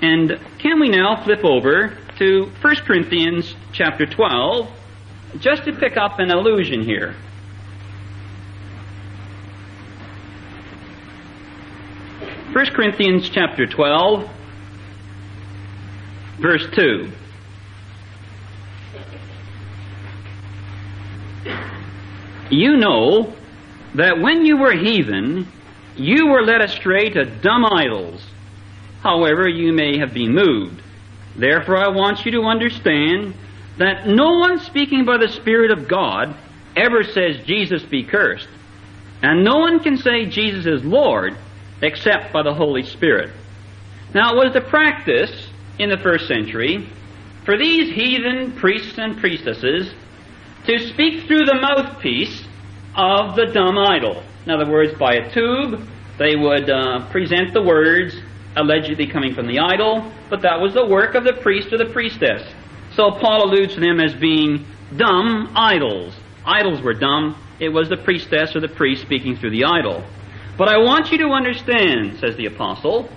And 0.00 0.38
can 0.58 0.78
we 0.80 0.88
now 0.88 1.22
flip 1.24 1.44
over 1.44 1.96
to 2.18 2.50
1 2.60 2.76
Corinthians 2.86 3.54
chapter 3.72 4.06
12, 4.06 4.68
just 5.38 5.64
to 5.64 5.72
pick 5.72 5.96
up 5.96 6.18
an 6.18 6.30
allusion 6.30 6.82
here. 6.82 7.14
First 12.52 12.72
Corinthians 12.72 13.28
chapter 13.28 13.66
12, 13.66 14.28
verse 16.40 16.66
2. 16.74 17.12
You 22.50 22.76
know 22.76 23.34
that 23.94 24.18
when 24.20 24.46
you 24.46 24.56
were 24.56 24.72
heathen, 24.72 25.46
you 25.96 26.28
were 26.28 26.42
led 26.42 26.62
astray 26.62 27.10
to 27.10 27.24
dumb 27.24 27.64
idols. 27.66 28.24
However, 29.02 29.48
you 29.48 29.72
may 29.72 29.98
have 29.98 30.12
been 30.12 30.34
moved. 30.34 30.82
Therefore, 31.36 31.76
I 31.76 31.88
want 31.88 32.24
you 32.24 32.32
to 32.32 32.42
understand 32.42 33.34
that 33.78 34.06
no 34.06 34.38
one 34.38 34.58
speaking 34.58 35.04
by 35.04 35.18
the 35.18 35.28
Spirit 35.28 35.70
of 35.70 35.88
God 35.88 36.34
ever 36.76 37.04
says 37.04 37.46
Jesus 37.46 37.82
be 37.84 38.02
cursed. 38.02 38.48
And 39.22 39.44
no 39.44 39.58
one 39.58 39.80
can 39.80 39.96
say 39.96 40.26
Jesus 40.26 40.66
is 40.66 40.84
Lord 40.84 41.36
except 41.80 42.32
by 42.32 42.42
the 42.42 42.54
Holy 42.54 42.82
Spirit. 42.82 43.30
Now, 44.14 44.32
it 44.32 44.36
was 44.36 44.52
the 44.52 44.60
practice 44.60 45.48
in 45.78 45.90
the 45.90 45.98
first 45.98 46.26
century 46.26 46.88
for 47.44 47.56
these 47.56 47.94
heathen 47.94 48.52
priests 48.52 48.98
and 48.98 49.18
priestesses 49.18 49.92
to 50.66 50.78
speak 50.88 51.26
through 51.26 51.44
the 51.44 51.54
mouthpiece 51.54 52.44
of 52.96 53.36
the 53.36 53.46
dumb 53.46 53.78
idol. 53.78 54.22
In 54.44 54.52
other 54.52 54.70
words, 54.70 54.98
by 54.98 55.14
a 55.14 55.32
tube, 55.32 55.88
they 56.18 56.34
would 56.34 56.68
uh, 56.68 57.08
present 57.10 57.54
the 57.54 57.62
words 57.62 58.14
allegedly 58.56 59.06
coming 59.06 59.34
from 59.34 59.46
the 59.46 59.58
idol, 59.58 60.12
but 60.30 60.42
that 60.42 60.60
was 60.60 60.74
the 60.74 60.86
work 60.86 61.14
of 61.14 61.24
the 61.24 61.34
priest 61.34 61.72
or 61.72 61.78
the 61.78 61.92
priestess. 61.92 62.42
So 62.94 63.10
Paul 63.12 63.48
alludes 63.48 63.74
to 63.74 63.80
them 63.80 64.00
as 64.00 64.14
being 64.14 64.66
dumb 64.96 65.52
idols. 65.54 66.14
Idols 66.44 66.80
were 66.80 66.94
dumb. 66.94 67.36
It 67.60 67.68
was 67.68 67.88
the 67.88 67.96
priestess 67.96 68.56
or 68.56 68.60
the 68.60 68.68
priest 68.68 69.02
speaking 69.02 69.36
through 69.36 69.50
the 69.50 69.64
idol. 69.64 70.04
But 70.56 70.68
I 70.68 70.78
want 70.78 71.12
you 71.12 71.18
to 71.18 71.28
understand, 71.28 72.18
says 72.18 72.36
the 72.36 72.46
apostle, 72.46 73.08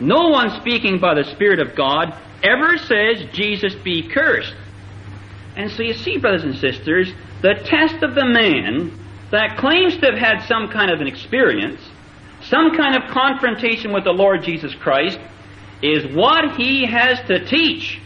no 0.00 0.28
one 0.28 0.60
speaking 0.60 0.98
by 0.98 1.14
the 1.14 1.24
Spirit 1.24 1.60
of 1.60 1.74
God 1.74 2.14
ever 2.42 2.78
says 2.78 3.24
Jesus 3.32 3.74
be 3.74 4.08
cursed. 4.08 4.54
And 5.56 5.70
so 5.70 5.82
you 5.82 5.94
see, 5.94 6.18
brothers 6.18 6.44
and 6.44 6.56
sisters, 6.56 7.12
the 7.42 7.54
test 7.54 8.02
of 8.02 8.14
the 8.14 8.24
man 8.24 8.98
that 9.30 9.58
claims 9.58 9.96
to 9.98 10.06
have 10.06 10.18
had 10.18 10.46
some 10.46 10.68
kind 10.68 10.90
of 10.90 11.00
an 11.00 11.06
experience, 11.06 11.80
some 12.50 12.76
kind 12.76 12.96
of 12.96 13.10
confrontation 13.10 13.92
with 13.92 14.04
the 14.04 14.12
Lord 14.12 14.42
Jesus 14.42 14.74
Christ, 14.74 15.18
is 15.82 16.14
what 16.14 16.56
he 16.56 16.84
has 16.84 17.18
to 17.28 17.44
teach. 17.46 17.98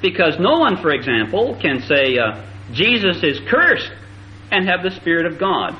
Because 0.00 0.38
no 0.38 0.58
one, 0.58 0.76
for 0.76 0.92
example, 0.92 1.56
can 1.60 1.80
say 1.82 2.16
uh, 2.16 2.44
Jesus 2.72 3.24
is 3.24 3.40
cursed 3.48 3.90
and 4.52 4.68
have 4.68 4.82
the 4.82 4.92
Spirit 4.92 5.26
of 5.26 5.38
God. 5.38 5.76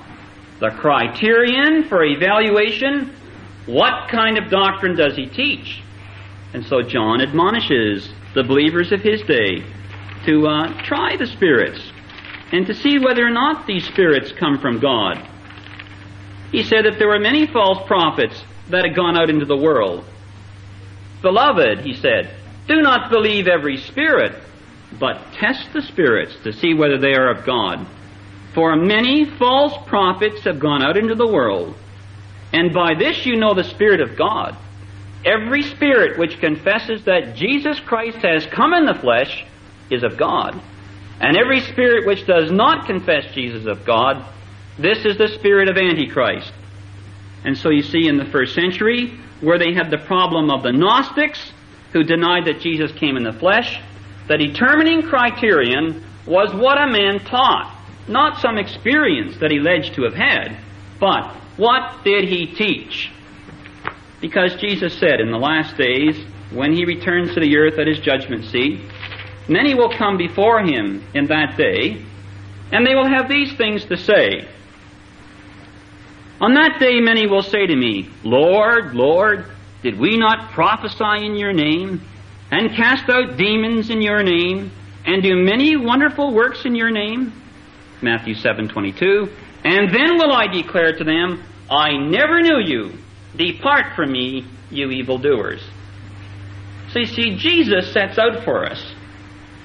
The 0.58 0.70
criterion 0.70 1.84
for 1.84 2.04
evaluation 2.04 3.14
what 3.66 4.08
kind 4.10 4.38
of 4.38 4.50
doctrine 4.50 4.96
does 4.96 5.14
he 5.14 5.26
teach? 5.26 5.80
And 6.54 6.64
so 6.64 6.82
John 6.82 7.20
admonishes 7.20 8.10
the 8.34 8.42
believers 8.42 8.90
of 8.90 9.00
his 9.00 9.22
day 9.22 9.62
to 10.26 10.46
uh, 10.48 10.82
try 10.82 11.16
the 11.16 11.26
spirits 11.26 11.80
and 12.52 12.66
to 12.66 12.74
see 12.74 12.98
whether 12.98 13.24
or 13.24 13.30
not 13.30 13.66
these 13.66 13.86
spirits 13.86 14.32
come 14.32 14.58
from 14.58 14.80
God. 14.80 15.24
He 16.50 16.64
said 16.64 16.84
that 16.84 16.98
there 16.98 17.08
were 17.08 17.20
many 17.20 17.46
false 17.46 17.86
prophets 17.86 18.42
that 18.68 18.84
had 18.84 18.96
gone 18.96 19.16
out 19.16 19.30
into 19.30 19.44
the 19.44 19.56
world. 19.56 20.04
Beloved, 21.22 21.80
he 21.80 21.94
said, 21.94 22.34
do 22.70 22.82
not 22.82 23.10
believe 23.10 23.48
every 23.48 23.78
spirit, 23.78 24.40
but 24.98 25.32
test 25.32 25.72
the 25.72 25.82
spirits 25.82 26.36
to 26.44 26.52
see 26.52 26.72
whether 26.72 26.98
they 26.98 27.14
are 27.14 27.30
of 27.30 27.44
God. 27.44 27.86
For 28.54 28.76
many 28.76 29.24
false 29.24 29.74
prophets 29.88 30.44
have 30.44 30.60
gone 30.60 30.82
out 30.82 30.96
into 30.96 31.16
the 31.16 31.26
world, 31.26 31.74
and 32.52 32.72
by 32.72 32.94
this 32.94 33.26
you 33.26 33.36
know 33.36 33.54
the 33.54 33.64
Spirit 33.64 34.00
of 34.00 34.16
God. 34.16 34.56
Every 35.24 35.62
spirit 35.62 36.18
which 36.18 36.40
confesses 36.40 37.04
that 37.04 37.34
Jesus 37.34 37.78
Christ 37.80 38.18
has 38.18 38.46
come 38.46 38.72
in 38.72 38.86
the 38.86 38.94
flesh 38.94 39.44
is 39.90 40.02
of 40.02 40.16
God. 40.16 40.60
And 41.20 41.36
every 41.36 41.60
spirit 41.60 42.06
which 42.06 42.26
does 42.26 42.50
not 42.50 42.86
confess 42.86 43.34
Jesus 43.34 43.66
of 43.66 43.84
God, 43.84 44.24
this 44.80 45.04
is 45.04 45.18
the 45.18 45.28
spirit 45.28 45.68
of 45.68 45.76
Antichrist. 45.76 46.52
And 47.44 47.56
so 47.56 47.70
you 47.70 47.82
see 47.82 48.06
in 48.08 48.16
the 48.16 48.24
first 48.26 48.54
century, 48.54 49.18
where 49.40 49.58
they 49.58 49.72
had 49.72 49.90
the 49.90 49.98
problem 49.98 50.50
of 50.50 50.62
the 50.62 50.72
Gnostics, 50.72 51.52
who 51.92 52.04
denied 52.04 52.46
that 52.46 52.60
Jesus 52.60 52.92
came 52.92 53.16
in 53.16 53.24
the 53.24 53.32
flesh, 53.32 53.80
the 54.28 54.36
determining 54.36 55.02
criterion 55.02 56.04
was 56.26 56.54
what 56.54 56.80
a 56.80 56.86
man 56.86 57.18
taught, 57.20 57.76
not 58.06 58.40
some 58.40 58.58
experience 58.58 59.38
that 59.38 59.50
he 59.50 59.58
alleged 59.58 59.94
to 59.94 60.02
have 60.04 60.14
had, 60.14 60.56
but 60.98 61.34
what 61.56 62.04
did 62.04 62.28
he 62.28 62.46
teach? 62.46 63.10
Because 64.20 64.54
Jesus 64.56 64.96
said 64.98 65.20
in 65.20 65.30
the 65.30 65.38
last 65.38 65.76
days, 65.76 66.16
when 66.52 66.72
he 66.72 66.84
returns 66.84 67.34
to 67.34 67.40
the 67.40 67.56
earth 67.56 67.78
at 67.78 67.86
his 67.86 68.00
judgment 68.00 68.44
seat, 68.44 68.80
many 69.48 69.74
will 69.74 69.90
come 69.90 70.16
before 70.16 70.60
him 70.60 71.02
in 71.14 71.26
that 71.26 71.56
day, 71.56 72.04
and 72.72 72.86
they 72.86 72.94
will 72.94 73.08
have 73.08 73.28
these 73.28 73.54
things 73.56 73.84
to 73.86 73.96
say. 73.96 74.46
On 76.40 76.54
that 76.54 76.78
day, 76.80 77.00
many 77.00 77.26
will 77.26 77.42
say 77.42 77.66
to 77.66 77.76
me, 77.76 78.08
Lord, 78.24 78.94
Lord, 78.94 79.44
did 79.82 79.98
we 79.98 80.16
not 80.16 80.52
prophesy 80.52 81.26
in 81.26 81.36
your 81.36 81.52
name, 81.52 82.00
and 82.50 82.74
cast 82.74 83.08
out 83.10 83.36
demons 83.36 83.90
in 83.90 84.00
your 84.00 84.22
name, 84.22 84.72
and 85.04 85.22
do 85.22 85.34
many 85.36 85.76
wonderful 85.76 86.32
works 86.32 86.64
in 86.64 86.74
your 86.74 86.90
name? 86.90 87.32
Matthew 88.00 88.34
7:22. 88.34 89.28
And 89.64 89.94
then 89.94 90.16
will 90.16 90.32
I 90.32 90.46
declare 90.46 90.92
to 90.96 91.04
them, 91.04 91.42
I 91.70 91.92
never 91.96 92.40
knew 92.40 92.58
you. 92.58 92.92
Depart 93.36 93.94
from 93.94 94.10
me, 94.10 94.44
you 94.70 94.90
evildoers. 94.90 95.62
So 96.88 97.00
you 97.00 97.06
see, 97.06 97.36
Jesus 97.36 97.92
sets 97.92 98.18
out 98.18 98.42
for 98.44 98.64
us 98.64 98.94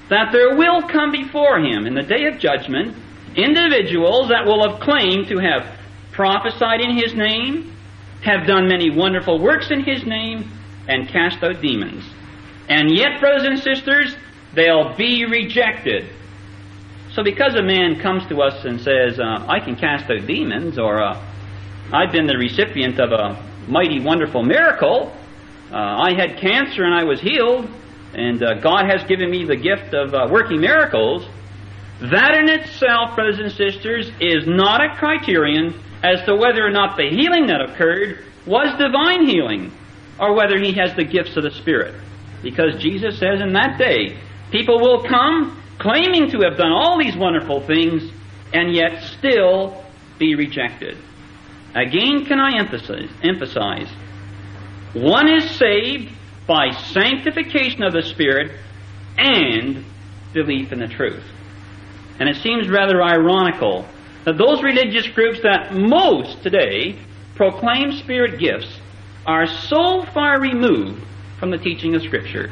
that 0.10 0.32
there 0.32 0.56
will 0.56 0.84
come 0.84 1.12
before 1.12 1.60
him 1.60 1.88
in 1.88 1.96
the 1.96 2.04
day 2.04 2.26
of 2.26 2.38
judgment 2.38 2.96
individuals 3.36 4.30
that 4.30 4.46
will 4.46 4.70
have 4.70 4.80
claimed 4.80 5.28
to 5.28 5.38
have 5.40 5.66
prophesied 6.16 6.82
in 6.82 6.98
his 6.98 7.14
name, 7.14 7.76
have 8.24 8.48
done 8.48 8.68
many 8.68 8.90
wonderful 8.90 9.40
works 9.40 9.70
in 9.70 9.84
his 9.84 10.06
name, 10.06 10.50
and 10.88 11.08
cast 11.10 11.44
out 11.44 11.62
demons. 11.62 12.04
And 12.70 12.96
yet, 12.96 13.20
brothers 13.20 13.44
and 13.44 13.60
sisters, 13.60 14.16
they'll 14.54 14.96
be 14.96 15.26
rejected. 15.26 16.10
So 17.14 17.24
because 17.24 17.56
a 17.56 17.62
man 17.62 18.00
comes 18.00 18.26
to 18.28 18.42
us 18.42 18.66
and 18.66 18.80
says, 18.82 19.20
uh, 19.20 19.46
I 19.48 19.60
can 19.60 19.76
cast 19.76 20.10
out 20.10 20.26
demons, 20.26 20.80
or 20.80 21.02
uh, 21.02 21.22
I've 21.94 22.12
been 22.12 22.28
the 22.28 22.38
recipient 22.38 23.00
of 23.00 23.12
a 23.12 23.42
mighty, 23.68 24.00
wonderful 24.00 24.44
miracle. 24.44 25.16
Uh, 25.72 25.76
I 25.76 26.14
had 26.16 26.38
cancer 26.38 26.84
and 26.84 26.94
I 26.94 27.04
was 27.04 27.20
healed, 27.20 27.70
and 28.14 28.42
uh, 28.42 28.56
God 28.56 28.86
has 28.90 29.04
given 29.04 29.30
me 29.30 29.46
the 29.46 29.56
gift 29.56 29.94
of 29.94 30.14
uh, 30.14 30.28
working 30.32 30.62
miracles. 30.62 31.26
That 32.02 32.36
in 32.36 32.50
itself, 32.50 33.16
brothers 33.16 33.40
and 33.40 33.52
sisters, 33.52 34.12
is 34.20 34.46
not 34.46 34.84
a 34.84 34.96
criterion 34.96 35.74
as 36.06 36.24
to 36.26 36.36
whether 36.36 36.64
or 36.64 36.70
not 36.70 36.98
the 36.98 37.10
healing 37.10 37.48
that 37.48 37.62
occurred 37.62 38.24
was 38.46 38.78
divine 38.78 39.28
healing, 39.28 39.72
or 40.20 40.36
whether 40.36 40.60
he 40.60 40.74
has 40.74 40.96
the 40.96 41.04
gifts 41.04 41.36
of 41.36 41.44
the 41.44 41.52
Spirit. 41.52 41.96
Because 42.44 42.80
Jesus 42.80 43.18
says 43.18 43.42
in 43.42 43.54
that 43.54 43.80
day, 43.80 44.20
people 44.52 44.80
will 44.80 45.04
come 45.04 45.62
claiming 45.80 46.30
to 46.30 46.42
have 46.42 46.58
done 46.58 46.72
all 46.72 47.00
these 47.00 47.18
wonderful 47.18 47.62
things, 47.62 48.04
and 48.54 48.76
yet 48.76 49.02
still 49.18 49.84
be 50.20 50.36
rejected. 50.36 50.96
Again, 51.74 52.26
can 52.26 52.40
I 52.40 52.60
emphasize, 52.60 53.10
emphasize 53.24 53.90
one 54.94 55.28
is 55.28 55.50
saved 55.58 56.14
by 56.48 56.70
sanctification 56.72 57.84
of 57.84 57.92
the 57.92 58.04
Spirit 58.04 58.52
and 59.18 59.84
belief 60.34 60.72
in 60.72 60.80
the 60.80 60.88
truth. 60.88 61.24
And 62.20 62.30
it 62.30 62.38
seems 62.38 62.70
rather 62.70 63.04
ironical 63.04 63.86
those 64.34 64.64
religious 64.64 65.08
groups 65.10 65.42
that 65.44 65.74
most 65.74 66.42
today 66.42 66.98
proclaim 67.36 67.92
spirit 67.92 68.40
gifts 68.40 68.80
are 69.26 69.46
so 69.46 70.04
far 70.14 70.40
removed 70.40 71.04
from 71.40 71.52
the 71.52 71.58
teaching 71.58 71.96
of 71.96 72.02
Scripture. 72.02 72.50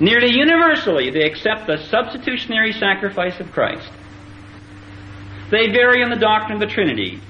Nearly 0.00 0.32
universally, 0.32 1.10
they 1.10 1.22
accept 1.22 1.66
the 1.66 1.76
substitutionary 1.88 2.72
sacrifice 2.72 3.38
of 3.38 3.52
Christ. 3.52 3.90
They 5.50 5.70
vary 5.70 6.02
on 6.02 6.10
the 6.10 6.16
doctrine 6.16 6.60
of 6.62 6.68
the 6.68 6.74
Trinity, 6.74 7.20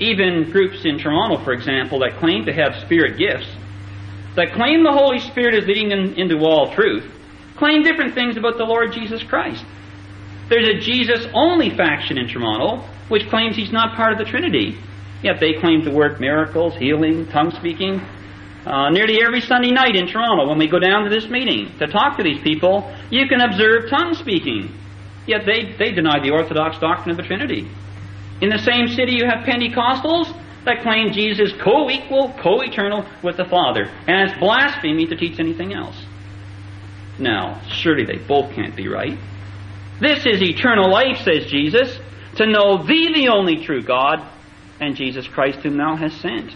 even 0.00 0.50
groups 0.50 0.84
in 0.84 0.98
Toronto, 0.98 1.42
for 1.44 1.52
example, 1.52 2.00
that 2.00 2.18
claim 2.18 2.46
to 2.46 2.52
have 2.52 2.80
spirit 2.82 3.18
gifts, 3.18 3.48
that 4.34 4.52
claim 4.52 4.82
the 4.82 4.92
Holy 4.92 5.18
Spirit 5.18 5.54
is 5.54 5.66
leading 5.66 5.88
them 5.88 6.14
into 6.14 6.38
all 6.44 6.74
truth, 6.74 7.04
claim 7.56 7.82
different 7.82 8.14
things 8.14 8.36
about 8.36 8.56
the 8.56 8.64
Lord 8.64 8.92
Jesus 8.92 9.22
Christ. 9.22 9.64
There's 10.48 10.68
a 10.68 10.80
Jesus 10.80 11.26
only 11.34 11.70
faction 11.70 12.18
in 12.18 12.28
Toronto 12.28 12.86
which 13.08 13.28
claims 13.28 13.56
he's 13.56 13.72
not 13.72 13.96
part 13.96 14.12
of 14.12 14.18
the 14.18 14.24
Trinity. 14.24 14.78
Yet 15.22 15.40
they 15.40 15.54
claim 15.54 15.82
to 15.82 15.90
work 15.90 16.20
miracles, 16.20 16.76
healing, 16.76 17.26
tongue 17.26 17.52
speaking. 17.52 18.00
Uh, 18.66 18.90
nearly 18.90 19.22
every 19.22 19.40
Sunday 19.40 19.70
night 19.70 19.94
in 19.94 20.06
Toronto, 20.08 20.48
when 20.48 20.58
we 20.58 20.68
go 20.68 20.78
down 20.78 21.04
to 21.04 21.10
this 21.10 21.28
meeting 21.28 21.72
to 21.78 21.86
talk 21.86 22.16
to 22.16 22.24
these 22.24 22.40
people, 22.42 22.92
you 23.10 23.26
can 23.28 23.40
observe 23.40 23.88
tongue 23.88 24.14
speaking. 24.14 24.76
Yet 25.26 25.46
they, 25.46 25.74
they 25.78 25.92
deny 25.92 26.20
the 26.20 26.30
Orthodox 26.30 26.78
doctrine 26.78 27.10
of 27.10 27.16
the 27.16 27.22
Trinity. 27.22 27.68
In 28.40 28.50
the 28.50 28.58
same 28.58 28.88
city, 28.88 29.12
you 29.12 29.24
have 29.24 29.46
Pentecostals 29.46 30.34
that 30.64 30.82
claim 30.82 31.12
Jesus 31.12 31.52
is 31.52 31.60
co 31.60 31.88
equal, 31.88 32.34
co 32.42 32.60
eternal 32.60 33.06
with 33.22 33.36
the 33.36 33.44
Father. 33.44 33.84
And 34.06 34.28
it's 34.28 34.38
blasphemy 34.38 35.06
to 35.06 35.16
teach 35.16 35.38
anything 35.38 35.72
else. 35.72 35.96
Now, 37.18 37.62
surely 37.68 38.04
they 38.04 38.18
both 38.18 38.52
can't 38.52 38.76
be 38.76 38.88
right. 38.88 39.18
This 40.00 40.26
is 40.26 40.42
eternal 40.42 40.90
life, 40.90 41.18
says 41.24 41.46
Jesus, 41.46 41.98
to 42.36 42.46
know 42.46 42.84
Thee, 42.84 43.12
the 43.14 43.28
only 43.28 43.64
true 43.64 43.82
God, 43.82 44.26
and 44.80 44.94
Jesus 44.94 45.26
Christ 45.26 45.60
whom 45.60 45.78
thou 45.78 45.96
hast 45.96 46.20
sent. 46.20 46.52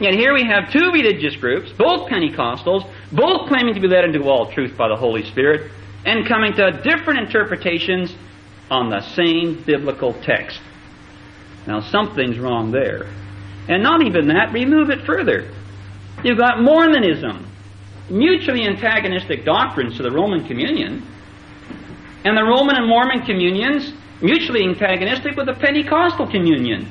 Yet 0.00 0.14
here 0.14 0.32
we 0.32 0.44
have 0.44 0.72
two 0.72 0.90
religious 0.92 1.36
groups, 1.36 1.70
both 1.72 2.08
Pentecostals, 2.08 2.90
both 3.12 3.48
claiming 3.48 3.74
to 3.74 3.80
be 3.80 3.88
led 3.88 4.04
into 4.04 4.22
all 4.30 4.50
truth 4.50 4.76
by 4.78 4.88
the 4.88 4.96
Holy 4.96 5.24
Spirit, 5.30 5.70
and 6.06 6.26
coming 6.26 6.54
to 6.54 6.80
different 6.82 7.20
interpretations 7.20 8.14
on 8.70 8.88
the 8.88 9.00
same 9.14 9.62
biblical 9.62 10.14
text. 10.22 10.58
Now 11.66 11.80
something's 11.80 12.38
wrong 12.38 12.70
there. 12.70 13.06
And 13.68 13.82
not 13.82 14.06
even 14.06 14.28
that, 14.28 14.52
remove 14.52 14.88
it 14.88 15.04
further. 15.04 15.52
You've 16.24 16.38
got 16.38 16.62
Mormonism, 16.62 17.46
mutually 18.08 18.66
antagonistic 18.66 19.44
doctrines 19.44 19.98
to 19.98 20.02
the 20.02 20.10
Roman 20.10 20.46
communion, 20.46 21.06
and 22.24 22.36
the 22.36 22.42
Roman 22.42 22.76
and 22.76 22.88
Mormon 22.88 23.24
communions 23.24 23.92
mutually 24.20 24.64
antagonistic 24.64 25.36
with 25.36 25.46
the 25.46 25.54
Pentecostal 25.54 26.26
communion. 26.26 26.88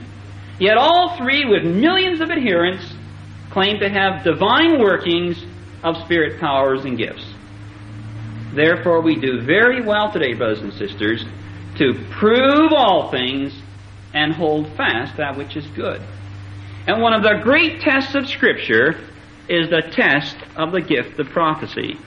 Yet 0.59 0.77
all 0.77 1.17
three, 1.17 1.45
with 1.45 1.63
millions 1.63 2.19
of 2.19 2.31
adherents, 2.31 2.83
claim 3.51 3.79
to 3.79 3.89
have 3.89 4.23
divine 4.23 4.79
workings 4.79 5.43
of 5.83 5.97
spirit 6.03 6.39
powers 6.39 6.85
and 6.85 6.97
gifts. 6.97 7.25
Therefore, 8.53 9.01
we 9.01 9.15
do 9.15 9.41
very 9.41 9.81
well 9.81 10.11
today, 10.11 10.33
brothers 10.33 10.61
and 10.61 10.73
sisters, 10.73 11.23
to 11.77 11.93
prove 12.11 12.73
all 12.75 13.11
things 13.11 13.53
and 14.13 14.33
hold 14.33 14.67
fast 14.75 15.17
that 15.17 15.37
which 15.37 15.55
is 15.55 15.65
good. 15.67 16.01
And 16.87 17.01
one 17.01 17.13
of 17.13 17.21
the 17.21 17.39
great 17.43 17.81
tests 17.81 18.15
of 18.15 18.27
Scripture 18.27 18.99
is 19.47 19.69
the 19.69 19.81
test 19.91 20.35
of 20.55 20.71
the 20.71 20.81
gift 20.81 21.19
of 21.19 21.29
prophecy. 21.29 21.97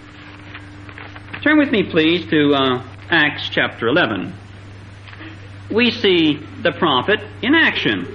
Turn 1.43 1.59
with 1.59 1.71
me, 1.71 1.85
please, 1.91 2.29
to 2.31 2.55
uh, 2.55 2.92
Acts 3.13 3.51
chapter 3.51 3.89
11. 3.89 4.33
We 5.71 5.91
see 5.91 6.41
the 6.63 6.73
prophet 6.73 7.21
in 7.43 7.55
action. 7.55 8.07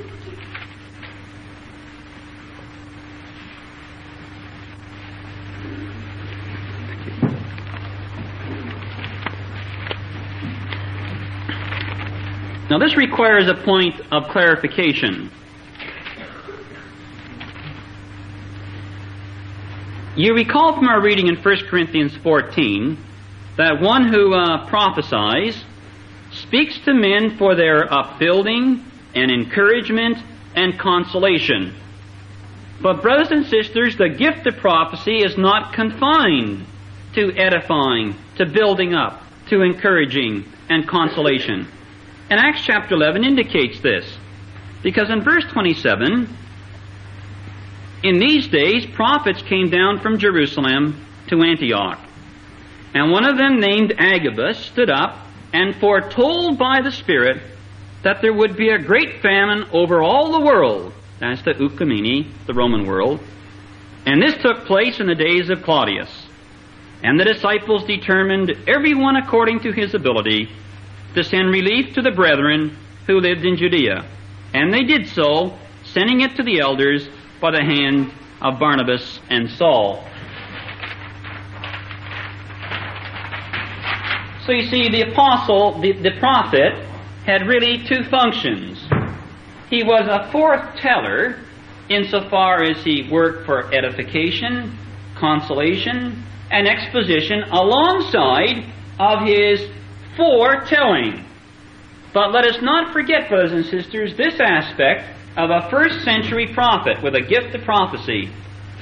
Now, 12.71 12.79
this 12.79 12.97
requires 12.97 13.47
a 13.47 13.53
point 13.53 14.01
of 14.12 14.29
clarification. 14.29 15.29
You 20.15 20.33
recall 20.33 20.73
from 20.73 20.88
our 20.88 20.99
reading 20.99 21.27
in 21.27 21.36
1 21.36 21.57
Corinthians 21.69 22.17
14 22.17 23.03
that 23.58 23.82
one 23.82 24.08
who 24.08 24.34
uh, 24.34 24.67
prophesies 24.67 25.62
speaks 26.32 26.78
to 26.86 26.93
men 26.93 27.38
for 27.38 27.56
their 27.56 27.91
upbuilding 27.91 28.84
and 29.15 29.32
encouragement 29.32 30.17
and 30.56 30.78
consolation. 30.80 31.76
But, 32.82 33.02
brothers 33.02 33.32
and 33.32 33.46
sisters, 33.48 33.98
the 33.98 34.10
gift 34.10 34.46
of 34.46 34.58
prophecy 34.58 35.24
is 35.24 35.38
not 35.38 35.74
confined 35.74 36.65
to 37.15 37.36
edifying, 37.36 38.15
to 38.38 38.46
building 38.46 38.93
up, 38.93 39.24
to 39.50 39.62
encouraging, 39.62 40.46
and 40.70 40.88
consolation. 40.88 41.67
And 42.30 42.39
Acts 42.39 42.62
chapter 42.63 42.93
11 42.93 43.24
indicates 43.24 43.80
this. 43.80 44.17
Because 44.84 45.10
in 45.10 45.24
verse 45.24 45.46
27, 45.52 46.30
in 48.04 48.20
these 48.20 48.48
days 48.48 48.86
prophets 48.93 49.41
came 49.41 49.72
down 49.72 50.00
from 50.00 50.20
Jerusalem 50.20 51.04
to 51.30 51.41
Antioch. 51.41 52.00
And 52.93 53.12
one 53.12 53.28
of 53.28 53.38
them, 53.38 53.60
named 53.60 53.93
Agabus, 53.97 54.58
stood 54.58 54.89
up 54.89 55.26
and 55.54 55.76
foretold 55.76 56.58
by 56.58 56.82
the 56.82 56.91
Spirit 56.91 57.41
that 58.04 58.21
there 58.21 58.34
would 58.34 58.56
be 58.56 58.69
a 58.69 58.80
great 58.80 59.21
famine 59.21 59.65
over 59.71 60.02
all 60.02 60.32
the 60.32 60.45
world. 60.45 60.93
That's 61.19 61.41
the 61.41 61.54
Oikoumene, 61.54 62.32
the 62.45 62.54
Roman 62.54 62.86
world. 62.86 63.19
And 64.06 64.21
this 64.21 64.38
took 64.41 64.65
place 64.65 65.00
in 65.00 65.08
the 65.08 65.15
days 65.15 65.50
of 65.50 65.63
Claudius. 65.63 66.10
And 67.04 67.19
the 67.19 67.26
disciples 67.26 67.84
determined, 67.86 68.52
every 68.67 68.93
one 68.93 69.15
according 69.15 69.60
to 69.62 69.71
his 69.71 69.93
ability, 69.93 70.50
to 71.15 71.23
send 71.23 71.50
relief 71.50 71.93
to 71.95 72.02
the 72.02 72.12
brethren 72.12 72.78
who 73.06 73.19
lived 73.19 73.45
in 73.45 73.58
Judea. 73.58 74.06
And 74.54 74.73
they 74.73 74.84
did 74.84 75.08
so, 75.10 75.58
sending 75.84 76.21
it 76.21 76.36
to 76.38 76.43
the 76.43 76.60
elders 76.60 77.08
by 77.41 77.52
the 77.52 77.63
hand 77.63 78.12
of 78.41 78.60
Barnabas 78.60 79.19
and 79.30 79.50
Saul. 79.50 80.04
So 84.47 84.53
you 84.53 84.67
see, 84.67 84.88
the 84.89 85.12
apostle, 85.12 85.81
the, 85.81 85.91
the 85.91 86.17
prophet, 86.19 86.71
had 87.25 87.45
really 87.47 87.86
two 87.86 88.05
functions. 88.10 88.81
He 89.69 89.83
was 89.83 90.07
a 90.07 90.31
foreteller 90.31 91.43
insofar 91.89 92.63
as 92.63 92.81
he 92.81 93.10
worked 93.12 93.45
for 93.45 93.73
edification, 93.75 94.77
consolation, 95.17 96.23
and 96.49 96.65
exposition 96.65 97.43
alongside 97.51 98.71
of 98.97 99.27
his 99.27 99.69
foretelling. 100.15 101.25
But 102.13 102.31
let 102.31 102.45
us 102.45 102.62
not 102.62 102.93
forget, 102.93 103.27
brothers 103.27 103.51
and 103.51 103.65
sisters, 103.65 104.15
this 104.15 104.39
aspect 104.39 105.13
of 105.36 105.49
a 105.49 105.69
first 105.69 106.05
century 106.05 106.47
prophet 106.53 107.03
with 107.03 107.15
a 107.15 107.21
gift 107.21 107.53
of 107.53 107.65
prophecy, 107.65 108.31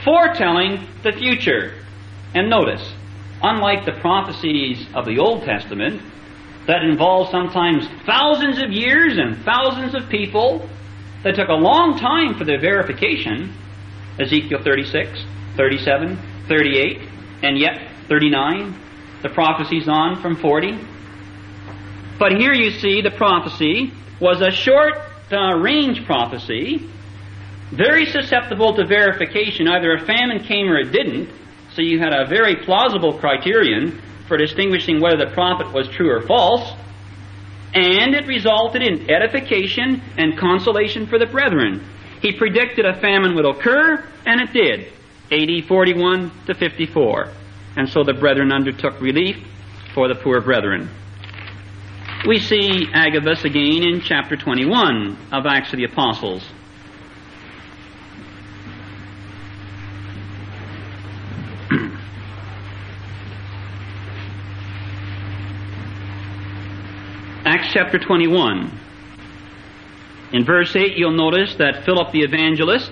foretelling 0.04 0.88
the 1.02 1.12
future. 1.12 1.74
And 2.36 2.52
notice, 2.52 2.94
unlike 3.42 3.86
the 3.86 3.94
prophecies 3.94 4.86
of 4.94 5.06
the 5.06 5.20
Old 5.20 5.44
Testament, 5.44 6.02
that 6.68 6.84
involve 6.84 7.30
sometimes 7.30 7.88
thousands 8.06 8.62
of 8.62 8.72
years 8.72 9.18
and 9.18 9.44
thousands 9.44 9.94
of 9.94 10.10
people, 10.10 10.68
that 11.24 11.36
took 11.36 11.50
a 11.50 11.54
long 11.54 11.98
time 11.98 12.36
for 12.36 12.46
their 12.46 12.60
verification, 12.60 13.54
Ezekiel 14.20 14.62
36, 14.64 15.26
37, 15.58 16.20
38, 16.48 17.02
and 17.42 17.58
yet 17.58 17.92
39, 18.08 18.80
the 19.24 19.30
prophecies 19.30 19.88
on 19.88 20.22
from 20.22 20.36
40. 20.36 20.80
But 22.20 22.34
here 22.34 22.54
you 22.54 22.72
see 22.72 23.02
the 23.02 23.12
prophecy 23.12 23.92
was 24.20 24.42
a 24.42 24.52
short 24.52 24.94
uh, 25.32 25.56
range 25.58 26.06
prophecy, 26.06 26.88
very 27.72 28.06
susceptible 28.06 28.76
to 28.76 28.86
verification. 28.86 29.68
Either 29.68 29.94
a 29.94 30.06
famine 30.06 30.44
came 30.44 30.68
or 30.68 30.78
it 30.78 30.92
didn't, 30.92 31.30
so 31.76 31.82
you 31.82 32.00
had 32.00 32.14
a 32.14 32.26
very 32.26 32.56
plausible 32.56 33.18
criterion 33.20 34.02
for 34.28 34.38
distinguishing 34.38 35.02
whether 35.02 35.18
the 35.18 35.32
prophet 35.34 35.72
was 35.74 35.88
true 35.90 36.10
or 36.10 36.22
false. 36.22 36.72
And 37.74 38.16
it 38.16 38.26
resulted 38.28 38.82
in 38.82 39.12
edification 39.12 40.02
and 40.18 40.38
consolation 40.38 41.06
for 41.08 41.20
the 41.20 41.26
brethren. 41.26 41.86
He 42.22 42.32
predicted 42.32 42.86
a 42.86 43.00
famine 43.02 43.36
would 43.36 43.46
occur, 43.46 44.04
and 44.26 44.42
it 44.42 44.54
did. 44.54 44.94
AD 45.32 45.68
41 45.68 46.32
to 46.46 46.54
54. 46.54 47.28
And 47.76 47.90
so 47.90 48.04
the 48.04 48.14
brethren 48.14 48.54
undertook 48.54 49.02
relief 49.02 49.38
for 49.94 50.08
the 50.08 50.16
poor 50.16 50.40
brethren. 50.40 50.90
We 52.26 52.40
see 52.40 52.88
Agabus 52.94 53.44
again 53.44 53.84
in 53.84 54.02
chapter 54.02 54.38
21 54.38 55.18
of 55.34 55.46
Acts 55.46 55.74
of 55.74 55.78
the 55.78 55.84
Apostles. 55.86 56.44
Acts 67.56 67.72
chapter 67.72 67.98
21. 67.98 68.70
In 70.34 70.44
verse 70.44 70.76
8, 70.76 70.98
you'll 70.98 71.16
notice 71.16 71.56
that 71.56 71.86
Philip 71.86 72.12
the 72.12 72.20
evangelist 72.20 72.92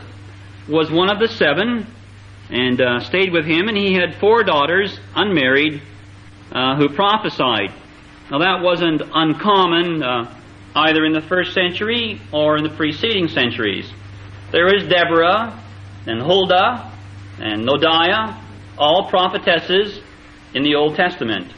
was 0.69 0.89
one 0.89 1.12
of 1.12 1.19
the 1.19 1.28
seven 1.28 1.86
and 2.49 2.80
uh, 2.80 3.02
stayed 3.02 3.34
with 3.34 3.43
him, 3.43 3.67
and 3.67 3.76
he 3.76 3.93
had 3.93 4.15
four 4.21 4.41
daughters, 4.45 4.97
unmarried, 5.17 5.82
uh, 6.54 6.78
who 6.78 6.88
prophesied. 6.95 7.73
Now 8.32 8.39
that 8.39 8.62
wasn't 8.62 9.02
uncommon 9.13 10.02
uh, 10.02 10.34
either 10.78 11.04
in 11.04 11.12
the 11.12 11.28
first 11.28 11.54
century 11.54 12.21
or 12.32 12.56
in 12.56 12.63
the 12.63 12.73
preceding 12.73 13.28
centuries. 13.28 13.91
There 14.53 14.74
is 14.74 14.88
Deborah 14.88 15.61
and 16.07 16.22
Huldah 16.22 16.89
and 17.38 17.68
Noadiah, 17.68 18.41
all 18.78 19.09
prophetesses 19.09 19.99
in 20.53 20.64
the 20.64 20.76
Old 20.76 20.95
Testament. 20.95 21.51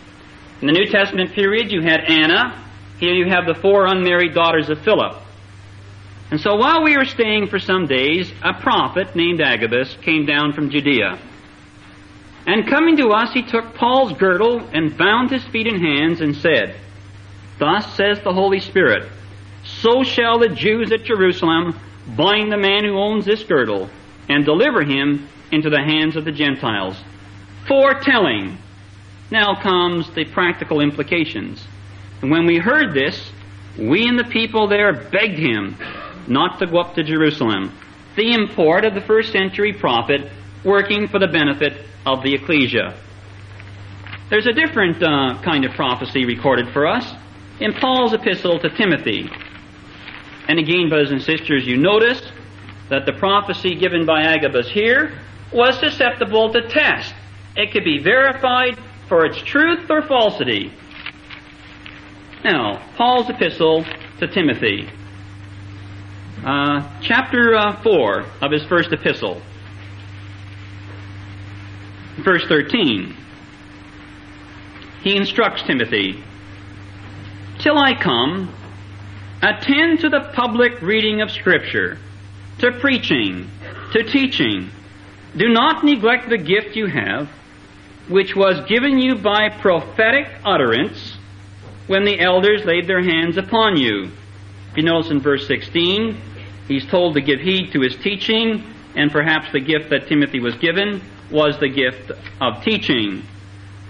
In 0.62 0.66
the 0.66 0.74
New 0.74 0.88
Testament 0.88 1.34
period, 1.34 1.72
you 1.72 1.82
had 1.84 1.99
Anna, 2.08 2.64
here 3.00 3.14
you 3.14 3.30
have 3.30 3.46
the 3.46 3.60
four 3.60 3.86
unmarried 3.88 4.34
daughters 4.34 4.70
of 4.70 4.80
Philip. 4.80 5.22
And 6.32 6.39
so 6.39 6.56
while 6.56 6.84
we 6.84 6.98
were 6.98 7.06
staying 7.06 7.48
for 7.48 7.60
some 7.60 7.88
days, 7.88 8.32
a 8.41 8.54
prophet 8.54 9.16
named 9.16 9.41
Agabus 9.41 9.96
came 10.02 10.26
down 10.26 10.54
from 10.54 10.70
Judea. 10.70 11.20
And 12.48 12.68
coming 12.68 12.98
to 12.98 13.10
us, 13.10 13.34
he 13.34 13.41
took 13.41 13.76
Paul's 13.76 14.14
girdle 14.14 14.60
and 14.74 14.98
bound 14.98 15.32
his 15.32 15.43
feet 15.46 15.68
and 15.68 15.82
hands 15.82 16.22
and 16.22 16.36
said, 16.36 16.76
Thus 17.60 17.96
says 17.96 18.22
the 18.22 18.34
Holy 18.34 18.60
Spirit, 18.60 19.10
So 19.64 20.04
shall 20.04 20.39
the 20.39 20.50
Jews 20.50 20.91
at 20.91 21.04
Jerusalem 21.04 21.80
bind 22.16 22.52
the 22.52 22.58
man 22.58 22.84
who 22.84 22.98
owns 22.98 23.26
this 23.26 23.43
girdle 23.43 23.89
and 24.30 24.46
deliver 24.46 24.84
him 24.84 25.28
into 25.52 25.70
the 25.70 25.82
hands 25.82 26.16
of 26.16 26.26
the 26.26 26.32
Gentiles. 26.32 26.98
Foretelling. 27.68 28.58
Now 29.32 29.60
comes 29.62 30.10
the 30.12 30.26
practical 30.26 30.82
implications. 30.82 31.66
And 32.22 32.32
when 32.32 32.45
we 32.45 32.57
heard 32.57 32.93
this, 32.93 33.32
we 33.78 34.07
and 34.07 34.18
the 34.18 34.24
people 34.26 34.68
there 34.68 34.93
begged 34.93 35.38
him 35.38 35.78
not 36.28 36.59
to 36.59 36.66
go 36.66 36.80
up 36.80 36.95
to 36.95 37.03
Jerusalem. 37.03 37.72
The 38.16 38.34
import 38.34 38.86
of 38.86 38.93
the 38.93 39.01
first 39.01 39.32
century 39.32 39.74
prophet 39.74 40.32
working 40.63 41.07
for 41.07 41.20
the 41.20 41.28
benefit 41.28 41.86
of 42.05 42.24
the 42.24 42.34
ecclesia. 42.34 42.97
There's 44.30 44.47
a 44.47 44.53
different 44.53 45.03
uh, 45.03 45.41
kind 45.43 45.66
of 45.66 45.74
prophecy 45.74 46.26
recorded 46.26 46.70
for 46.74 46.88
us 46.88 47.05
in 47.59 47.74
Paul's 47.74 48.13
epistle 48.13 48.59
to 48.59 48.70
Timothy. 48.70 49.30
And 50.47 50.59
again, 50.59 50.89
brothers 50.89 51.11
and 51.11 51.22
sisters, 51.22 51.66
you 51.66 51.78
notice 51.78 52.22
that 52.89 53.05
the 53.05 53.13
prophecy 53.13 53.76
given 53.76 54.05
by 54.05 54.22
Agabus 54.22 54.70
here 54.70 55.20
was 55.53 55.80
susceptible 55.80 56.51
to 56.53 56.68
test. 56.68 57.13
It 57.55 57.72
could 57.72 57.84
be 57.84 57.99
verified 57.99 58.78
for 59.07 59.26
its 59.26 59.38
truth 59.41 59.89
or 59.89 60.01
falsity. 60.01 60.72
Now, 62.46 62.80
Paul's 62.96 63.28
epistle 63.28 63.84
to 64.20 64.28
Timothy, 64.28 64.88
uh, 66.46 66.88
chapter 67.02 67.56
uh, 67.56 67.82
4 67.82 68.26
of 68.39 68.52
his 68.52 68.64
first 68.66 68.93
epistle, 68.93 69.41
verse 72.24 72.46
13. 72.48 73.18
He 75.02 75.18
instructs 75.18 75.64
Timothy, 75.64 76.24
Till 77.58 77.80
I 77.80 78.00
come, 78.00 78.54
attend 79.41 80.02
to 80.02 80.10
the 80.10 80.30
public 80.36 80.84
reading 80.84 81.22
of 81.22 81.32
Scripture, 81.32 81.98
to 82.60 82.72
preaching, 82.74 83.50
to 83.91 84.04
teaching. 84.04 84.70
Do 85.36 85.50
not 85.50 85.84
neglect 85.84 86.30
the 86.30 86.38
gift 86.38 86.76
you 86.76 86.86
have, 86.86 87.28
which 88.08 88.36
was 88.36 88.64
given 88.70 89.00
you 89.00 89.16
by 89.16 89.50
prophetic 89.50 90.28
utterance 90.46 91.14
when 91.88 92.06
the 92.06 92.20
elders 92.20 92.66
laid 92.66 92.88
their 92.88 93.02
hands 93.02 93.38
upon 93.38 93.78
you. 93.78 94.12
You 94.76 94.84
notice 94.84 95.12
in 95.12 95.22
verse 95.22 95.48
16, 95.48 96.20
he's 96.68 96.86
told 96.88 97.14
to 97.16 97.22
give 97.22 97.40
heed 97.40 97.72
to 97.74 97.82
his 97.82 97.96
teaching, 97.96 98.64
and 98.96 99.12
perhaps 99.12 99.52
the 99.52 99.60
gift 99.60 99.90
that 99.92 100.08
Timothy 100.08 100.40
was 100.40 100.56
given 100.56 101.02
was 101.32 101.60
the 101.60 101.70
gift 101.70 102.12
of 102.42 102.64
teaching. 102.64 103.24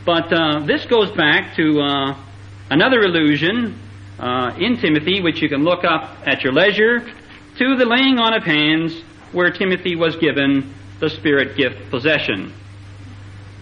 But 0.05 0.31
uh, 0.31 0.59
this 0.65 0.85
goes 0.85 1.11
back 1.11 1.55
to 1.55 1.79
uh, 1.79 2.17
another 2.69 3.01
allusion 3.01 3.79
uh, 4.19 4.55
in 4.59 4.77
Timothy, 4.77 5.21
which 5.21 5.41
you 5.41 5.49
can 5.49 5.63
look 5.63 5.83
up 5.83 6.17
at 6.25 6.43
your 6.43 6.53
leisure, 6.53 6.99
to 6.99 7.75
the 7.75 7.85
laying 7.85 8.19
on 8.19 8.33
of 8.33 8.43
hands 8.43 9.01
where 9.31 9.49
Timothy 9.51 9.95
was 9.95 10.15
given 10.17 10.73
the 10.99 11.09
Spirit 11.09 11.57
gift 11.57 11.89
possession. 11.89 12.53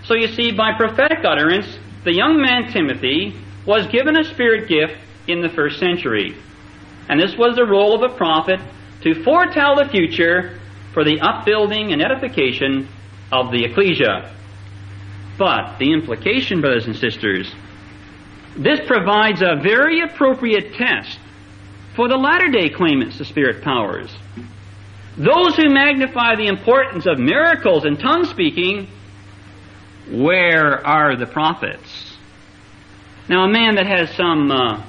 So 0.06 0.16
you 0.16 0.28
see, 0.28 0.52
by 0.52 0.74
prophetic 0.78 1.20
utterance, 1.24 1.78
the 2.04 2.14
young 2.14 2.42
man 2.42 2.72
Timothy 2.72 3.34
was 3.66 3.88
given 3.88 4.18
a 4.18 4.24
Spirit 4.24 4.68
gift 4.68 4.96
in 5.28 5.42
the 5.42 5.50
first 5.50 5.80
century. 5.80 6.36
And 7.10 7.20
this 7.20 7.36
was 7.38 7.56
the 7.56 7.66
role 7.66 7.96
of 7.96 8.10
a 8.10 8.16
prophet 8.16 8.60
to 9.02 9.24
foretell 9.24 9.76
the 9.76 9.90
future 9.90 10.60
for 10.94 11.04
the 11.04 11.20
upbuilding 11.20 11.92
and 11.92 12.02
edification 12.02 12.88
of 13.32 13.52
the 13.52 13.66
ecclesia. 13.66 14.34
But 15.38 15.78
the 15.80 15.92
implication, 15.92 16.62
brothers 16.62 16.86
and 16.86 16.96
sisters, 16.96 17.54
this 18.56 18.80
provides 18.86 19.42
a 19.42 19.60
very 19.62 20.02
appropriate 20.02 20.76
test 20.76 21.20
for 21.96 22.08
the 22.08 22.18
latter 22.18 22.50
day 22.50 22.70
claimants 22.70 23.20
of 23.20 23.28
spirit 23.28 23.64
powers. 23.64 24.14
Those 25.18 25.56
who 25.56 25.70
magnify 25.70 26.36
the 26.36 26.48
importance 26.48 27.06
of 27.06 27.20
miracles 27.20 27.86
and 27.86 28.00
tongue 28.00 28.26
speaking, 28.26 28.88
where 30.10 30.86
are 30.86 31.16
the 31.16 31.28
prophets? 31.28 32.13
Now, 33.30 33.46
a 33.46 33.50
man 33.50 33.76
that 33.76 33.88
has 33.88 34.14
some 34.16 34.52
uh, 34.52 34.84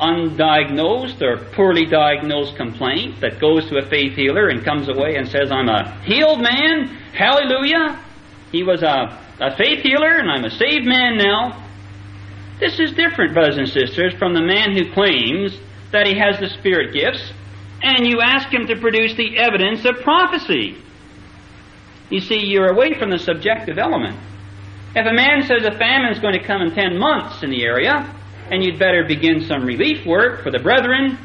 undiagnosed 0.00 1.22
or 1.22 1.38
poorly 1.52 1.86
diagnosed 1.86 2.56
complaint 2.56 3.20
that 3.20 3.38
goes 3.40 3.68
to 3.68 3.78
a 3.78 3.86
faith 3.86 4.16
healer 4.16 4.48
and 4.48 4.64
comes 4.64 4.88
away 4.88 5.16
and 5.16 5.28
says, 5.28 5.50
I'm 5.50 5.68
a 5.68 6.00
healed 6.02 6.40
man, 6.40 6.86
hallelujah. 7.12 8.02
He 8.50 8.62
was 8.62 8.82
a, 8.82 9.18
a 9.40 9.56
faith 9.56 9.82
healer 9.82 10.12
and 10.12 10.30
I'm 10.30 10.44
a 10.44 10.50
saved 10.50 10.86
man 10.86 11.16
now. 11.16 11.66
This 12.58 12.78
is 12.78 12.92
different, 12.92 13.32
brothers 13.32 13.56
and 13.56 13.68
sisters, 13.68 14.14
from 14.18 14.34
the 14.34 14.42
man 14.42 14.76
who 14.76 14.92
claims 14.92 15.56
that 15.92 16.06
he 16.06 16.18
has 16.18 16.38
the 16.38 16.48
Spirit 16.58 16.92
gifts 16.92 17.32
and 17.82 18.06
you 18.06 18.20
ask 18.20 18.52
him 18.52 18.66
to 18.66 18.76
produce 18.76 19.14
the 19.16 19.38
evidence 19.38 19.84
of 19.84 20.02
prophecy. 20.02 20.76
You 22.10 22.20
see, 22.20 22.44
you're 22.44 22.70
away 22.70 22.98
from 22.98 23.10
the 23.10 23.18
subjective 23.18 23.78
element. 23.78 24.18
If 24.94 25.06
a 25.06 25.12
man 25.12 25.42
says 25.42 25.64
a 25.64 25.78
famine 25.78 26.12
is 26.12 26.18
going 26.18 26.34
to 26.34 26.42
come 26.44 26.62
in 26.62 26.74
ten 26.74 26.98
months 26.98 27.42
in 27.42 27.50
the 27.50 27.62
area, 27.64 28.12
and 28.50 28.64
you'd 28.64 28.78
better 28.78 29.04
begin 29.04 29.42
some 29.46 29.64
relief 29.64 30.04
work 30.04 30.42
for 30.42 30.50
the 30.50 30.58
brethren, 30.58 31.16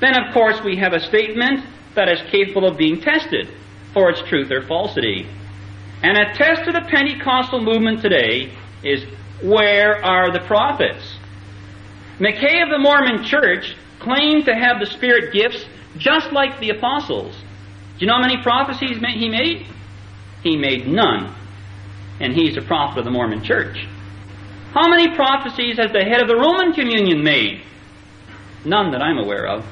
then 0.00 0.16
of 0.16 0.32
course 0.32 0.62
we 0.64 0.76
have 0.76 0.92
a 0.92 1.00
statement 1.00 1.66
that 1.94 2.08
is 2.08 2.20
capable 2.30 2.68
of 2.68 2.78
being 2.78 3.00
tested 3.00 3.48
for 3.92 4.10
its 4.10 4.22
truth 4.28 4.52
or 4.52 4.62
falsity. 4.62 5.28
And 6.02 6.16
a 6.16 6.32
test 6.34 6.68
of 6.68 6.74
the 6.74 6.86
Pentecostal 6.88 7.60
movement 7.60 8.02
today 8.02 8.52
is 8.84 9.04
where 9.42 10.04
are 10.04 10.32
the 10.32 10.40
prophets? 10.46 11.16
McKay 12.20 12.62
of 12.62 12.70
the 12.70 12.78
Mormon 12.78 13.24
Church 13.24 13.76
claimed 13.98 14.44
to 14.44 14.54
have 14.54 14.78
the 14.78 14.86
Spirit 14.86 15.32
gifts 15.32 15.64
just 15.96 16.32
like 16.32 16.60
the 16.60 16.70
apostles. 16.70 17.34
Do 17.34 18.04
you 18.04 18.06
know 18.06 18.14
how 18.14 18.20
many 18.20 18.40
prophecies 18.42 18.98
he 18.98 19.28
made? 19.28 19.66
He 20.44 20.56
made 20.56 20.86
none. 20.86 21.34
And 22.20 22.32
he's 22.34 22.56
a 22.56 22.62
prophet 22.62 22.98
of 22.98 23.04
the 23.04 23.10
Mormon 23.10 23.42
Church. 23.42 23.86
How 24.72 24.88
many 24.88 25.14
prophecies 25.14 25.78
has 25.78 25.92
the 25.92 26.04
head 26.04 26.20
of 26.20 26.28
the 26.28 26.36
Roman 26.36 26.72
communion 26.72 27.22
made? 27.22 27.62
None 28.64 28.92
that 28.92 29.02
I'm 29.02 29.18
aware 29.18 29.46
of. 29.46 29.64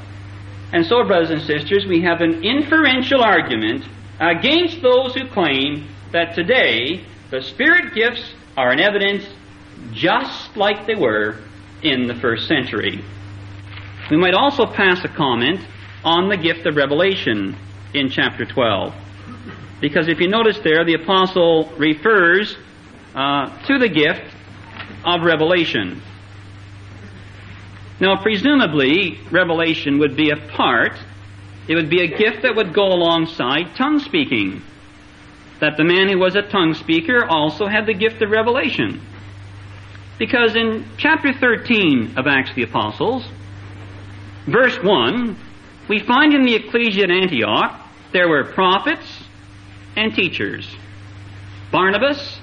And 0.72 0.86
so, 0.86 1.04
brothers 1.04 1.30
and 1.30 1.42
sisters, 1.42 1.86
we 1.86 2.02
have 2.02 2.20
an 2.20 2.44
inferential 2.44 3.22
argument 3.22 3.84
against 4.18 4.82
those 4.82 5.14
who 5.14 5.28
claim 5.28 5.88
that 6.12 6.34
today 6.34 7.04
the 7.30 7.42
Spirit 7.42 7.94
gifts 7.94 8.32
are 8.56 8.72
in 8.72 8.80
evidence 8.80 9.24
just 9.92 10.56
like 10.56 10.86
they 10.86 10.94
were 10.94 11.38
in 11.82 12.06
the 12.06 12.14
first 12.14 12.48
century. 12.48 13.04
We 14.10 14.16
might 14.16 14.34
also 14.34 14.66
pass 14.66 15.04
a 15.04 15.08
comment 15.08 15.60
on 16.04 16.28
the 16.28 16.36
gift 16.36 16.66
of 16.66 16.76
revelation 16.76 17.56
in 17.92 18.08
chapter 18.08 18.44
12. 18.44 18.94
Because 19.80 20.08
if 20.08 20.20
you 20.20 20.28
notice 20.28 20.58
there, 20.60 20.84
the 20.84 20.94
apostle 20.94 21.70
refers 21.76 22.56
uh, 23.14 23.46
to 23.66 23.78
the 23.78 23.88
gift 23.88 24.24
of 25.04 25.22
revelation. 25.22 26.02
Now, 28.00 28.22
presumably, 28.22 29.20
revelation 29.30 29.98
would 29.98 30.16
be 30.16 30.30
a 30.30 30.36
part, 30.36 30.92
it 31.68 31.74
would 31.74 31.90
be 31.90 32.02
a 32.02 32.08
gift 32.08 32.42
that 32.42 32.54
would 32.54 32.74
go 32.74 32.86
alongside 32.86 33.74
tongue 33.76 34.00
speaking. 34.00 34.62
That 35.60 35.76
the 35.78 35.84
man 35.84 36.08
who 36.10 36.18
was 36.18 36.36
a 36.36 36.42
tongue 36.42 36.74
speaker 36.74 37.24
also 37.24 37.66
had 37.66 37.86
the 37.86 37.94
gift 37.94 38.20
of 38.20 38.30
revelation. 38.30 39.00
Because 40.18 40.54
in 40.54 40.86
chapter 40.98 41.32
13 41.32 42.14
of 42.16 42.26
Acts 42.26 42.50
of 42.50 42.56
the 42.56 42.62
Apostles, 42.62 43.26
verse 44.46 44.76
1, 44.82 45.36
we 45.88 46.00
find 46.00 46.34
in 46.34 46.42
the 46.42 46.54
ecclesia 46.54 47.04
at 47.04 47.10
Antioch 47.10 47.80
there 48.12 48.28
were 48.28 48.44
prophets 48.44 49.25
and 49.96 50.14
teachers. 50.14 50.76
Barnabas, 51.72 52.38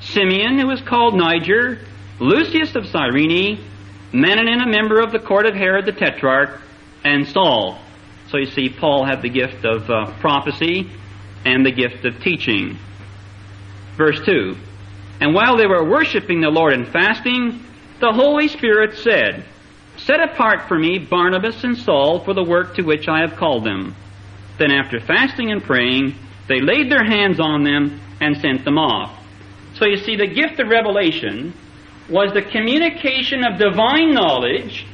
Simeon, 0.00 0.58
who 0.58 0.66
was 0.66 0.80
called 0.82 1.14
Niger, 1.14 1.80
Lucius 2.20 2.74
of 2.76 2.86
Cyrene, 2.86 3.64
Manaen, 4.12 4.62
a 4.62 4.68
member 4.68 5.00
of 5.00 5.12
the 5.12 5.18
court 5.18 5.46
of 5.46 5.54
Herod 5.54 5.86
the 5.86 5.92
Tetrarch, 5.92 6.60
and 7.04 7.26
Saul. 7.28 7.78
So 8.30 8.38
you 8.38 8.46
see, 8.46 8.68
Paul 8.68 9.04
had 9.04 9.22
the 9.22 9.28
gift 9.28 9.64
of 9.64 9.88
uh, 9.90 10.12
prophecy 10.20 10.90
and 11.44 11.64
the 11.64 11.72
gift 11.72 12.04
of 12.04 12.20
teaching. 12.20 12.78
Verse 13.96 14.20
2 14.24 14.56
And 15.20 15.34
while 15.34 15.56
they 15.56 15.66
were 15.66 15.88
worshiping 15.88 16.40
the 16.40 16.50
Lord 16.50 16.72
and 16.72 16.88
fasting, 16.88 17.64
the 18.00 18.12
Holy 18.12 18.48
Spirit 18.48 18.98
said, 18.98 19.44
Set 19.96 20.20
apart 20.20 20.68
for 20.68 20.78
me 20.78 20.98
Barnabas 20.98 21.64
and 21.64 21.76
Saul 21.76 22.24
for 22.24 22.34
the 22.34 22.44
work 22.44 22.76
to 22.76 22.82
which 22.82 23.08
I 23.08 23.20
have 23.20 23.36
called 23.36 23.64
them. 23.64 23.96
Then, 24.58 24.70
after 24.70 25.00
fasting 25.00 25.50
and 25.50 25.62
praying, 25.62 26.14
they 26.48 26.60
laid 26.60 26.90
their 26.90 27.04
hands 27.04 27.38
on 27.40 27.62
them 27.62 28.00
and 28.20 28.36
sent 28.38 28.64
them 28.64 28.78
off. 28.78 29.14
So 29.74 29.86
you 29.86 29.98
see, 29.98 30.16
the 30.16 30.26
gift 30.26 30.58
of 30.60 30.68
revelation 30.68 31.54
was 32.08 32.32
the 32.32 32.42
communication 32.42 33.44
of 33.44 33.58
divine 33.58 34.12
knowledge 34.12 34.86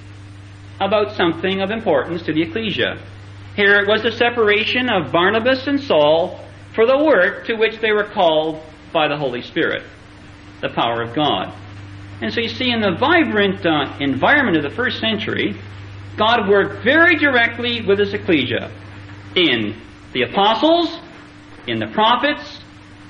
about 0.81 1.17
something 1.17 1.61
of 1.61 1.71
importance 1.71 2.23
to 2.23 2.33
the 2.33 2.43
ecclesia. 2.43 3.01
Here 3.57 3.77
it 3.77 3.89
was 3.89 4.03
the 4.03 4.13
separation 4.13 4.91
of 4.91 5.13
Barnabas 5.13 5.67
and 5.67 5.81
Saul 5.81 6.41
for 6.75 6.87
the 6.87 6.99
work 6.99 7.47
to 7.47 7.55
which 7.55 7.79
they 7.81 7.93
were 7.93 8.11
called 8.13 8.61
by 8.93 9.07
the 9.07 9.17
Holy 9.17 9.43
Spirit, 9.43 9.85
the 10.61 10.71
power 10.71 11.03
of 11.03 11.15
God. 11.15 11.55
And 12.21 12.33
so 12.33 12.41
you 12.41 12.49
see, 12.49 12.71
in 12.71 12.81
the 12.81 12.97
vibrant 12.99 13.65
uh, 13.65 13.97
environment 14.01 14.57
of 14.57 14.65
the 14.65 14.75
first 14.75 14.99
century, 14.99 15.61
God 16.17 16.49
worked 16.49 16.85
very 16.85 17.17
directly 17.17 17.85
with 17.87 17.99
his 17.99 18.13
ecclesia 18.13 18.71
in 19.35 19.81
the 20.13 20.23
apostles, 20.23 21.01
in 21.67 21.79
the 21.79 21.87
prophets, 21.89 22.61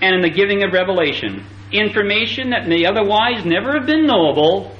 and 0.00 0.14
in 0.16 0.20
the 0.20 0.30
giving 0.30 0.62
of 0.62 0.72
revelation. 0.72 1.44
Information 1.72 2.50
that 2.50 2.68
may 2.68 2.84
otherwise 2.84 3.44
never 3.44 3.72
have 3.72 3.86
been 3.86 4.06
knowable 4.06 4.74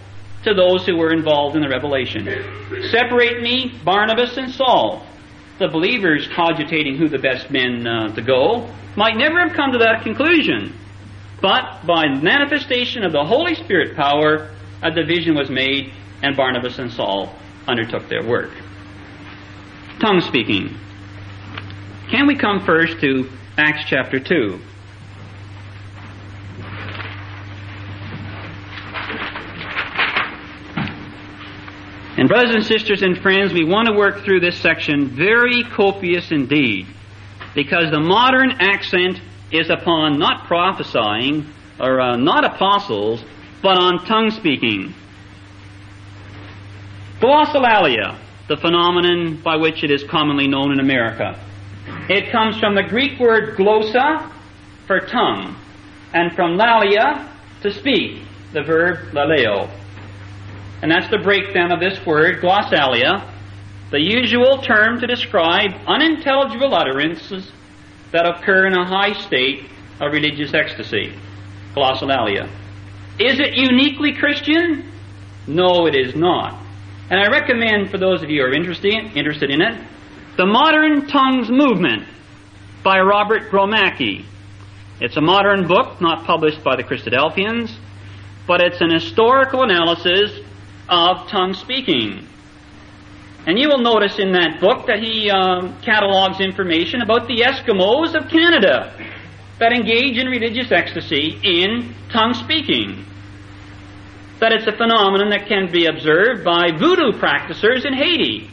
to 0.45 0.55
those 0.55 0.85
who 0.87 0.97
were 0.97 1.13
involved 1.13 1.57
in 1.57 1.63
the 1.63 1.69
revelation. 1.69 2.25
Separate 2.91 3.41
me, 3.43 3.73
Barnabas 3.85 4.37
and 4.37 4.53
Saul. 4.53 5.07
the 5.59 5.69
believers 5.69 6.29
cogitating 6.35 6.97
who 6.97 7.09
the 7.09 7.19
best 7.19 7.51
men 7.51 7.87
uh, 7.87 8.09
to 8.15 8.23
go 8.23 8.69
might 8.97 9.17
never 9.17 9.41
have 9.41 9.55
come 9.55 9.73
to 9.73 9.79
that 9.79 10.03
conclusion. 10.03 10.75
But 11.41 11.87
by 11.87 12.09
manifestation 12.09 13.05
of 13.05 13.13
the 13.13 13.25
Holy 13.25 13.55
Spirit 13.55 13.97
power, 13.97 14.51
a 14.83 14.91
division 14.91 15.35
was 15.35 15.51
made, 15.51 15.93
and 16.23 16.37
Barnabas 16.37 16.79
and 16.79 16.93
Saul 16.93 17.35
undertook 17.67 18.09
their 18.09 18.25
work. 18.27 18.51
Tongue 20.01 20.21
speaking. 20.21 20.77
Can 22.11 22.27
we 22.27 22.37
come 22.37 22.65
first 22.65 23.01
to 23.01 23.31
Acts 23.57 23.85
chapter 23.87 24.19
2? 24.19 24.61
And 32.17 32.29
brothers 32.29 32.55
and 32.55 32.65
sisters 32.65 33.03
and 33.03 33.17
friends, 33.19 33.53
we 33.53 33.65
want 33.65 33.87
to 33.87 33.95
work 33.95 34.25
through 34.25 34.41
this 34.41 34.59
section 34.59 35.09
very 35.09 35.63
copious 35.63 36.33
indeed, 36.33 36.89
because 37.55 37.93
the 37.93 38.01
modern 38.01 38.51
accent 38.61 39.21
is 39.53 39.71
upon 39.71 40.19
not 40.19 40.47
prophesying 40.49 41.47
or 41.79 42.01
uh, 42.01 42.17
not 42.17 42.45
apostles, 42.45 43.23
but 43.63 43.79
on 43.79 44.05
tongue 44.05 44.31
speaking. 44.31 44.95
Glossolalia, 47.21 48.19
the 48.49 48.57
phenomenon 48.57 49.41
by 49.43 49.57
which 49.57 49.85
it 49.85 49.93
is 49.93 50.03
commonly 50.03 50.49
known 50.49 50.73
in 50.73 50.81
America. 50.81 51.41
It 52.09 52.31
comes 52.33 52.59
from 52.59 52.75
the 52.75 52.83
Greek 52.83 53.19
word 53.19 53.57
glossa 53.57 54.31
for 54.87 55.01
tongue, 55.01 55.57
and 56.13 56.33
from 56.35 56.57
lalia 56.57 57.31
to 57.63 57.73
speak, 57.73 58.23
the 58.53 58.63
verb 58.63 59.13
laleo. 59.13 59.71
And 60.83 60.91
that's 60.91 61.09
the 61.09 61.19
breakdown 61.19 61.73
of 61.73 61.81
this 61.81 62.05
word, 62.05 62.43
glossolalia, 62.43 63.31
the 63.91 64.01
usual 64.01 64.59
term 64.59 65.01
to 65.01 65.07
describe 65.07 65.71
unintelligible 65.87 66.75
utterances 66.75 67.51
that 68.13 68.27
occur 68.27 68.67
in 68.67 68.75
a 68.75 68.85
high 68.85 69.13
state 69.13 69.65
of 70.01 70.13
religious 70.13 70.53
ecstasy. 70.53 71.17
Glossolalia. 71.75 72.49
Is 73.19 73.41
it 73.41 73.55
uniquely 73.55 74.13
Christian? 74.13 74.91
No, 75.47 75.87
it 75.87 75.95
is 75.95 76.15
not. 76.15 76.61
And 77.11 77.21
I 77.21 77.29
recommend 77.31 77.91
for 77.91 77.99
those 77.99 78.23
of 78.23 78.31
you 78.31 78.43
who 78.43 78.49
are 78.49 78.55
interested, 78.55 78.95
interested 79.17 79.51
in 79.51 79.61
it, 79.61 79.81
The 80.37 80.47
Modern 80.47 81.07
Tongues 81.07 81.49
Movement 81.49 82.09
by 82.83 82.99
Robert 82.99 83.53
Gromacki. 83.53 84.25
It's 85.01 85.17
a 85.17 85.21
modern 85.21 85.69
book, 85.69 86.01
not 86.01 86.27
published 86.27 86.65
by 86.65 86.75
the 86.75 86.83
Christadelphians, 86.83 87.73
but 88.45 88.61
it's 88.61 88.81
an 88.81 88.93
historical 88.93 89.63
analysis 89.63 90.41
of 90.89 91.29
tongue 91.29 91.55
speaking. 91.55 92.27
And 93.47 93.61
you 93.61 93.69
will 93.69 93.79
notice 93.79 94.19
in 94.19 94.33
that 94.33 94.59
book 94.61 94.89
that 94.89 94.99
he 94.99 95.31
um, 95.31 95.81
catalogs 95.83 96.41
information 96.41 97.01
about 97.01 97.29
the 97.29 97.43
Eskimos 97.43 98.21
of 98.21 98.29
Canada 98.29 98.93
that 99.61 99.73
engage 99.73 100.19
in 100.19 100.27
religious 100.27 100.73
ecstasy 100.73 101.39
in 101.45 101.95
tongue 102.11 102.35
speaking. 102.35 103.07
That 104.41 104.51
it's 104.51 104.67
a 104.67 104.73
phenomenon 104.73 105.31
that 105.31 105.47
can 105.47 105.71
be 105.71 105.87
observed 105.87 106.43
by 106.43 106.77
voodoo 106.77 107.17
practitioners 107.21 107.85
in 107.85 107.95
Haiti 107.95 108.51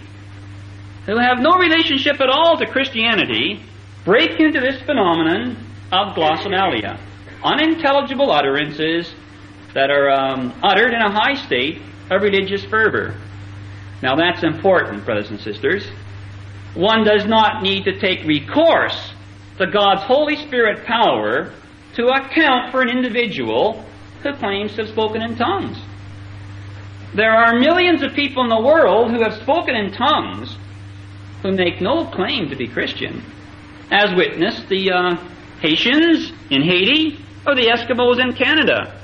who 1.05 1.17
have 1.17 1.39
no 1.39 1.51
relationship 1.57 2.19
at 2.21 2.29
all 2.29 2.57
to 2.57 2.65
Christianity 2.65 3.63
break 4.05 4.39
into 4.39 4.59
this 4.59 4.81
phenomenon 4.81 5.57
of 5.91 6.15
glossolalia, 6.15 6.99
unintelligible 7.43 8.31
utterances 8.31 9.13
that 9.73 9.89
are 9.89 10.09
um, 10.09 10.53
uttered 10.63 10.93
in 10.93 11.01
a 11.01 11.11
high 11.11 11.35
state 11.45 11.81
of 12.09 12.21
religious 12.21 12.63
fervor. 12.65 13.15
Now 14.01 14.15
that's 14.15 14.43
important, 14.43 15.05
brothers 15.05 15.29
and 15.29 15.39
sisters. 15.39 15.87
One 16.73 17.03
does 17.03 17.25
not 17.25 17.61
need 17.61 17.83
to 17.85 17.99
take 17.99 18.25
recourse 18.25 19.13
to 19.57 19.67
God's 19.67 20.03
Holy 20.03 20.35
Spirit 20.35 20.85
power 20.85 21.53
to 21.95 22.05
account 22.07 22.71
for 22.71 22.81
an 22.81 22.89
individual 22.89 23.85
who 24.23 24.33
claims 24.33 24.73
to 24.75 24.83
have 24.83 24.89
spoken 24.89 25.21
in 25.21 25.35
tongues. 25.35 25.77
There 27.13 27.31
are 27.31 27.59
millions 27.59 28.01
of 28.03 28.13
people 28.13 28.43
in 28.43 28.49
the 28.49 28.61
world 28.61 29.11
who 29.11 29.21
have 29.21 29.33
spoken 29.41 29.75
in 29.75 29.91
tongues 29.91 30.55
who 31.41 31.51
make 31.51 31.81
no 31.81 32.05
claim 32.05 32.49
to 32.49 32.55
be 32.55 32.67
Christian, 32.67 33.23
as 33.91 34.13
witness 34.15 34.61
the 34.69 34.91
uh, 34.91 35.15
Haitians 35.61 36.31
in 36.49 36.63
Haiti 36.63 37.23
or 37.45 37.55
the 37.55 37.67
Eskimos 37.67 38.19
in 38.19 38.33
Canada. 38.33 38.99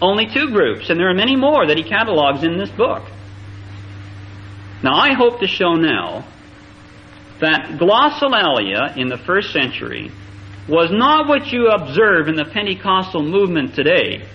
Only 0.00 0.26
two 0.26 0.50
groups, 0.50 0.90
and 0.90 0.98
there 0.98 1.08
are 1.08 1.14
many 1.14 1.36
more 1.36 1.66
that 1.66 1.76
he 1.76 1.84
catalogs 1.84 2.42
in 2.42 2.58
this 2.58 2.70
book. 2.70 3.02
Now, 4.82 4.96
I 4.96 5.14
hope 5.14 5.40
to 5.40 5.46
show 5.46 5.74
now 5.74 6.26
that 7.40 7.78
glossolalia 7.78 8.96
in 8.96 9.08
the 9.08 9.18
first 9.18 9.52
century 9.52 10.10
was 10.68 10.90
not 10.90 11.28
what 11.28 11.52
you 11.52 11.68
observe 11.68 12.28
in 12.28 12.36
the 12.36 12.44
Pentecostal 12.44 13.22
movement 13.22 13.74
today. 13.74 14.26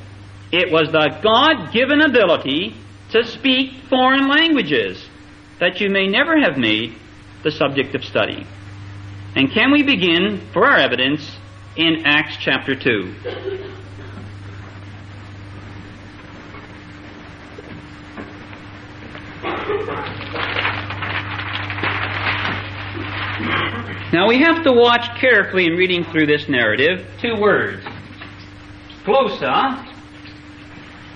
It 0.52 0.72
was 0.72 0.92
the 0.92 1.20
God 1.22 1.72
given 1.72 2.02
ability 2.02 2.76
to 3.12 3.26
speak 3.26 3.84
foreign 3.90 4.28
languages 4.28 5.08
that 5.60 5.82
you 5.82 5.90
may 5.90 6.08
never 6.08 6.40
have 6.40 6.58
made 6.58 6.96
the 7.44 7.52
subject 7.52 7.96
of 7.96 8.04
study. 8.04 8.46
And 9.36 9.52
can 9.52 9.72
we 9.72 9.84
begin 9.84 10.42
for 10.52 10.66
our 10.66 10.78
evidence 10.78 11.38
in 11.76 12.06
Acts 12.06 12.38
chapter 12.40 12.76
2? 12.76 13.16
Now 24.12 24.28
we 24.28 24.40
have 24.40 24.64
to 24.64 24.74
watch 24.74 25.08
carefully 25.20 25.68
in 25.68 25.74
reading 25.74 26.04
through 26.04 26.26
this 26.26 26.50
narrative 26.50 27.08
two 27.22 27.36
words. 27.40 27.86
Glossa 29.06 29.86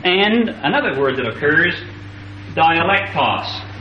and 0.04 0.50
another 0.50 1.00
word 1.00 1.18
that 1.18 1.28
occurs, 1.28 1.74
dialectos. 2.54 3.73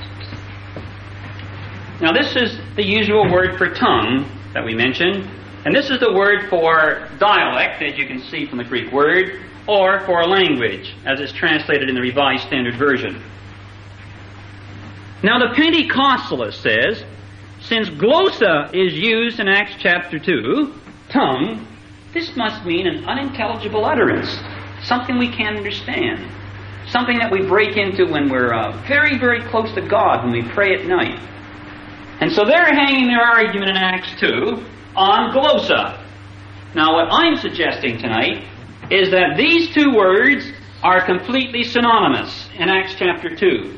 Now 2.03 2.11
this 2.13 2.35
is 2.35 2.59
the 2.75 2.85
usual 2.85 3.31
word 3.31 3.57
for 3.57 3.73
tongue 3.73 4.29
that 4.55 4.65
we 4.65 4.75
mentioned, 4.75 5.25
and 5.65 5.73
this 5.73 5.89
is 5.89 6.01
the 6.01 6.13
word 6.13 6.51
for 6.51 7.09
dialect, 7.21 7.81
as 7.81 7.97
you 7.97 8.09
can 8.09 8.21
see 8.23 8.45
from 8.45 8.59
the 8.59 8.65
Greek 8.65 8.91
word, 8.93 9.41
or 9.69 10.01
for 10.01 10.21
a 10.21 10.27
language, 10.27 10.97
as 11.07 11.21
it's 11.21 11.33
translated 11.33 11.89
in 11.89 11.95
the 11.95 12.01
Revised 12.01 12.45
Standard 12.49 12.75
Version. 12.75 13.23
Now 15.23 15.39
the 15.39 15.55
Pentecostalist 15.55 16.61
says 16.61 17.05
since 17.61 17.89
glossa 17.91 18.75
is 18.75 18.95
used 18.95 19.39
in 19.39 19.47
Acts 19.47 19.77
chapter 19.79 20.19
2, 20.19 20.75
tongue, 21.09 21.65
this 22.13 22.37
must 22.37 22.67
mean 22.67 22.89
an 22.89 23.05
unintelligible 23.05 23.85
utterance, 23.85 24.29
something 24.83 25.19
we 25.19 25.31
can't 25.31 25.57
understand, 25.57 26.29
something 26.89 27.19
that 27.19 27.31
we 27.31 27.47
break 27.47 27.77
into 27.77 28.11
when 28.11 28.29
we're 28.29 28.53
uh, 28.53 28.73
very, 28.89 29.17
very 29.21 29.41
close 29.51 29.73
to 29.77 29.81
God 29.81 30.25
when 30.25 30.33
we 30.33 30.43
pray 30.51 30.75
at 30.75 30.87
night. 30.87 31.21
And 32.23 32.31
so 32.31 32.45
they're 32.45 32.73
hanging 32.73 33.09
their 33.09 33.21
argument 33.21 33.71
in 33.71 33.77
Acts 33.77 34.21
2 34.21 34.65
on 34.95 35.35
glossa. 35.35 36.01
Now, 36.73 36.95
what 36.95 37.09
I'm 37.11 37.35
suggesting 37.35 37.99
tonight 37.99 38.45
is 38.93 39.11
that 39.11 39.37
these 39.37 39.75
two 39.75 39.91
words 39.93 40.47
are 40.85 41.05
completely 41.05 41.65
synonymous 41.65 42.49
in 42.57 42.69
Acts 42.69 42.95
chapter 42.95 43.35
2. 43.35 43.77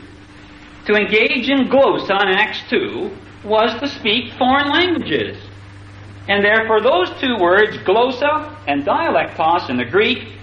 To 0.89 0.93
engage 0.93 1.49
in 1.49 1.71
glossa 1.71 2.21
in 2.21 2.29
Acts 2.37 2.61
2 2.69 3.17
was 3.45 3.81
to 3.81 3.89
speak 3.89 4.35
foreign 4.35 4.69
languages. 4.69 5.39
And 6.29 6.45
therefore, 6.45 6.83
those 6.83 7.09
two 7.23 7.39
words, 7.41 7.79
glossa 7.79 8.55
and 8.69 8.85
dialectos 8.85 9.71
in 9.71 9.79
the 9.79 9.87
Greek, 9.87 10.35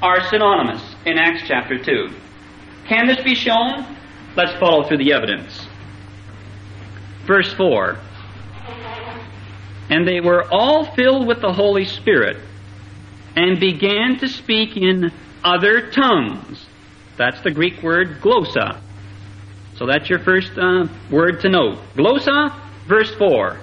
are 0.00 0.22
synonymous 0.28 0.94
in 1.06 1.18
Acts 1.18 1.42
chapter 1.48 1.76
2. 1.76 2.08
Can 2.86 3.08
this 3.08 3.20
be 3.24 3.34
shown? 3.34 3.96
Let's 4.36 4.56
follow 4.60 4.86
through 4.86 4.98
the 4.98 5.12
evidence. 5.12 5.67
Verse 7.28 7.52
4 7.52 7.98
And 9.90 10.08
they 10.08 10.20
were 10.20 10.44
all 10.50 10.86
filled 10.96 11.28
with 11.28 11.40
the 11.40 11.52
Holy 11.52 11.84
Spirit 11.84 12.38
and 13.36 13.60
began 13.60 14.18
to 14.18 14.28
speak 14.28 14.76
in 14.76 15.12
other 15.44 15.90
tongues. 15.90 16.66
That's 17.16 17.40
the 17.42 17.50
Greek 17.50 17.82
word 17.82 18.20
glossa. 18.20 18.80
So 19.76 19.86
that's 19.86 20.08
your 20.10 20.18
first 20.18 20.58
uh, 20.58 20.88
word 21.10 21.42
to 21.42 21.48
note. 21.48 21.78
Glossa, 21.94 22.52
verse 22.88 23.14
4, 23.14 23.60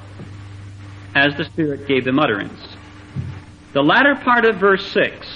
as 1.16 1.36
the 1.36 1.44
Spirit 1.46 1.88
gave 1.88 2.06
them 2.06 2.20
utterance. 2.20 2.62
The 3.74 3.82
latter 3.82 4.16
part 4.24 4.46
of 4.46 4.58
verse 4.58 4.86
6, 4.94 5.28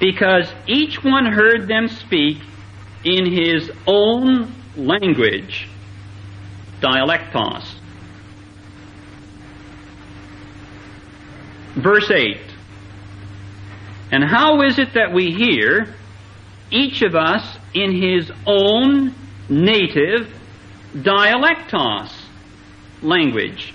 because 0.00 0.52
each 0.66 1.02
one 1.02 1.24
heard 1.24 1.68
them 1.68 1.88
speak 1.88 2.42
in 3.04 3.24
his 3.24 3.70
own 3.86 4.52
language, 4.76 5.68
dialectos. 6.82 7.64
Verse 11.76 12.10
8, 12.10 12.36
and 14.12 14.22
how 14.22 14.60
is 14.60 14.78
it 14.78 14.92
that 14.92 15.12
we 15.14 15.30
hear, 15.30 15.94
each 16.70 17.00
of 17.02 17.14
us 17.14 17.56
in 17.72 17.92
his 17.92 18.30
own 18.46 19.14
native 19.48 20.28
dialectos. 20.94 22.12
language. 23.00 23.74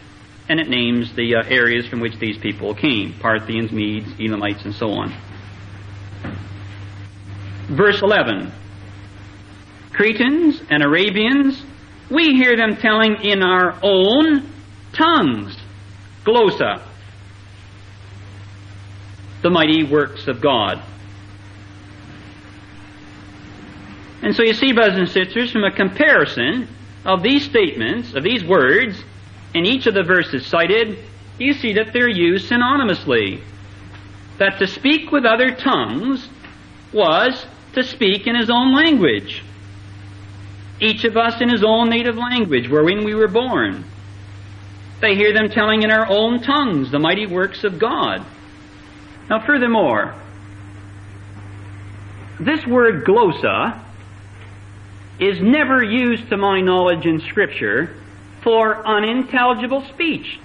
And 0.50 0.62
it 0.62 0.70
names 0.70 1.14
the 1.14 1.36
uh, 1.36 1.44
areas 1.44 1.88
from 1.88 2.00
which 2.00 2.18
these 2.20 2.38
people 2.38 2.74
came 2.74 3.14
Parthians, 3.20 3.72
Medes, 3.72 4.08
Elamites, 4.18 4.64
and 4.64 4.74
so 4.74 4.92
on. 4.92 5.14
Verse 7.68 8.02
11 8.02 8.52
Cretans 9.92 10.62
and 10.70 10.84
Arabians, 10.84 11.62
we 12.10 12.36
hear 12.36 12.56
them 12.56 12.78
telling 12.78 13.18
in 13.24 13.44
our 13.44 13.78
own 13.84 14.50
tongues, 14.94 15.58
glossa, 16.26 16.82
the 19.42 19.50
mighty 19.50 19.84
works 19.84 20.28
of 20.28 20.42
God. 20.42 20.82
And 24.22 24.36
so 24.36 24.44
you 24.44 24.54
see, 24.54 24.74
brothers 24.74 24.98
and 24.98 25.10
sisters, 25.10 25.52
from 25.52 25.64
a 25.64 25.72
comparison 25.72 26.68
of 27.06 27.22
these 27.22 27.46
statements, 27.46 28.14
of 28.14 28.24
these 28.24 28.44
words, 28.44 29.02
in 29.54 29.66
each 29.66 29.86
of 29.86 29.94
the 29.94 30.04
verses 30.04 30.46
cited, 30.46 30.98
you 31.40 31.54
see 31.54 31.74
that 31.74 31.94
they're 31.94 32.10
used 32.10 32.50
synonymously. 32.50 33.42
That 34.40 34.60
to 34.60 34.68
speak 34.68 35.12
with 35.12 35.26
other 35.26 35.52
tongues 35.56 36.28
was 36.94 37.46
to 37.74 37.84
speak 37.84 38.28
in 38.28 38.36
his 38.36 38.50
own 38.50 38.74
language. 38.74 39.44
Each 40.80 41.04
of 41.06 41.18
us 41.18 41.42
in 41.42 41.50
his 41.50 41.64
own 41.64 41.90
native 41.90 42.18
language, 42.18 42.70
wherein 42.70 43.04
we 43.04 43.16
were 43.16 43.28
born. 43.28 43.84
They 45.02 45.16
hear 45.16 45.34
them 45.34 45.50
telling 45.50 45.84
in 45.84 45.92
our 45.92 46.08
own 46.08 46.42
tongues 46.42 46.92
the 46.92 47.00
mighty 47.00 47.26
works 47.26 47.64
of 47.64 47.80
God. 47.80 48.26
Now, 49.30 49.46
furthermore, 49.46 50.16
this 52.40 52.66
word 52.66 53.06
glossa 53.06 53.84
is 55.20 55.42
never 55.42 55.84
used 55.84 56.30
to 56.30 56.38
my 56.38 56.62
knowledge 56.62 57.06
in 57.06 57.22
Scripture 57.22 57.96
for 58.42 58.86
unintelligible 58.86 59.84
speech. 59.94 60.40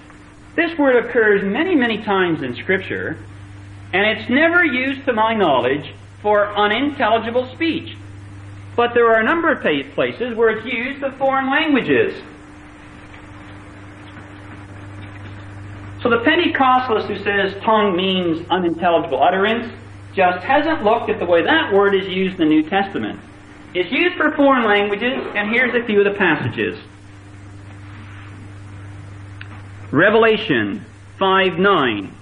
This 0.55 0.77
word 0.77 1.05
occurs 1.05 1.43
many, 1.43 1.75
many 1.75 2.03
times 2.03 2.41
in 2.41 2.55
Scripture, 2.55 3.17
and 3.91 4.17
it's 4.17 4.29
never 4.29 4.65
used 4.65 5.05
to 5.05 5.13
my 5.13 5.35
knowledge 5.35 5.93
for 6.21 6.55
unintelligible 6.55 7.51
speech. 7.53 7.95
But 8.75 8.93
there 8.93 9.07
are 9.13 9.19
a 9.19 9.23
number 9.23 9.51
of 9.51 9.61
places 9.61 10.35
where 10.35 10.49
it's 10.49 10.65
used 10.65 10.99
for 10.99 11.11
foreign 11.13 11.49
languages. 11.49 12.19
So 16.01 16.09
the 16.09 16.17
Pentecostalist 16.17 17.05
who 17.05 17.17
says 17.23 17.55
tongue 17.63 17.95
means 17.95 18.45
unintelligible 18.49 19.23
utterance 19.23 19.71
just 20.13 20.43
hasn't 20.43 20.83
looked 20.83 21.09
at 21.09 21.19
the 21.19 21.25
way 21.25 21.43
that 21.43 21.73
word 21.73 21.95
is 21.95 22.07
used 22.07 22.39
in 22.39 22.49
the 22.49 22.55
New 22.55 22.69
Testament. 22.69 23.19
It's 23.73 23.91
used 23.91 24.15
for 24.17 24.31
foreign 24.31 24.65
languages, 24.65 25.25
and 25.33 25.49
here's 25.49 25.73
a 25.73 25.85
few 25.85 25.99
of 25.99 26.05
the 26.05 26.17
passages. 26.17 26.77
Revelation 29.91 30.85
5 31.19 31.57
9. 31.57 32.15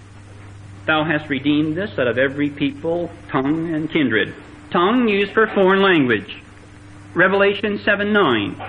Thou 0.85 1.03
hast 1.03 1.29
redeemed 1.29 1.77
us 1.77 1.97
out 1.97 2.07
of 2.07 2.17
every 2.17 2.49
people, 2.49 3.11
tongue, 3.29 3.73
and 3.73 3.89
kindred. 3.89 4.33
Tongue 4.71 5.07
used 5.07 5.33
for 5.33 5.47
foreign 5.47 5.81
language. 5.81 6.40
Revelation 7.13 7.79
7 7.79 8.13
9. 8.13 8.61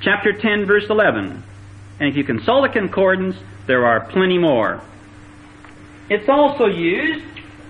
Chapter 0.00 0.32
10, 0.32 0.66
verse 0.66 0.84
11. 0.88 1.42
And 2.00 2.08
if 2.08 2.16
you 2.16 2.24
consult 2.24 2.64
a 2.64 2.68
concordance, 2.68 3.36
there 3.66 3.86
are 3.86 4.00
plenty 4.00 4.38
more. 4.38 4.82
It's 6.10 6.28
also 6.28 6.66
used 6.66 7.24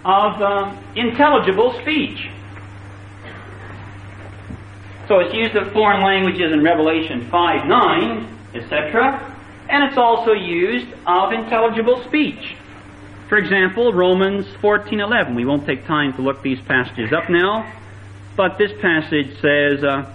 of 0.05 0.43
um, 0.43 0.85
intelligible 0.97 1.79
speech. 1.81 2.29
So 5.09 5.21
it's 5.21 5.35
used 5.35 5.55
of 5.57 5.73
foreign 5.73 6.03
languages 6.03 6.53
in 6.53 6.63
Revelation 6.63 7.29
5 7.31 7.67
9, 7.67 8.39
etc. 8.55 9.37
And 9.69 9.85
it's 9.85 9.99
also 9.99 10.33
used 10.33 10.87
of 11.07 11.33
intelligible 11.33 12.03
speech. 12.05 12.57
For 13.29 13.39
example, 13.39 13.93
Romans 13.93 14.47
14 14.61 15.01
11. 15.01 15.35
We 15.35 15.45
won't 15.45 15.67
take 15.67 15.87
time 15.87 16.13
to 16.15 16.23
look 16.23 16.43
these 16.43 16.61
passages 16.61 17.13
up 17.13 17.29
now, 17.29 17.71
but 18.37 18.59
this 18.59 18.73
passage 18.81 19.41
says, 19.41 19.85
uh, 19.85 20.11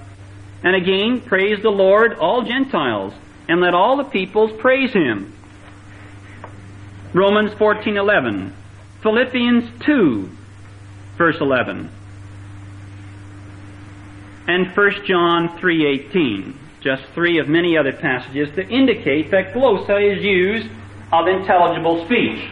And 0.63 0.76
again, 0.76 1.22
praise 1.22 1.61
the 1.61 1.70
Lord, 1.70 2.13
all 2.13 2.43
Gentiles, 2.43 3.13
and 3.47 3.61
let 3.61 3.74
all 3.74 3.97
the 3.97 4.03
peoples 4.03 4.51
praise 4.59 4.91
him. 4.91 5.34
Romans 7.13 7.53
14 7.53 7.97
11. 7.97 8.55
Philippians 9.01 9.86
2, 9.86 10.30
verse 11.17 11.38
11 11.39 11.89
and 14.49 14.76
1 14.76 15.05
John 15.05 15.49
3.18. 15.59 16.55
Just 16.82 17.03
three 17.13 17.38
of 17.38 17.47
many 17.47 17.78
other 17.78 17.93
passages 17.93 18.49
that 18.55 18.72
indicate 18.72 19.30
that 19.30 19.53
glossa 19.53 20.17
is 20.17 20.24
used 20.24 20.67
of 21.13 21.28
intelligible 21.28 22.03
speech 22.05 22.49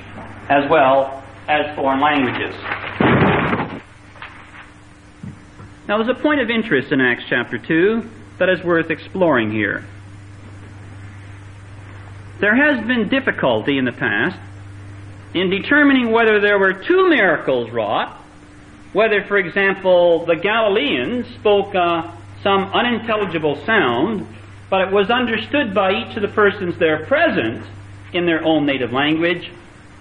as 0.47 0.69
well 0.69 1.23
as 1.47 1.75
foreign 1.75 1.99
languages. 1.99 2.53
Now 5.87 5.97
there's 5.97 6.17
a 6.17 6.21
point 6.21 6.41
of 6.41 6.49
interest 6.49 6.91
in 6.91 6.99
Acts 6.99 7.23
chapter 7.29 7.57
2 7.57 8.09
that 8.39 8.49
is 8.49 8.63
worth 8.63 8.89
exploring 8.89 9.51
here. 9.51 9.85
There 12.39 12.55
has 12.55 12.85
been 12.85 13.09
difficulty 13.09 13.77
in 13.77 13.85
the 13.85 13.91
past 13.91 14.39
in 15.33 15.49
determining 15.49 16.11
whether 16.11 16.39
there 16.39 16.59
were 16.59 16.73
two 16.73 17.09
miracles 17.09 17.71
wrought 17.71 18.17
whether, 18.93 19.23
for 19.25 19.37
example, 19.37 20.25
the 20.25 20.35
Galileans 20.35 21.27
spoke 21.35 21.75
uh, 21.75 22.11
some 22.41 22.63
unintelligible 22.63 23.63
sound, 23.65 24.27
but 24.69 24.87
it 24.87 24.91
was 24.91 25.09
understood 25.09 25.73
by 25.73 25.91
each 25.91 26.15
of 26.15 26.21
the 26.21 26.29
persons 26.29 26.77
there 26.79 27.05
present 27.05 27.63
in 28.13 28.25
their 28.25 28.43
own 28.43 28.65
native 28.65 28.93
language, 28.93 29.51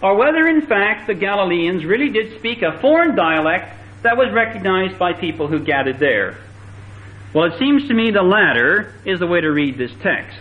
or 0.03 0.15
whether, 0.15 0.47
in 0.47 0.63
fact, 0.63 1.07
the 1.07 1.15
Galileans 1.15 1.85
really 1.85 2.11
did 2.11 2.39
speak 2.39 2.63
a 2.63 2.79
foreign 2.81 3.15
dialect 3.15 3.75
that 4.03 4.17
was 4.17 4.33
recognized 4.33 4.99
by 4.99 5.13
people 5.13 5.49
who 5.49 5.61
gathered 5.61 5.99
there. 5.99 6.39
Well, 7.33 7.53
it 7.53 7.59
seems 7.59 7.89
to 7.89 7.95
me 7.95 8.11
the 8.11 8.23
latter 8.23 8.95
is 9.05 9.19
the 9.19 9.27
way 9.27 9.41
to 9.41 9.51
read 9.51 9.77
this 9.77 9.93
text. 10.03 10.39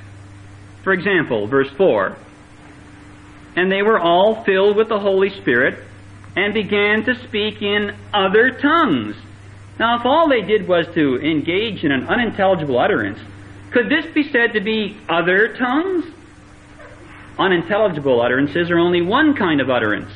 For 0.83 0.93
example, 0.93 1.47
verse 1.47 1.69
4 1.71 2.15
And 3.55 3.71
they 3.71 3.81
were 3.81 3.99
all 3.99 4.43
filled 4.43 4.77
with 4.77 4.87
the 4.87 4.99
Holy 4.99 5.29
Spirit 5.29 5.83
and 6.35 6.53
began 6.53 7.03
to 7.05 7.15
speak 7.23 7.61
in 7.61 7.95
other 8.13 8.51
tongues. 8.51 9.15
Now, 9.79 9.99
if 9.99 10.05
all 10.05 10.29
they 10.29 10.41
did 10.41 10.67
was 10.67 10.87
to 10.93 11.19
engage 11.19 11.83
in 11.83 11.91
an 11.91 12.07
unintelligible 12.07 12.77
utterance, 12.77 13.19
could 13.71 13.89
this 13.89 14.05
be 14.13 14.29
said 14.31 14.53
to 14.53 14.61
be 14.61 14.97
other 15.09 15.55
tongues? 15.57 16.05
Unintelligible 17.37 18.21
utterances 18.21 18.71
are 18.71 18.79
only 18.79 19.01
one 19.01 19.33
kind 19.35 19.59
of 19.59 19.69
utterance, 19.69 20.11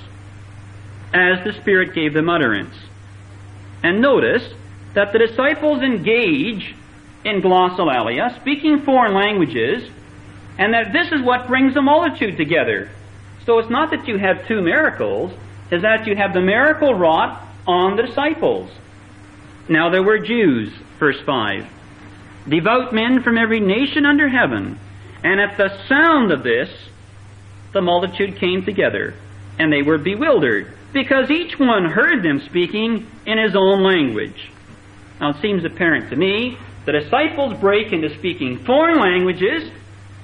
as 1.14 1.44
the 1.44 1.52
Spirit 1.60 1.94
gave 1.94 2.14
them 2.14 2.30
utterance. 2.30 2.74
And 3.84 4.02
notice 4.02 4.44
that 4.94 5.14
the 5.14 5.20
disciples 5.20 5.82
engage 5.82 6.76
in 7.24 7.42
glossolalia, 7.42 8.36
speaking 8.40 8.82
foreign 8.82 9.14
languages, 9.14 9.90
and 10.58 10.74
that 10.74 10.92
this 10.92 11.12
is 11.12 11.22
what 11.22 11.48
brings 11.48 11.74
the 11.74 11.82
multitude 11.82 12.38
together. 12.38 12.90
So 13.46 13.60
it's 13.60 13.70
not 13.70 13.92
that 13.92 14.08
you 14.08 14.18
have 14.18 14.48
two 14.48 14.62
miracles, 14.62 15.32
is 15.72 15.82
that 15.84 16.08
you 16.08 16.16
have 16.16 16.34
the 16.34 16.42
miracle 16.42 16.94
wrought 16.94 17.42
on 17.66 17.96
the 17.96 18.04
disciples. 18.04 18.70
Now 19.68 19.90
there 19.90 20.04
were 20.04 20.20
Jews, 20.20 20.74
verse 20.98 21.20
5, 21.22 21.68
devout 22.48 22.94
men 22.94 23.22
from 23.22 23.38
every 23.38 23.60
nation 23.60 24.06
under 24.06 24.28
heaven, 24.28 24.80
and 25.24 25.40
at 25.40 25.58
the 25.58 25.78
sound 25.88 26.32
of 26.32 26.44
this, 26.44 26.70
the 27.72 27.82
multitude 27.82 28.38
came 28.38 28.66
together, 28.66 29.14
and 29.60 29.72
they 29.72 29.84
were 29.84 29.98
bewildered, 29.98 30.74
because 30.94 31.30
each 31.30 31.58
one 31.60 31.86
heard 31.86 32.24
them 32.24 32.42
speaking 32.42 33.08
in 33.26 33.38
his 33.38 33.56
own 33.56 33.84
language. 33.84 34.50
Now 35.20 35.32
it 35.32 35.42
seems 35.42 35.66
apparent 35.66 36.10
to 36.10 36.16
me 36.16 36.58
the 36.86 36.92
disciples 36.94 37.54
break 37.60 37.94
into 37.94 38.16
speaking 38.18 38.58
foreign 38.66 39.00
languages 39.00 39.70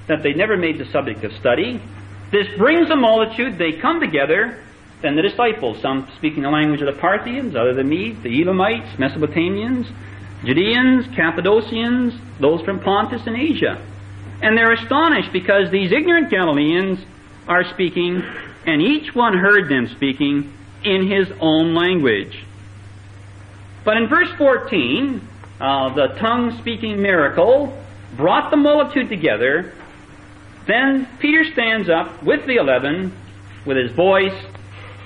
that 0.08 0.22
they 0.22 0.32
never 0.32 0.56
made 0.56 0.78
the 0.78 0.86
subject 0.86 1.22
of 1.24 1.32
study. 1.34 1.80
This 2.30 2.48
brings 2.56 2.90
a 2.90 2.96
multitude, 2.96 3.58
they 3.58 3.72
come 3.72 4.00
together, 4.00 4.62
then 5.02 5.14
the 5.14 5.22
disciples, 5.22 5.80
some 5.80 6.08
speaking 6.16 6.42
the 6.42 6.50
language 6.50 6.80
of 6.80 6.92
the 6.92 7.00
Parthians, 7.00 7.54
other 7.54 7.74
the 7.74 7.84
Medes, 7.84 8.22
the 8.22 8.42
Elamites, 8.42 8.96
Mesopotamians, 8.96 9.86
Judeans, 10.44 11.06
Cappadocians, 11.14 12.14
those 12.40 12.62
from 12.62 12.80
Pontus 12.80 13.26
and 13.26 13.36
Asia. 13.36 13.80
And 14.42 14.56
they're 14.56 14.72
astonished 14.72 15.32
because 15.32 15.70
these 15.70 15.92
ignorant 15.92 16.30
Galileans 16.30 16.98
are 17.46 17.64
speaking, 17.72 18.22
and 18.66 18.82
each 18.82 19.14
one 19.14 19.36
heard 19.36 19.68
them 19.68 19.88
speaking 19.88 20.52
in 20.86 21.10
his 21.10 21.28
own 21.40 21.74
language. 21.74 22.44
But 23.84 23.96
in 23.96 24.08
verse 24.08 24.30
14, 24.38 25.20
uh, 25.60 25.94
the 25.94 26.06
tongue 26.18 26.58
speaking 26.58 27.02
miracle 27.02 27.76
brought 28.16 28.50
the 28.50 28.56
multitude 28.56 29.08
together. 29.08 29.72
Then 30.66 31.08
Peter 31.18 31.44
stands 31.52 31.88
up 31.88 32.22
with 32.22 32.46
the 32.46 32.56
eleven, 32.56 33.12
with 33.64 33.76
his 33.76 33.92
voice 33.92 34.34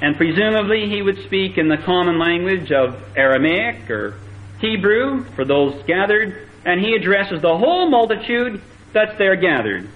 and 0.01 0.17
presumably 0.17 0.89
he 0.89 1.03
would 1.03 1.23
speak 1.25 1.59
in 1.59 1.69
the 1.69 1.77
common 1.77 2.19
language 2.19 2.73
of 2.73 3.03
Aramaic 3.17 3.91
or 3.91 4.15
Hebrew 4.59 5.25
for 5.35 5.45
those 5.45 5.83
gathered, 5.87 6.49
and 6.65 6.81
he 6.81 6.95
addresses 6.95 7.43
the 7.43 7.57
whole 7.57 7.89
multitude 7.89 8.63
that's 8.93 9.17
there 9.19 9.37
gathered. 9.37 9.89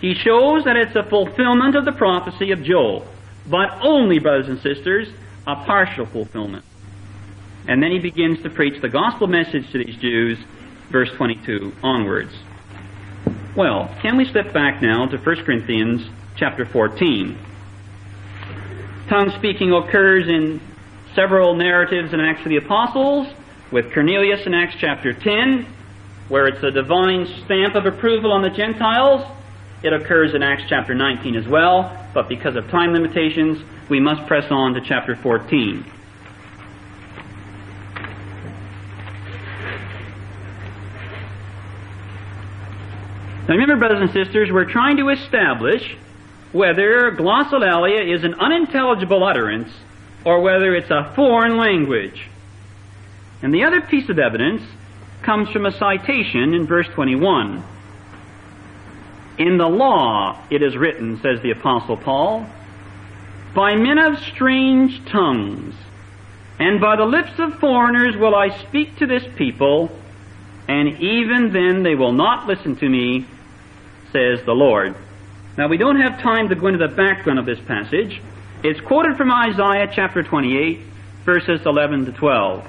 He 0.00 0.14
shows 0.14 0.64
that 0.64 0.76
it's 0.76 0.96
a 0.96 1.02
fulfillment 1.02 1.76
of 1.76 1.84
the 1.84 1.92
prophecy 1.92 2.52
of 2.52 2.62
Joel, 2.62 3.06
but 3.46 3.70
only, 3.82 4.18
brothers 4.18 4.48
and 4.48 4.60
sisters, 4.60 5.08
a 5.46 5.56
partial 5.64 6.06
fulfillment. 6.06 6.64
And 7.68 7.82
then 7.82 7.90
he 7.90 7.98
begins 7.98 8.42
to 8.42 8.50
preach 8.50 8.80
the 8.80 8.88
gospel 8.88 9.26
message 9.26 9.70
to 9.72 9.78
these 9.84 9.96
Jews, 9.96 10.38
verse 10.90 11.10
22 11.16 11.72
onwards. 11.82 12.32
Well, 13.56 13.94
can 14.00 14.16
we 14.16 14.24
step 14.24 14.52
back 14.52 14.80
now 14.80 15.06
to 15.06 15.18
1 15.18 15.44
Corinthians 15.44 16.08
chapter 16.36 16.64
14? 16.64 17.38
Tongue 19.08 19.32
speaking 19.38 19.72
occurs 19.72 20.28
in 20.28 20.60
several 21.14 21.54
narratives 21.54 22.12
in 22.12 22.20
Acts 22.20 22.42
of 22.42 22.48
the 22.48 22.56
Apostles, 22.56 23.26
with 23.72 23.92
Cornelius 23.92 24.46
in 24.46 24.54
Acts 24.54 24.76
chapter 24.78 25.12
10, 25.12 25.66
where 26.28 26.46
it's 26.46 26.62
a 26.62 26.70
divine 26.70 27.26
stamp 27.44 27.74
of 27.74 27.86
approval 27.86 28.32
on 28.32 28.42
the 28.42 28.50
Gentiles. 28.50 29.26
It 29.82 29.92
occurs 29.94 30.34
in 30.34 30.42
Acts 30.42 30.64
chapter 30.68 30.94
19 30.94 31.36
as 31.36 31.48
well, 31.48 31.96
but 32.12 32.28
because 32.28 32.54
of 32.54 32.68
time 32.68 32.92
limitations, 32.92 33.62
we 33.88 33.98
must 33.98 34.26
press 34.26 34.50
on 34.50 34.74
to 34.74 34.80
chapter 34.80 35.16
14. 35.16 35.84
Now 43.48 43.56
remember, 43.56 43.76
brothers 43.76 44.02
and 44.02 44.12
sisters, 44.12 44.52
we're 44.52 44.70
trying 44.70 44.98
to 44.98 45.08
establish 45.08 45.96
whether 46.52 47.10
glossolalia 47.12 48.14
is 48.14 48.22
an 48.22 48.34
unintelligible 48.34 49.24
utterance 49.24 49.72
or 50.24 50.40
whether 50.40 50.74
it's 50.74 50.90
a 50.90 51.12
foreign 51.16 51.56
language. 51.56 52.28
And 53.42 53.54
the 53.54 53.64
other 53.64 53.80
piece 53.80 54.08
of 54.08 54.18
evidence 54.18 54.62
comes 55.22 55.48
from 55.48 55.66
a 55.66 55.72
citation 55.72 56.54
in 56.54 56.66
verse 56.66 56.86
21. 56.88 57.64
In 59.40 59.56
the 59.56 59.66
law 59.66 60.38
it 60.50 60.62
is 60.62 60.76
written, 60.76 61.18
says 61.22 61.40
the 61.40 61.52
Apostle 61.52 61.96
Paul, 61.96 62.46
by 63.54 63.74
men 63.74 63.96
of 63.98 64.18
strange 64.18 65.02
tongues, 65.06 65.74
and 66.58 66.78
by 66.78 66.96
the 66.96 67.06
lips 67.06 67.32
of 67.38 67.58
foreigners 67.58 68.14
will 68.18 68.34
I 68.34 68.50
speak 68.66 68.98
to 68.98 69.06
this 69.06 69.24
people, 69.36 69.90
and 70.68 71.00
even 71.00 71.54
then 71.54 71.82
they 71.82 71.94
will 71.94 72.12
not 72.12 72.48
listen 72.48 72.76
to 72.76 72.86
me, 72.86 73.26
says 74.12 74.44
the 74.44 74.52
Lord. 74.52 74.94
Now 75.56 75.68
we 75.68 75.78
don't 75.78 75.98
have 75.98 76.20
time 76.20 76.50
to 76.50 76.54
go 76.54 76.66
into 76.66 76.86
the 76.86 76.94
background 76.94 77.38
of 77.38 77.46
this 77.46 77.60
passage. 77.60 78.20
It's 78.62 78.80
quoted 78.82 79.16
from 79.16 79.32
Isaiah 79.32 79.90
chapter 79.90 80.22
28, 80.22 80.80
verses 81.24 81.62
11 81.64 82.04
to 82.04 82.12
12. 82.12 82.68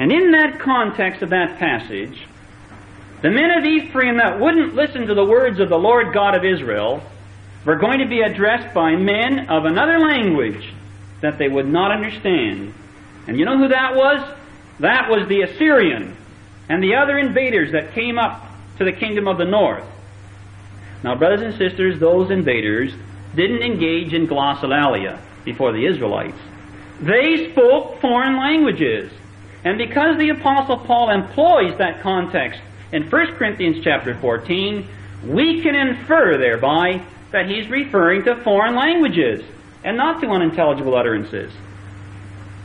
And 0.00 0.10
in 0.10 0.32
that 0.32 0.58
context 0.58 1.22
of 1.22 1.30
that 1.30 1.60
passage, 1.60 2.26
the 3.22 3.30
men 3.30 3.50
of 3.50 3.64
Ephraim 3.64 4.18
that 4.18 4.38
wouldn't 4.38 4.74
listen 4.74 5.06
to 5.06 5.14
the 5.14 5.24
words 5.24 5.58
of 5.58 5.68
the 5.68 5.78
Lord 5.78 6.14
God 6.14 6.34
of 6.36 6.44
Israel 6.44 7.02
were 7.64 7.76
going 7.76 7.98
to 7.98 8.06
be 8.06 8.20
addressed 8.20 8.72
by 8.72 8.94
men 8.94 9.48
of 9.48 9.64
another 9.64 9.98
language 9.98 10.72
that 11.20 11.38
they 11.38 11.48
would 11.48 11.66
not 11.66 11.90
understand. 11.90 12.72
And 13.26 13.38
you 13.38 13.44
know 13.44 13.58
who 13.58 13.68
that 13.68 13.96
was? 13.96 14.36
That 14.80 15.10
was 15.10 15.28
the 15.28 15.42
Assyrian 15.42 16.16
and 16.68 16.82
the 16.82 16.94
other 16.94 17.18
invaders 17.18 17.72
that 17.72 17.92
came 17.92 18.18
up 18.18 18.46
to 18.78 18.84
the 18.84 18.92
kingdom 18.92 19.26
of 19.26 19.38
the 19.38 19.44
north. 19.44 19.84
Now, 21.02 21.16
brothers 21.16 21.42
and 21.42 21.54
sisters, 21.56 21.98
those 21.98 22.30
invaders 22.30 22.92
didn't 23.34 23.62
engage 23.62 24.12
in 24.12 24.26
glossolalia 24.26 25.20
before 25.44 25.72
the 25.72 25.86
Israelites. 25.86 26.38
They 27.00 27.50
spoke 27.52 28.00
foreign 28.00 28.36
languages. 28.36 29.12
And 29.64 29.78
because 29.78 30.18
the 30.18 30.30
Apostle 30.30 30.78
Paul 30.78 31.10
employs 31.10 31.76
that 31.78 32.00
context 32.02 32.60
in 32.92 33.10
1 33.10 33.26
Corinthians 33.36 33.84
chapter 33.84 34.14
14, 34.14 34.86
we 35.24 35.62
can 35.62 35.74
infer 35.74 36.38
thereby 36.38 37.02
that 37.32 37.48
he's 37.48 37.68
referring 37.68 38.24
to 38.24 38.36
foreign 38.42 38.74
languages 38.74 39.44
and 39.84 39.96
not 39.96 40.20
to 40.22 40.28
unintelligible 40.28 40.96
utterances. 40.96 41.52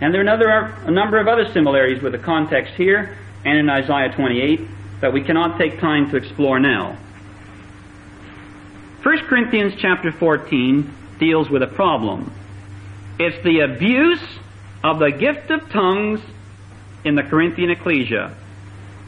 And 0.02 0.14
there 0.14 0.22
are 0.22 0.24
another, 0.24 0.50
a 0.88 0.92
number 0.92 1.18
of 1.18 1.28
other 1.28 1.52
similarities 1.52 2.02
with 2.02 2.14
the 2.14 2.20
context 2.20 2.74
here 2.76 3.18
and 3.46 3.58
in 3.58 3.70
Isaiah 3.70 4.14
28 4.14 4.62
that 5.02 5.14
we 5.14 5.22
cannot 5.22 5.58
take 5.58 5.80
time 5.80 6.10
to 6.12 6.18
explore 6.18 6.60
now. 6.60 6.98
1 9.04 9.18
Corinthians 9.28 9.74
chapter 9.78 10.12
14 10.14 10.94
deals 11.20 11.50
with 11.50 11.62
a 11.62 11.68
problem. 11.68 12.34
It's 13.20 13.44
the 13.44 13.60
abuse 13.60 14.24
of 14.84 15.00
the 15.00 15.12
gift 15.12 15.52
of 15.52 15.70
tongues 15.70 16.22
in 17.04 17.16
the 17.16 17.24
Corinthian 17.24 17.70
ecclesia. 17.70 18.36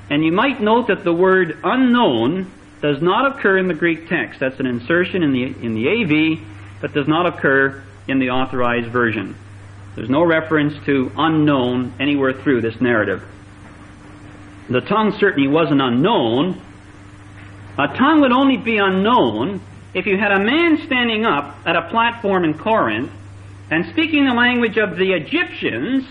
And 0.10 0.24
you 0.24 0.32
might 0.32 0.62
note 0.62 0.88
that 0.88 1.04
the 1.04 1.14
word 1.14 1.58
unknown 1.64 2.52
does 2.82 3.02
not 3.02 3.36
occur 3.36 3.58
in 3.58 3.68
the 3.68 3.74
Greek 3.74 4.08
text. 4.08 4.40
That's 4.40 4.60
an 4.60 4.68
insertion 4.68 5.24
in 5.24 5.34
the, 5.34 5.44
in 5.44 5.74
the 5.74 5.90
AV 5.90 6.82
that 6.82 6.94
does 6.94 7.08
not 7.08 7.26
occur 7.26 7.84
in 8.08 8.20
the 8.20 8.30
authorized 8.30 8.88
version. 8.88 9.36
There's 9.96 10.10
no 10.10 10.24
reference 10.24 10.74
to 10.86 11.12
unknown 11.18 11.94
anywhere 12.00 12.34
through 12.34 12.62
this 12.62 12.80
narrative. 12.80 13.24
The 14.70 14.82
tongue 14.82 15.16
certainly 15.20 15.48
wasn't 15.48 15.82
unknown. 15.82 16.62
A 17.78 17.88
tongue 17.88 18.22
would 18.22 18.32
only 18.32 18.58
be 18.58 18.78
unknown 18.78 19.62
if 19.94 20.06
you 20.06 20.18
had 20.18 20.32
a 20.32 20.40
man 20.40 20.86
standing 20.86 21.26
up 21.26 21.56
at 21.66 21.76
a 21.76 21.90
platform 21.90 22.44
in 22.44 22.56
Corinth 22.56 23.12
and 23.72 23.86
speaking 23.92 24.26
the 24.26 24.34
language 24.34 24.78
of 24.78 24.98
the 24.98 25.14
Egyptians 25.14 26.06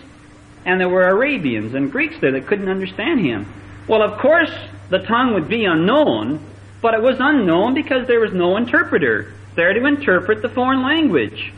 and 0.64 0.80
there 0.80 0.88
were 0.88 1.06
Arabians 1.06 1.74
and 1.74 1.92
Greeks 1.92 2.16
there 2.20 2.32
that 2.32 2.46
couldn't 2.46 2.68
understand 2.68 3.20
him. 3.20 3.46
Well, 3.86 4.02
of 4.02 4.18
course, 4.18 4.50
the 4.90 4.98
tongue 4.98 5.34
would 5.34 5.48
be 5.48 5.64
unknown, 5.64 6.40
but 6.80 6.94
it 6.94 7.02
was 7.02 7.16
unknown 7.18 7.74
because 7.74 8.06
there 8.06 8.20
was 8.20 8.32
no 8.32 8.56
interpreter 8.56 9.32
there 9.56 9.72
to 9.72 9.86
interpret 9.86 10.42
the 10.42 10.48
foreign 10.48 10.82
language. 10.82 11.52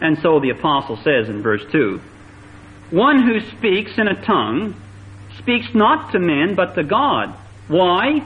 And 0.00 0.18
so 0.18 0.40
the 0.40 0.50
apostle 0.50 0.96
says 0.98 1.28
in 1.28 1.42
verse 1.42 1.64
2, 1.72 2.00
One 2.90 3.22
who 3.22 3.40
speaks 3.40 3.98
in 3.98 4.08
a 4.08 4.22
tongue 4.24 4.74
speaks 5.38 5.74
not 5.74 6.12
to 6.12 6.18
men 6.18 6.54
but 6.54 6.74
to 6.74 6.84
God. 6.84 7.34
Why? 7.68 8.22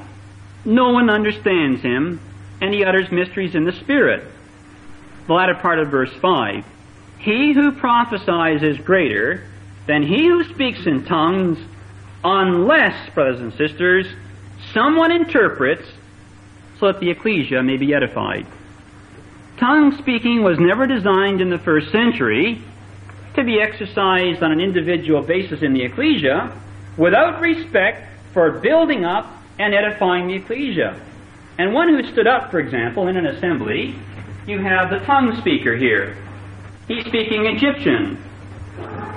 No 0.65 0.91
one 0.91 1.09
understands 1.09 1.81
him, 1.81 2.21
and 2.61 2.75
he 2.75 2.85
utters 2.85 3.11
mysteries 3.11 3.55
in 3.55 3.65
the 3.65 3.73
Spirit. 3.73 4.25
The 5.27 5.33
latter 5.33 5.55
part 5.55 5.79
of 5.79 5.89
verse 5.89 6.13
5. 6.21 6.65
He 7.19 7.53
who 7.53 7.73
prophesies 7.73 8.63
is 8.63 8.79
greater 8.79 9.45
than 9.87 10.03
he 10.03 10.27
who 10.27 10.45
speaks 10.45 10.87
in 10.87 11.05
tongues, 11.05 11.59
unless, 12.25 13.11
brothers 13.15 13.41
and 13.41 13.53
sisters, 13.55 14.07
someone 14.73 15.13
interprets 15.13 15.87
so 16.79 16.93
that 16.93 17.01
the 17.01 17.11
ecclesia 17.11 17.63
may 17.63 17.77
be 17.77 17.95
edified. 17.95 18.47
Tongue 19.59 19.97
speaking 19.99 20.43
was 20.43 20.59
never 20.59 20.87
designed 20.87 21.41
in 21.41 21.51
the 21.51 21.59
first 21.59 21.93
century 21.93 22.63
to 23.35 23.45
be 23.45 23.61
exercised 23.61 24.43
on 24.43 24.53
an 24.53 24.61
individual 24.61 25.23
basis 25.23 25.63
in 25.63 25.75
the 25.75 25.83
ecclesia 25.83 26.59
without 26.97 27.41
respect 27.41 28.09
for 28.33 28.51
building 28.61 29.05
up 29.05 29.31
and 29.59 29.75
edifying 29.75 30.29
the 30.29 30.35
ecclesia. 30.35 30.99
And 31.59 31.75
one 31.75 31.89
who 31.89 32.11
stood 32.11 32.27
up, 32.27 32.51
for 32.51 32.59
example, 32.59 33.09
in 33.09 33.17
an 33.17 33.27
assembly, 33.27 33.95
you 34.47 34.59
have 34.59 34.89
the 34.89 35.01
tongue 35.01 35.37
speaker 35.41 35.77
here. 35.77 36.17
He's 36.89 37.05
speaking 37.05 37.47
Egyptian. 37.47 38.23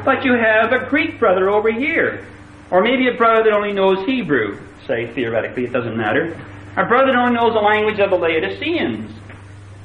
But 0.04 0.26
you 0.26 0.34
have 0.34 0.74
a 0.74 0.90
Greek 0.90 1.20
brother 1.20 1.50
over 1.50 1.72
here. 1.72 2.28
Or 2.74 2.82
maybe 2.82 3.08
a 3.08 3.14
brother 3.14 3.44
that 3.44 3.54
only 3.54 3.72
knows 3.72 4.04
Hebrew, 4.08 4.60
say 4.88 5.14
theoretically, 5.14 5.66
it 5.66 5.72
doesn't 5.72 5.96
matter. 5.96 6.34
A 6.76 6.86
brother 6.86 7.12
that 7.12 7.16
only 7.16 7.36
knows 7.36 7.54
the 7.54 7.62
language 7.62 8.00
of 8.00 8.10
the 8.10 8.18
Laodiceans. 8.18 9.12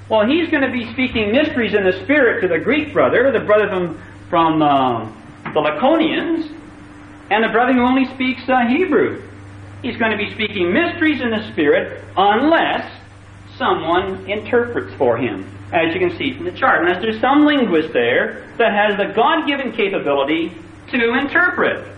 Well, 0.09 0.26
he's 0.26 0.49
going 0.49 0.62
to 0.62 0.72
be 0.72 0.91
speaking 0.95 1.30
mysteries 1.30 1.74
in 1.74 1.84
the 1.84 1.93
Spirit 2.05 2.41
to 2.41 2.49
the 2.49 2.59
Greek 2.59 2.95
brother, 2.95 3.30
the 3.30 3.41
brother 3.45 3.68
from, 3.68 4.03
from 4.30 4.62
uh, 4.62 5.05
the 5.53 5.61
Laconians, 5.61 6.51
and 7.30 7.45
the 7.45 7.51
brother 7.51 7.74
who 7.74 7.82
only 7.82 8.07
speaks 8.14 8.49
uh, 8.49 8.66
Hebrew. 8.66 9.22
He's 9.82 9.99
going 9.99 10.12
to 10.12 10.16
be 10.16 10.32
speaking 10.32 10.72
mysteries 10.72 11.20
in 11.20 11.28
the 11.28 11.47
Spirit 11.53 12.03
unless 12.16 12.91
someone 13.59 14.24
interprets 14.30 14.95
for 14.95 15.18
him 15.18 15.45
as 15.74 15.93
you 15.93 16.01
can 16.01 16.16
see 16.16 16.32
from 16.32 16.47
the 16.47 16.53
chart. 16.53 16.80
Unless 16.86 17.03
there's 17.03 17.20
some 17.20 17.45
linguist 17.45 17.93
there 17.93 18.51
that 18.57 18.72
has 18.72 18.97
the 18.97 19.12
God 19.12 19.47
given 19.47 19.72
capability 19.72 20.55
to 20.91 21.18
interpret. 21.18 21.98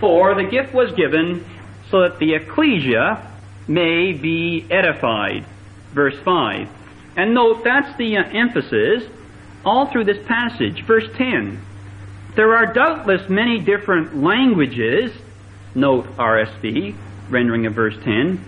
For 0.00 0.34
the 0.34 0.44
gift 0.44 0.72
was 0.74 0.92
given 0.92 1.44
so 1.90 2.00
that 2.02 2.18
the 2.18 2.34
ecclesia 2.34 3.30
may 3.68 4.12
be 4.12 4.66
edified. 4.70 5.44
Verse 5.92 6.18
5. 6.24 6.68
And 7.16 7.34
note 7.34 7.62
that's 7.64 7.96
the 7.98 8.16
uh, 8.16 8.24
emphasis 8.24 9.04
all 9.64 9.86
through 9.86 10.04
this 10.04 10.24
passage. 10.26 10.84
Verse 10.86 11.06
10. 11.16 11.60
There 12.36 12.56
are 12.56 12.72
doubtless 12.72 13.28
many 13.28 13.60
different 13.60 14.16
languages. 14.16 15.12
Note 15.74 16.06
RSV, 16.16 16.96
rendering 17.28 17.66
of 17.66 17.74
verse 17.74 17.96
10. 18.02 18.44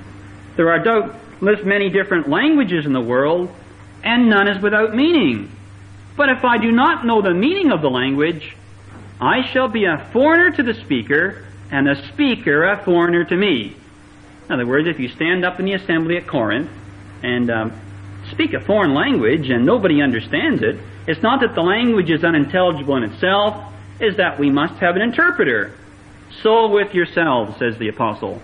There 0.57 0.71
are 0.71 0.79
doubtless 0.79 1.65
many 1.65 1.91
different 1.91 2.29
languages 2.29 2.87
in 2.87 2.93
the 2.93 3.01
world, 3.01 3.51
and 4.03 4.29
none 4.29 4.49
is 4.49 4.63
without 4.63 4.95
meaning. 4.95 5.51
But 6.17 6.29
if 6.29 6.45
I 6.45 6.59
do 6.59 6.71
not 6.71 7.05
know 7.05 7.23
the 7.23 7.35
meaning 7.35 7.73
of 7.73 7.83
the 7.83 7.91
language, 7.91 8.57
I 9.23 9.49
shall 9.53 9.69
be 9.69 9.85
a 9.85 10.09
foreigner 10.13 10.51
to 10.57 10.65
the 10.65 10.75
speaker, 10.75 11.45
and 11.71 11.87
the 11.87 11.95
speaker 12.09 12.65
a 12.65 12.83
foreigner 12.85 13.23
to 13.23 13.37
me. 13.37 13.77
In 14.47 14.53
other 14.53 14.67
words, 14.67 14.89
if 14.89 14.99
you 14.99 15.09
stand 15.11 15.45
up 15.45 15.61
in 15.61 15.65
the 15.65 15.75
assembly 15.75 16.17
at 16.17 16.27
Corinth 16.27 16.69
and 17.23 17.49
um, 17.49 17.73
speak 18.33 18.53
a 18.53 18.61
foreign 18.61 18.95
language 18.95 19.49
and 19.49 19.65
nobody 19.65 20.03
understands 20.03 20.61
it, 20.61 20.81
it's 21.07 21.23
not 21.23 21.41
that 21.41 21.55
the 21.55 21.63
language 21.63 22.11
is 22.11 22.25
unintelligible 22.25 22.97
in 22.97 23.05
itself, 23.05 23.73
is 24.01 24.17
that 24.17 24.41
we 24.41 24.51
must 24.51 24.75
have 24.81 24.97
an 24.97 25.03
interpreter. 25.03 25.73
So 26.43 26.69
with 26.71 26.93
yourselves, 26.93 27.57
says 27.61 27.79
the 27.79 27.89
apostle. 27.89 28.43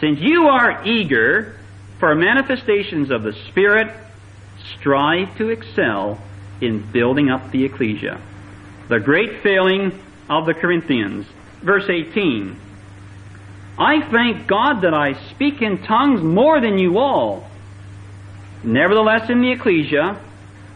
Since 0.00 0.18
you 0.18 0.48
are 0.48 0.84
eager 0.84 1.56
for 2.00 2.16
manifestations 2.16 3.12
of 3.12 3.22
the 3.22 3.32
Spirit, 3.48 3.94
strive 4.76 5.36
to 5.38 5.50
excel 5.50 6.20
in 6.60 6.90
building 6.90 7.30
up 7.30 7.52
the 7.52 7.64
ecclesia. 7.64 8.20
The 8.88 9.00
great 9.00 9.42
failing 9.42 9.98
of 10.28 10.46
the 10.46 10.54
Corinthians. 10.54 11.26
Verse 11.62 11.88
18. 11.88 12.60
I 13.78 14.02
thank 14.10 14.46
God 14.46 14.82
that 14.82 14.94
I 14.94 15.14
speak 15.30 15.62
in 15.62 15.82
tongues 15.82 16.22
more 16.22 16.60
than 16.60 16.78
you 16.78 16.98
all. 16.98 17.48
Nevertheless, 18.62 19.28
in 19.30 19.40
the 19.40 19.52
ecclesia, 19.52 20.20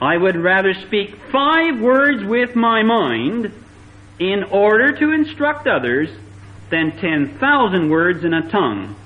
I 0.00 0.16
would 0.16 0.36
rather 0.36 0.74
speak 0.74 1.16
five 1.30 1.80
words 1.80 2.24
with 2.24 2.54
my 2.56 2.82
mind 2.82 3.52
in 4.18 4.44
order 4.44 4.92
to 4.92 5.12
instruct 5.12 5.66
others 5.66 6.10
than 6.70 6.98
10,000 6.98 7.88
words 7.88 8.24
in 8.24 8.34
a 8.34 8.50
tongue. 8.50 8.96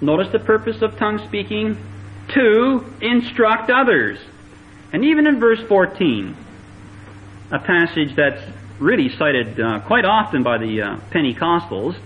Notice 0.00 0.30
the 0.30 0.38
purpose 0.38 0.82
of 0.82 0.96
tongue 0.96 1.18
speaking 1.26 1.76
to 2.28 2.84
instruct 3.00 3.70
others. 3.70 4.18
And 4.92 5.04
even 5.04 5.26
in 5.26 5.40
verse 5.40 5.60
14, 5.68 6.36
a 7.50 7.58
passage 7.58 8.14
that's 8.14 8.42
really 8.78 9.08
cited 9.16 9.58
uh, 9.60 9.80
quite 9.80 10.04
often 10.04 10.42
by 10.42 10.58
the 10.58 10.82
uh, 10.82 10.96
Pentecostals. 11.10 11.98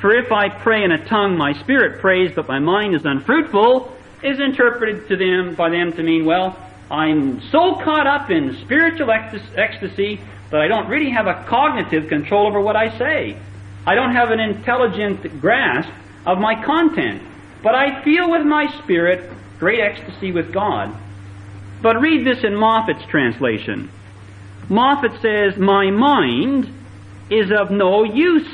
For 0.00 0.14
if 0.14 0.30
I 0.30 0.48
pray 0.48 0.84
in 0.84 0.92
a 0.92 1.04
tongue, 1.06 1.36
my 1.36 1.54
spirit 1.62 2.00
prays, 2.00 2.32
but 2.34 2.46
my 2.46 2.58
mind 2.58 2.94
is 2.94 3.04
unfruitful, 3.04 3.92
is 4.22 4.38
interpreted 4.38 5.08
to 5.08 5.16
them 5.16 5.54
by 5.54 5.70
them 5.70 5.92
to 5.92 6.02
mean, 6.02 6.24
well, 6.24 6.56
I'm 6.90 7.40
so 7.50 7.76
caught 7.82 8.06
up 8.06 8.30
in 8.30 8.56
spiritual 8.64 9.10
ecstasy 9.10 10.20
that 10.50 10.60
I 10.60 10.68
don't 10.68 10.88
really 10.88 11.10
have 11.10 11.26
a 11.26 11.44
cognitive 11.48 12.08
control 12.08 12.46
over 12.46 12.60
what 12.60 12.76
I 12.76 12.96
say. 12.96 13.36
I 13.86 13.94
don't 13.94 14.14
have 14.14 14.30
an 14.30 14.40
intelligent 14.40 15.40
grasp 15.40 15.90
of 16.24 16.38
my 16.38 16.62
content. 16.64 17.22
But 17.62 17.74
I 17.74 18.02
feel 18.04 18.30
with 18.30 18.46
my 18.46 18.66
spirit 18.82 19.30
great 19.58 19.80
ecstasy 19.80 20.32
with 20.32 20.52
God. 20.52 20.94
But 21.82 22.00
read 22.00 22.26
this 22.26 22.44
in 22.44 22.52
Moffatt's 22.52 23.06
translation. 23.06 23.90
Moffatt 24.68 25.20
says, 25.20 25.56
My 25.56 25.90
mind 25.90 26.72
is 27.30 27.50
of 27.50 27.70
no 27.70 28.04
use 28.04 28.48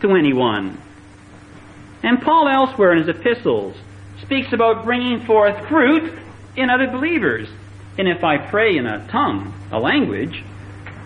to 0.00 0.14
anyone. 0.14 0.80
And 2.02 2.20
Paul 2.20 2.48
elsewhere 2.48 2.92
in 2.92 2.98
his 2.98 3.08
epistles 3.08 3.76
speaks 4.20 4.52
about 4.52 4.84
bringing 4.84 5.24
forth 5.24 5.68
fruit 5.68 6.12
in 6.56 6.70
other 6.70 6.88
believers. 6.88 7.48
And 7.98 8.08
if 8.08 8.24
I 8.24 8.38
pray 8.38 8.76
in 8.76 8.86
a 8.86 9.06
tongue, 9.08 9.54
a 9.70 9.78
language, 9.78 10.42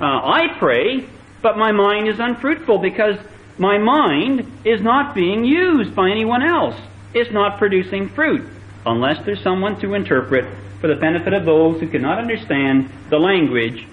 uh, 0.01 0.05
I 0.05 0.55
pray, 0.59 1.07
but 1.43 1.57
my 1.59 1.73
mind 1.73 2.09
is 2.09 2.19
unfruitful 2.19 2.79
because 2.79 3.17
my 3.59 3.79
mind 3.79 4.51
is 4.65 4.81
not 4.81 5.15
being 5.15 5.45
used 5.45 5.95
by 5.95 6.11
anyone 6.11 6.43
else. 6.43 6.77
It's 7.15 7.31
not 7.31 7.59
producing 7.59 8.09
fruit 8.11 8.47
unless 8.85 9.25
there's 9.25 9.43
someone 9.43 9.81
to 9.81 9.95
interpret 9.95 10.45
for 10.81 10.89
the 10.89 10.95
benefit 10.95 11.33
of 11.33 11.45
those 11.45 11.81
who 11.81 11.89
cannot 11.89 12.19
understand 12.19 12.91
the 13.09 13.19
language 13.19 13.87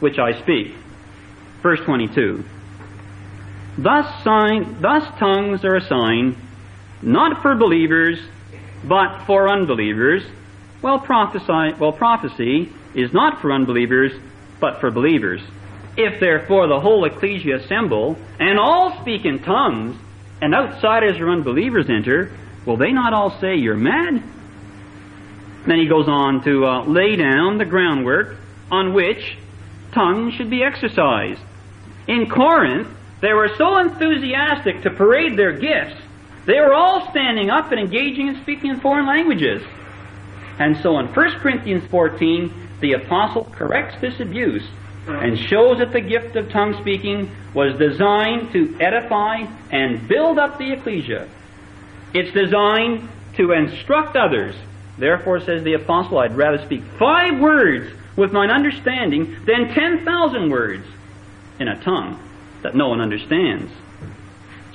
which 0.00 0.18
I 0.18 0.40
speak. 0.40 0.74
Verse 1.62 1.80
22. 1.80 2.44
Thus, 3.78 4.24
sign, 4.24 4.80
thus 4.80 5.04
tongues 5.18 5.64
are 5.64 5.76
a 5.76 5.80
sign, 5.86 6.36
not 7.00 7.42
for 7.42 7.54
believers, 7.54 8.18
but 8.84 9.24
for 9.24 9.48
unbelievers. 9.48 10.24
Well, 10.82 10.98
prophesy, 10.98 11.78
well, 11.78 11.92
prophecy 11.92 12.72
is 12.94 13.12
not 13.12 13.40
for 13.40 13.52
unbelievers, 13.52 14.12
but 14.60 14.80
for 14.80 14.90
believers. 14.90 15.40
If 15.96 16.20
therefore 16.20 16.68
the 16.68 16.80
whole 16.80 17.04
ecclesia 17.04 17.56
assemble, 17.56 18.16
and 18.38 18.58
all 18.58 19.00
speak 19.00 19.24
in 19.24 19.40
tongues, 19.40 19.96
and 20.40 20.54
outsiders 20.54 21.18
or 21.18 21.30
unbelievers 21.30 21.88
enter, 21.88 22.30
will 22.64 22.76
they 22.76 22.92
not 22.92 23.12
all 23.12 23.38
say, 23.40 23.56
You're 23.56 23.76
mad? 23.76 24.22
Then 25.66 25.78
he 25.78 25.86
goes 25.86 26.08
on 26.08 26.42
to 26.44 26.64
uh, 26.64 26.84
lay 26.84 27.16
down 27.16 27.58
the 27.58 27.64
groundwork 27.64 28.36
on 28.70 28.94
which 28.94 29.36
tongues 29.98 30.34
should 30.34 30.48
be 30.48 30.62
exercised. 30.62 31.40
In 32.06 32.30
Corinth, 32.30 32.88
they 33.20 33.32
were 33.32 33.50
so 33.56 33.78
enthusiastic 33.78 34.82
to 34.82 34.90
parade 34.90 35.36
their 35.36 35.52
gifts, 35.52 36.00
they 36.46 36.60
were 36.60 36.72
all 36.72 37.10
standing 37.10 37.50
up 37.50 37.72
and 37.72 37.80
engaging 37.80 38.28
in 38.28 38.40
speaking 38.42 38.70
in 38.70 38.80
foreign 38.80 39.06
languages. 39.06 39.62
And 40.58 40.78
so 40.78 40.98
in 40.98 41.06
1 41.08 41.30
Corinthians 41.40 41.84
14, 41.90 42.68
the 42.80 42.92
apostle 42.92 43.44
corrects 43.44 44.00
this 44.00 44.18
abuse 44.20 44.66
and 45.06 45.38
shows 45.38 45.78
that 45.78 45.92
the 45.92 46.00
gift 46.00 46.36
of 46.36 46.48
tongue 46.50 46.80
speaking 46.80 47.30
was 47.52 47.76
designed 47.78 48.52
to 48.52 48.78
edify 48.80 49.46
and 49.70 50.06
build 50.08 50.38
up 50.38 50.58
the 50.58 50.72
ecclesia. 50.72 51.28
It's 52.14 52.32
designed 52.32 53.08
to 53.34 53.52
instruct 53.52 54.16
others. 54.16 54.54
Therefore, 54.96 55.40
says 55.40 55.64
the 55.64 55.74
apostle, 55.74 56.18
I'd 56.18 56.36
rather 56.36 56.64
speak 56.64 56.82
five 56.98 57.38
words 57.38 57.92
with 58.18 58.32
mine 58.32 58.50
understanding 58.50 59.36
than 59.46 59.72
10,000 59.72 60.50
words 60.50 60.84
in 61.60 61.68
a 61.68 61.80
tongue 61.84 62.18
that 62.62 62.74
no 62.74 62.88
one 62.88 63.00
understands. 63.00 63.72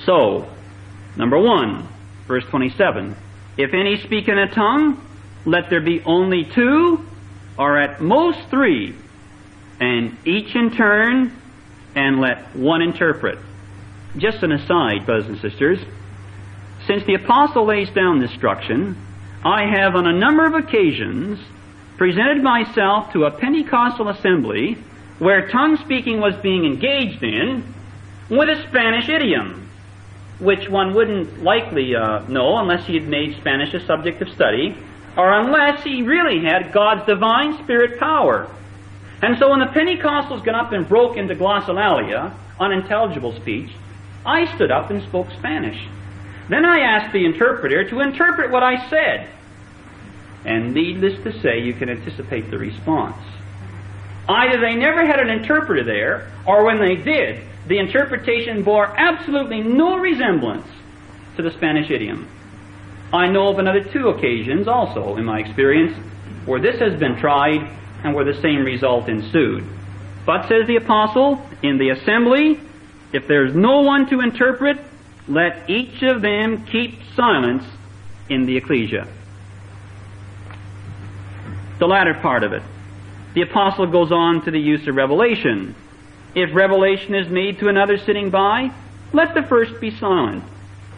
So, 0.06 0.48
number 1.18 1.38
one, 1.38 1.86
verse 2.26 2.46
27. 2.46 3.16
If 3.58 3.74
any 3.74 3.98
speak 3.98 4.30
in 4.30 4.38
a 4.38 4.48
tongue, 4.48 5.06
let 5.46 5.70
there 5.70 5.82
be 5.82 6.02
only 6.06 6.46
two, 6.46 7.06
or 7.58 7.78
at 7.78 8.02
most 8.02 8.40
three, 8.50 8.96
and 9.78 10.18
each 10.26 10.56
in 10.56 10.72
turn, 10.72 11.38
and 11.96 12.22
let 12.22 12.56
one 12.56 12.82
interpret. 12.82 13.38
Just 14.16 14.42
an 14.44 14.54
aside, 14.54 15.06
brothers 15.06 15.28
and 15.28 15.40
sisters. 15.42 15.80
Since 16.88 17.04
the 17.04 17.16
apostle 17.16 17.66
lays 17.66 17.90
down 17.90 18.20
this 18.20 18.32
instruction, 18.32 18.96
I 19.44 19.66
have 19.66 19.96
on 19.96 20.08
a 20.08 20.14
number 20.14 20.46
of 20.46 20.54
occasions 20.54 21.40
presented 21.98 22.42
myself 22.42 23.14
to 23.14 23.26
a 23.26 23.32
Pentecostal 23.32 24.10
assembly 24.10 24.78
where 25.20 25.48
tongue 25.50 25.78
speaking 25.78 26.20
was 26.20 26.36
being 26.42 26.66
engaged 26.66 27.24
in 27.24 27.64
with 28.30 28.50
a 28.50 28.68
Spanish 28.70 29.10
idiom, 29.10 29.70
which 30.40 30.68
one 30.70 30.94
wouldn't 30.94 31.44
likely 31.44 31.96
uh, 31.96 32.20
know 32.28 32.58
unless 32.58 32.86
he 32.86 32.96
had 32.96 33.08
made 33.08 33.38
Spanish 33.38 33.74
a 33.74 33.86
subject 33.86 34.22
of 34.22 34.30
study, 34.30 34.76
or 35.16 35.32
unless 35.32 35.84
he 35.84 36.02
really 36.02 36.44
had 36.44 36.72
God's 36.72 37.06
divine 37.06 37.64
spirit 37.64 38.00
power. 38.00 38.50
And 39.22 39.38
so 39.38 39.52
when 39.52 39.60
the 39.60 39.68
Pentecostals 39.68 40.44
got 40.44 40.56
up 40.56 40.72
and 40.74 40.88
broke 40.88 41.16
into 41.16 41.36
glossolalia, 41.36 42.34
unintelligible 42.60 43.36
speech, 43.40 43.72
I 44.26 44.54
stood 44.56 44.72
up 44.72 44.90
and 44.90 45.02
spoke 45.04 45.32
Spanish. 45.32 45.88
Then 46.50 46.66
I 46.66 46.80
asked 46.80 47.14
the 47.14 47.26
interpreter 47.26 47.90
to 47.90 48.02
interpret 48.02 48.52
what 48.52 48.64
I 48.64 48.90
said. 48.90 49.30
And 50.46 50.74
needless 50.74 51.22
to 51.24 51.40
say, 51.42 51.60
you 51.60 51.74
can 51.74 51.90
anticipate 51.90 52.52
the 52.52 52.58
response. 52.58 53.22
Either 54.28 54.60
they 54.60 54.76
never 54.76 55.06
had 55.06 55.20
an 55.20 55.30
interpreter 55.30 55.84
there, 55.84 56.32
or 56.46 56.66
when 56.66 56.80
they 56.80 56.96
did, 56.96 57.44
the 57.68 57.80
interpretation 57.80 58.64
bore 58.64 58.88
absolutely 59.00 59.62
no 59.62 59.98
resemblance 59.98 60.68
to 61.38 61.42
the 61.42 61.52
Spanish 61.52 61.90
idiom. 61.90 62.28
I 63.14 63.28
know 63.28 63.50
of 63.50 63.60
another 63.60 63.84
two 63.84 64.10
occasions 64.10 64.68
also, 64.68 65.18
in 65.18 65.26
my 65.26 65.40
experience, 65.40 65.96
where 66.46 66.60
this 66.60 66.80
has 66.80 67.00
been 67.00 67.18
tried 67.18 67.70
and 68.04 68.14
where 68.14 68.26
the 68.26 68.42
same 68.42 68.66
result 68.66 69.08
ensued. 69.08 69.66
But, 70.26 70.48
says 70.48 70.68
the 70.68 70.78
apostle, 70.78 71.46
in 71.62 71.78
the 71.78 71.90
assembly, 71.90 72.60
if 73.14 73.28
there's 73.28 73.54
no 73.54 73.82
one 73.82 74.10
to 74.10 74.22
interpret, 74.22 74.80
let 75.28 75.70
each 75.70 76.02
of 76.02 76.22
them 76.22 76.66
keep 76.66 77.00
silence 77.16 77.64
in 78.30 78.46
the 78.46 78.58
ecclesia 78.58 79.08
the 81.84 81.88
latter 81.88 82.14
part 82.14 82.46
of 82.46 82.54
it. 82.54 82.64
The 83.34 83.42
apostle 83.42 83.88
goes 83.88 84.10
on 84.10 84.46
to 84.46 84.52
the 84.52 84.60
use 84.60 84.88
of 84.88 84.96
revelation. 84.96 85.76
If 86.34 86.56
revelation 86.56 87.14
is 87.14 87.28
made 87.28 87.60
to 87.60 87.68
another 87.68 87.98
sitting 87.98 88.30
by, 88.30 88.72
let 89.12 89.34
the 89.34 89.44
first 89.44 89.82
be 89.82 89.92
silent. 89.92 90.46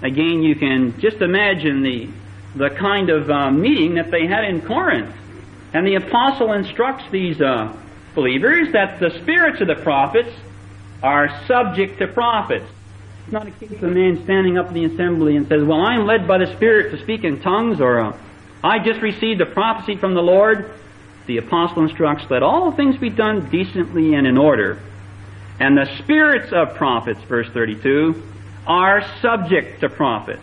Again, 0.04 0.44
you 0.44 0.56
can 0.56 1.00
just 1.00 1.18
imagine 1.22 1.82
the, 1.82 2.08
the 2.56 2.70
kind 2.70 3.10
of 3.10 3.32
uh, 3.32 3.50
meeting 3.50 3.96
that 3.96 4.12
they 4.12 4.28
had 4.28 4.44
in 4.44 4.62
Corinth. 4.62 5.12
And 5.74 5.88
the 5.88 5.96
apostle 5.96 6.54
instructs 6.54 7.06
these 7.12 7.42
uh, 7.42 7.76
believers 8.14 8.72
that 8.74 9.00
the 9.00 9.10
spirits 9.22 9.62
of 9.62 9.68
the 9.68 9.82
prophets 9.82 10.36
are 11.02 11.48
subject 11.48 11.98
to 11.98 12.08
prophets. 12.08 12.70
It's 13.24 13.34
not 13.34 13.48
a 13.48 13.52
case 13.52 13.72
of 13.72 13.82
a 13.82 13.88
man 13.88 14.24
standing 14.24 14.60
up 14.60 14.68
in 14.68 14.76
the 14.76 14.86
assembly 14.86 15.36
and 15.36 15.48
says, 15.48 15.64
Well, 15.64 15.82
I'm 15.82 16.06
led 16.06 16.28
by 16.28 16.38
the 16.38 16.56
Spirit 16.58 16.92
to 16.92 17.02
speak 17.02 17.24
in 17.24 17.42
tongues, 17.42 17.82
or 17.82 18.00
uh, 18.00 18.18
I 18.66 18.80
just 18.80 19.00
received 19.00 19.40
a 19.42 19.46
prophecy 19.46 19.96
from 19.96 20.16
the 20.16 20.24
Lord. 20.24 20.74
The 21.28 21.38
apostle 21.38 21.84
instructs, 21.84 22.26
let 22.32 22.42
all 22.42 22.72
things 22.72 22.98
be 22.98 23.12
done 23.12 23.52
decently 23.52 24.16
and 24.16 24.26
in 24.26 24.40
order. 24.40 24.80
And 25.60 25.78
the 25.78 25.86
spirits 26.00 26.52
of 26.52 26.74
prophets, 26.74 27.22
verse 27.30 27.48
32, 27.54 28.24
are 28.66 29.04
subject 29.22 29.82
to 29.82 29.90
prophets. 29.90 30.42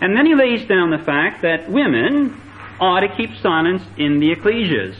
And 0.00 0.16
then 0.16 0.24
he 0.24 0.36
lays 0.36 0.68
down 0.68 0.90
the 0.90 0.98
fact 0.98 1.42
that 1.42 1.68
women 1.68 2.40
ought 2.80 3.00
to 3.00 3.08
keep 3.08 3.34
silence 3.38 3.82
in 3.96 4.20
the 4.20 4.30
ecclesias. 4.30 4.94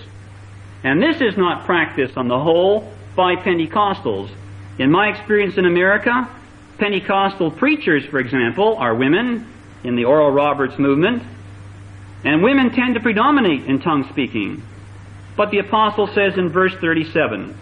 And 0.83 1.01
this 1.01 1.21
is 1.21 1.37
not 1.37 1.65
practiced 1.65 2.17
on 2.17 2.27
the 2.27 2.41
whole 2.41 2.93
by 3.15 3.37
Pentecostals. 3.37 4.31
In 4.81 4.91
my 4.91 5.11
experience 5.11 5.57
in 5.57 5.65
America, 5.65 6.29
Pentecostal 6.79 7.53
preachers, 7.53 8.05
for 8.05 8.19
example, 8.19 8.77
are 8.79 8.97
women 8.97 9.47
in 9.85 9.95
the 9.95 10.07
Oral 10.07 10.33
Roberts 10.33 10.77
movement, 10.77 11.23
and 12.25 12.43
women 12.43 12.71
tend 12.71 12.95
to 12.95 13.01
predominate 13.01 13.67
in 13.67 13.81
tongue 13.81 14.09
speaking. 14.11 14.63
But 15.37 15.51
the 15.51 15.59
apostle 15.59 16.09
says 16.09 16.37
in 16.37 16.51
verse 16.51 16.75
37, 16.81 17.57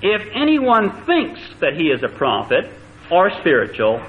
if 0.00 0.22
anyone 0.32 1.04
thinks 1.04 1.40
that 1.60 1.74
he 1.74 1.90
is 1.90 2.02
a 2.02 2.08
prophet 2.08 2.70
or 3.10 3.30
spiritual, 3.40 4.02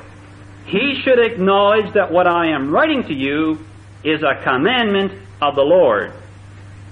he 0.66 1.02
should 1.04 1.20
acknowledge 1.20 1.94
that 1.94 2.12
what 2.12 2.28
I 2.28 2.52
am 2.52 2.72
writing 2.72 3.04
to 3.04 3.14
you 3.14 3.66
is 4.04 4.22
a 4.24 4.42
commandment 4.44 5.12
of 5.42 5.56
the 5.56 5.64
Lord. 5.64 6.14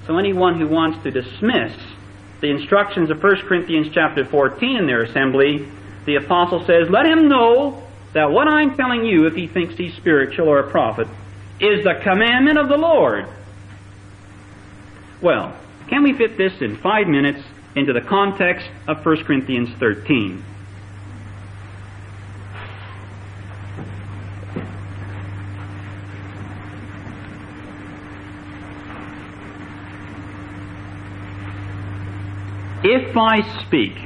So 0.05 0.17
anyone 0.17 0.59
who 0.59 0.67
wants 0.67 1.03
to 1.03 1.11
dismiss 1.11 1.73
the 2.41 2.49
instructions 2.49 3.09
of 3.09 3.21
1 3.21 3.47
Corinthians 3.47 3.87
chapter 3.93 4.25
14 4.25 4.77
in 4.77 4.87
their 4.87 5.03
assembly, 5.03 5.67
the 6.05 6.15
apostle 6.15 6.65
says, 6.65 6.89
let 6.89 7.05
him 7.05 7.27
know 7.27 7.83
that 8.13 8.31
what 8.31 8.47
I'm 8.47 8.75
telling 8.75 9.05
you, 9.05 9.27
if 9.27 9.35
he 9.35 9.47
thinks 9.47 9.75
he's 9.75 9.93
spiritual 9.95 10.47
or 10.47 10.59
a 10.59 10.71
prophet, 10.71 11.07
is 11.59 11.83
the 11.83 11.95
commandment 12.03 12.57
of 12.57 12.69
the 12.69 12.77
Lord. 12.77 13.27
Well, 15.21 15.55
can 15.87 16.03
we 16.03 16.13
fit 16.13 16.37
this 16.37 16.61
in 16.61 16.77
five 16.77 17.07
minutes 17.07 17.41
into 17.75 17.93
the 17.93 18.01
context 18.01 18.67
of 18.87 19.03
1 19.05 19.23
Corinthians 19.23 19.69
13? 19.79 20.43
If 32.83 33.17
I 33.17 33.41
speak 33.65 33.97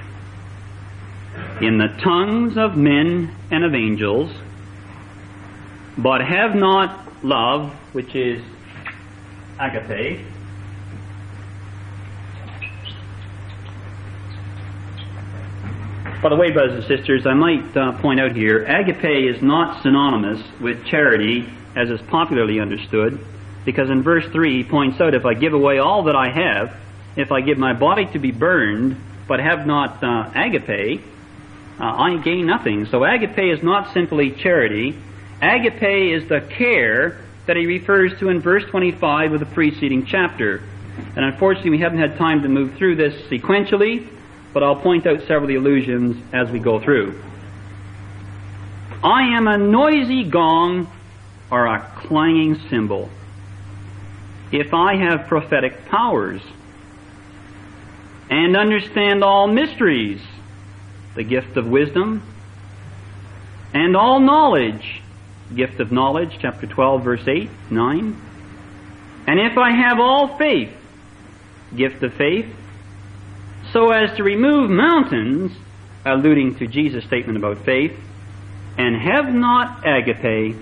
in 1.62 1.78
the 1.78 1.90
tongues 2.02 2.58
of 2.58 2.78
men 2.78 3.36
and 3.52 3.64
of 3.64 3.76
angels, 3.76 4.32
but 5.98 6.22
have 6.22 6.56
not 6.56 7.11
love, 7.24 7.72
which 7.94 8.16
is 8.16 8.44
agape, 9.60 10.26
By 16.22 16.30
the 16.30 16.36
way, 16.36 16.52
brothers 16.52 16.86
and 16.86 16.98
sisters, 17.00 17.26
I 17.26 17.34
might 17.34 17.76
uh, 17.76 17.94
point 17.94 18.20
out 18.20 18.36
here, 18.36 18.64
agape 18.64 19.34
is 19.36 19.42
not 19.42 19.82
synonymous 19.82 20.40
with 20.60 20.86
charity 20.86 21.52
as 21.76 21.90
is 21.90 22.00
popularly 22.04 22.60
understood, 22.60 23.20
because 23.66 23.90
in 23.90 24.04
verse 24.04 24.26
3 24.32 24.58
he 24.58 24.64
points 24.64 25.02
out, 25.02 25.16
if 25.16 25.26
I 25.26 25.34
give 25.34 25.54
away 25.54 25.80
all 25.80 26.04
that 26.04 26.16
I 26.16 26.30
have, 26.30 26.78
if 27.16 27.32
I 27.32 27.42
give 27.42 27.58
my 27.58 27.74
body 27.74 28.06
to 28.14 28.20
be 28.20 28.32
burned, 28.32 28.98
but 29.28 29.40
have 29.40 29.66
not 29.66 30.04
uh, 30.04 30.30
agape, 30.36 31.02
uh, 31.80 31.84
I 31.84 32.18
gain 32.18 32.46
nothing. 32.46 32.86
So 32.86 33.04
agape 33.04 33.40
is 33.40 33.64
not 33.64 33.92
simply 33.92 34.30
charity. 34.30 34.96
Agape 35.42 36.14
is 36.14 36.28
the 36.30 36.42
care 36.42 37.18
that 37.48 37.58
he 37.58 37.66
refers 37.66 38.18
to 38.20 38.30
in 38.30 38.42
verse 38.42 38.64
25 38.66 39.34
of 39.34 39.40
the 39.40 39.46
preceding 39.46 40.06
chapter. 40.06 40.62
And 41.16 41.26
unfortunately, 41.26 41.72
we 41.72 41.80
haven't 41.80 42.00
had 42.00 42.18
time 42.18 42.44
to 42.44 42.50
move 42.50 42.76
through 42.76 42.96
this 42.96 43.14
sequentially, 43.24 44.08
but 44.54 44.62
I'll 44.62 44.76
point 44.76 45.08
out 45.08 45.22
several 45.22 45.44
of 45.44 45.48
the 45.48 45.56
allusions 45.56 46.22
as 46.34 46.52
we 46.52 46.60
go 46.60 46.80
through. 46.80 47.22
I 49.04 49.36
am 49.36 49.48
a 49.48 49.58
noisy 49.58 50.24
gong 50.24 50.92
or 51.50 51.66
a 51.66 51.80
clanging 51.96 52.60
cymbal. 52.70 53.10
If 54.52 54.74
I 54.74 54.96
have 54.96 55.28
prophetic 55.28 55.86
powers 55.86 56.42
and 58.30 58.56
understand 58.56 59.24
all 59.24 59.48
mysteries, 59.48 60.22
the 61.16 61.24
gift 61.24 61.58
of 61.58 61.68
wisdom, 61.68 62.22
and 63.74 63.96
all 63.96 64.20
knowledge, 64.20 64.91
gift 65.56 65.80
of 65.80 65.92
knowledge, 65.92 66.38
chapter 66.40 66.68
12, 66.68 67.04
verse 67.04 67.28
8, 67.28 67.50
9. 67.70 68.22
And 69.28 69.40
if 69.40 69.58
I 69.58 69.72
have 69.72 70.00
all 70.00 70.38
faith, 70.38 70.76
gift 71.76 72.04
of 72.04 72.14
faith, 72.14 72.48
so 73.72 73.92
as 73.92 74.16
to 74.18 74.24
remove 74.24 74.70
mountains, 74.70 75.52
alluding 76.06 76.56
to 76.56 76.68
Jesus' 76.68 77.06
statement 77.06 77.38
about 77.38 77.64
faith, 77.66 77.98
and 78.78 78.96
have 78.96 79.34
not 79.34 79.86
agape, 79.86 80.56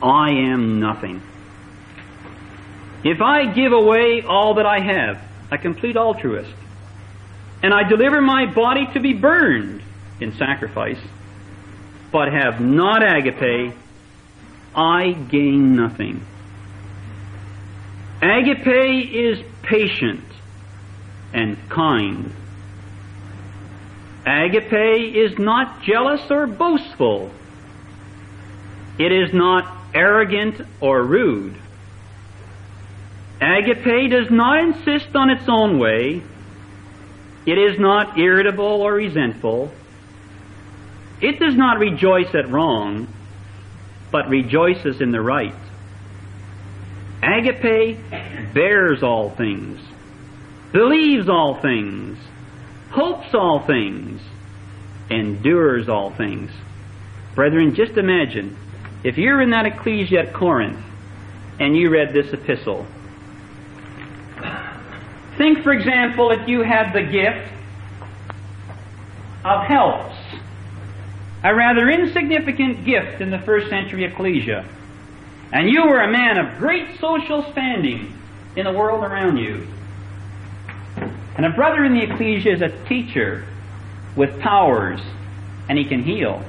I 0.00 0.30
am 0.30 0.80
nothing. 0.80 1.22
If 3.04 3.20
I 3.20 3.52
give 3.52 3.72
away 3.72 4.22
all 4.22 4.54
that 4.54 4.66
I 4.66 4.80
have, 4.80 5.22
a 5.50 5.58
complete 5.58 5.96
altruist, 5.96 6.54
and 7.62 7.74
I 7.74 7.88
deliver 7.88 8.20
my 8.20 8.46
body 8.46 8.86
to 8.94 9.00
be 9.00 9.12
burned 9.12 9.82
in 10.20 10.32
sacrifice, 10.36 10.98
but 12.10 12.32
have 12.32 12.60
not 12.60 13.02
agape, 13.02 13.74
I 14.74 15.12
gain 15.12 15.76
nothing. 15.76 16.24
Agape 18.22 19.12
is 19.12 19.42
patient 19.62 20.24
and 21.32 21.56
kind. 21.68 22.32
Agape 24.24 25.14
is 25.16 25.38
not 25.38 25.82
jealous 25.82 26.30
or 26.30 26.46
boastful. 26.46 27.30
It 28.98 29.10
is 29.10 29.32
not 29.32 29.76
arrogant 29.94 30.60
or 30.80 31.02
rude. 31.02 31.56
Agape 33.40 34.10
does 34.10 34.30
not 34.30 34.60
insist 34.60 35.14
on 35.16 35.30
its 35.30 35.48
own 35.48 35.80
way. 35.80 36.22
It 37.44 37.58
is 37.58 37.78
not 37.78 38.16
irritable 38.18 38.82
or 38.82 38.94
resentful. 38.94 39.72
It 41.20 41.40
does 41.40 41.56
not 41.56 41.80
rejoice 41.80 42.32
at 42.34 42.48
wrong, 42.48 43.08
but 44.12 44.28
rejoices 44.28 45.00
in 45.00 45.10
the 45.10 45.20
right. 45.20 45.54
Agape 47.22 47.98
bears 48.52 49.02
all 49.02 49.30
things, 49.30 49.80
believes 50.70 51.28
all 51.28 51.60
things, 51.60 52.18
hopes 52.90 53.34
all 53.34 53.60
things, 53.60 54.20
endures 55.08 55.88
all 55.88 56.10
things. 56.10 56.50
Brethren, 57.34 57.74
just 57.74 57.96
imagine 57.96 58.56
if 59.02 59.16
you're 59.18 59.40
in 59.40 59.50
that 59.50 59.66
ecclesia 59.66 60.20
at 60.20 60.32
Corinth 60.32 60.84
and 61.58 61.76
you 61.76 61.90
read 61.90 62.12
this 62.12 62.32
epistle. 62.32 62.86
Think, 65.38 65.62
for 65.62 65.72
example, 65.72 66.30
if 66.30 66.46
you 66.46 66.62
had 66.62 66.92
the 66.92 67.02
gift 67.02 67.48
of 69.44 69.64
helps, 69.64 70.16
a 71.44 71.54
rather 71.54 71.88
insignificant 71.88 72.84
gift 72.84 73.20
in 73.20 73.30
the 73.30 73.38
first 73.38 73.68
century 73.68 74.04
ecclesia, 74.04 74.64
and 75.52 75.68
you 75.68 75.86
were 75.86 76.00
a 76.00 76.10
man 76.10 76.38
of 76.38 76.58
great 76.58 76.98
social 77.00 77.42
standing 77.52 78.18
in 78.56 78.64
the 78.64 78.72
world 78.72 79.04
around 79.04 79.36
you. 79.36 79.66
And 81.36 81.46
a 81.46 81.50
brother 81.50 81.84
in 81.84 81.94
the 81.94 82.02
ecclesia 82.02 82.52
is 82.52 82.62
a 82.62 82.70
teacher 82.86 83.44
with 84.16 84.38
powers, 84.40 85.00
and 85.68 85.78
he 85.78 85.84
can 85.84 86.02
heal. 86.02 86.42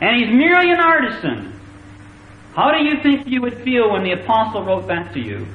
And 0.00 0.16
he's 0.16 0.34
merely 0.34 0.70
an 0.70 0.80
artisan. 0.80 1.52
How 2.54 2.70
do 2.70 2.84
you 2.84 3.02
think 3.02 3.26
you 3.26 3.42
would 3.42 3.62
feel 3.62 3.92
when 3.92 4.04
the 4.04 4.12
apostle 4.12 4.64
wrote 4.64 4.86
that 4.88 5.12
to 5.14 5.20
you? 5.20 5.46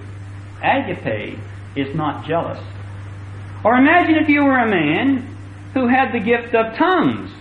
Agape 0.62 1.40
is 1.76 1.96
not 1.96 2.26
jealous. 2.28 2.60
Or 3.64 3.76
imagine 3.76 4.16
if 4.16 4.30
you 4.30 4.44
were 4.44 4.58
a 4.58 4.68
man 4.68 5.38
who 5.74 5.88
had 5.88 6.12
the 6.12 6.20
gift 6.20 6.54
of 6.56 6.76
tongues, 6.76 7.32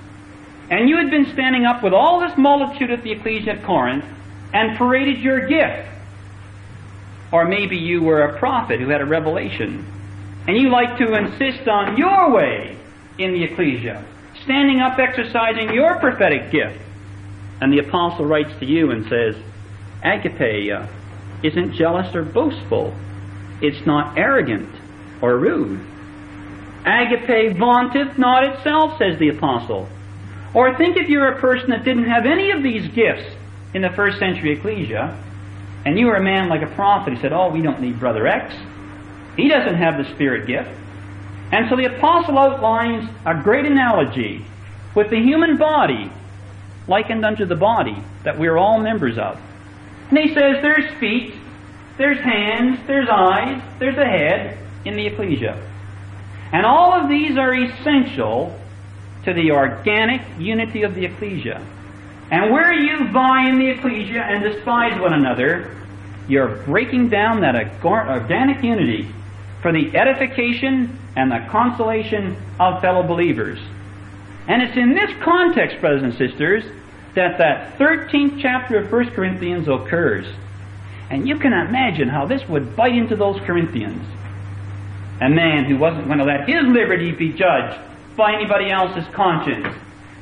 and 0.70 0.88
you 0.88 0.98
had 0.98 1.10
been 1.10 1.26
standing 1.32 1.64
up 1.64 1.82
with 1.82 1.92
all 1.92 2.20
this 2.20 2.36
multitude 2.36 2.90
at 2.90 3.02
the 3.02 3.12
ecclesia 3.12 3.52
at 3.52 3.64
Corinth 3.64 4.04
and 4.52 4.76
paraded 4.76 5.18
your 5.18 5.46
gift. 5.46 5.88
Or 7.32 7.46
maybe 7.46 7.76
you 7.76 8.02
were 8.02 8.22
a 8.22 8.38
prophet 8.38 8.80
who 8.80 8.88
had 8.88 9.00
a 9.00 9.06
revelation 9.06 9.86
and 10.46 10.56
you 10.56 10.70
like 10.70 10.98
to 10.98 11.14
insist 11.14 11.68
on 11.68 11.96
your 11.96 12.30
way 12.30 12.76
in 13.18 13.32
the 13.32 13.44
ecclesia, 13.44 14.04
standing 14.44 14.80
up 14.80 14.98
exercising 14.98 15.74
your 15.74 15.96
prophetic 15.96 16.50
gift. 16.50 16.80
And 17.60 17.72
the 17.72 17.80
apostle 17.80 18.24
writes 18.24 18.58
to 18.60 18.66
you 18.66 18.90
and 18.90 19.06
says, 19.08 19.36
Agape 20.02 20.88
isn't 21.42 21.74
jealous 21.74 22.14
or 22.14 22.22
boastful. 22.22 22.94
It's 23.60 23.84
not 23.84 24.16
arrogant 24.16 24.74
or 25.20 25.36
rude. 25.36 25.84
Agape 26.86 27.56
vaunteth 27.56 28.16
not 28.16 28.44
itself, 28.44 28.96
says 28.98 29.18
the 29.18 29.28
apostle. 29.28 29.88
Or 30.54 30.76
think 30.76 30.96
if 30.96 31.08
you're 31.08 31.28
a 31.28 31.40
person 31.40 31.70
that 31.70 31.84
didn't 31.84 32.04
have 32.04 32.24
any 32.26 32.50
of 32.50 32.62
these 32.62 32.88
gifts 32.88 33.34
in 33.74 33.82
the 33.82 33.90
first 33.90 34.18
century 34.18 34.52
ecclesia, 34.52 35.22
and 35.84 35.98
you 35.98 36.06
were 36.06 36.16
a 36.16 36.22
man 36.22 36.48
like 36.48 36.62
a 36.62 36.74
prophet 36.74 37.14
who 37.14 37.20
said, 37.20 37.32
Oh, 37.32 37.50
we 37.50 37.62
don't 37.62 37.80
need 37.80 37.98
Brother 38.00 38.26
X. 38.26 38.54
He 39.36 39.48
doesn't 39.48 39.76
have 39.76 39.96
the 39.98 40.12
Spirit 40.14 40.46
gift. 40.46 40.70
And 41.52 41.68
so 41.70 41.76
the 41.76 41.86
apostle 41.86 42.38
outlines 42.38 43.08
a 43.24 43.40
great 43.42 43.64
analogy 43.64 44.44
with 44.94 45.10
the 45.10 45.16
human 45.16 45.56
body 45.56 46.10
likened 46.86 47.24
unto 47.24 47.44
the 47.44 47.54
body 47.54 47.96
that 48.24 48.38
we 48.38 48.48
are 48.48 48.58
all 48.58 48.80
members 48.80 49.16
of. 49.16 49.38
And 50.10 50.18
he 50.18 50.28
says 50.34 50.62
there's 50.62 50.90
feet, 50.98 51.34
there's 51.96 52.18
hands, 52.18 52.80
there's 52.86 53.08
eyes, 53.08 53.62
there's 53.78 53.96
a 53.96 54.04
head 54.04 54.58
in 54.84 54.96
the 54.96 55.06
ecclesia. 55.06 55.62
And 56.52 56.64
all 56.64 56.92
of 56.92 57.08
these 57.08 57.36
are 57.36 57.54
essential 57.54 58.58
to 59.24 59.32
the 59.32 59.50
organic 59.50 60.22
unity 60.38 60.82
of 60.82 60.94
the 60.94 61.04
ecclesia. 61.04 61.64
And 62.30 62.52
where 62.52 62.72
you 62.72 63.08
vie 63.08 63.48
in 63.48 63.58
the 63.58 63.70
ecclesia 63.70 64.22
and 64.22 64.42
despise 64.42 65.00
one 65.00 65.14
another, 65.14 65.74
you're 66.28 66.56
breaking 66.64 67.08
down 67.08 67.40
that 67.40 67.82
organic 67.84 68.62
unity 68.62 69.08
for 69.62 69.72
the 69.72 69.96
edification 69.96 70.98
and 71.16 71.32
the 71.32 71.44
consolation 71.50 72.36
of 72.60 72.80
fellow 72.80 73.02
believers. 73.02 73.58
And 74.46 74.62
it's 74.62 74.76
in 74.76 74.94
this 74.94 75.10
context, 75.22 75.80
brothers 75.80 76.02
and 76.02 76.14
sisters, 76.14 76.64
that 77.14 77.38
that 77.38 77.78
13th 77.78 78.40
chapter 78.40 78.78
of 78.78 78.92
1 78.92 79.10
Corinthians 79.10 79.66
occurs. 79.66 80.26
And 81.10 81.26
you 81.26 81.38
can 81.38 81.52
imagine 81.52 82.08
how 82.08 82.26
this 82.26 82.46
would 82.48 82.76
bite 82.76 82.94
into 82.94 83.16
those 83.16 83.40
Corinthians. 83.40 84.06
A 85.20 85.28
man 85.28 85.64
who 85.64 85.78
wasn't 85.78 86.06
going 86.06 86.18
to 86.18 86.24
let 86.24 86.48
his 86.48 86.62
liberty 86.64 87.10
be 87.12 87.32
judged 87.32 87.80
by 88.18 88.34
anybody 88.34 88.70
else's 88.70 89.06
conscience. 89.14 89.74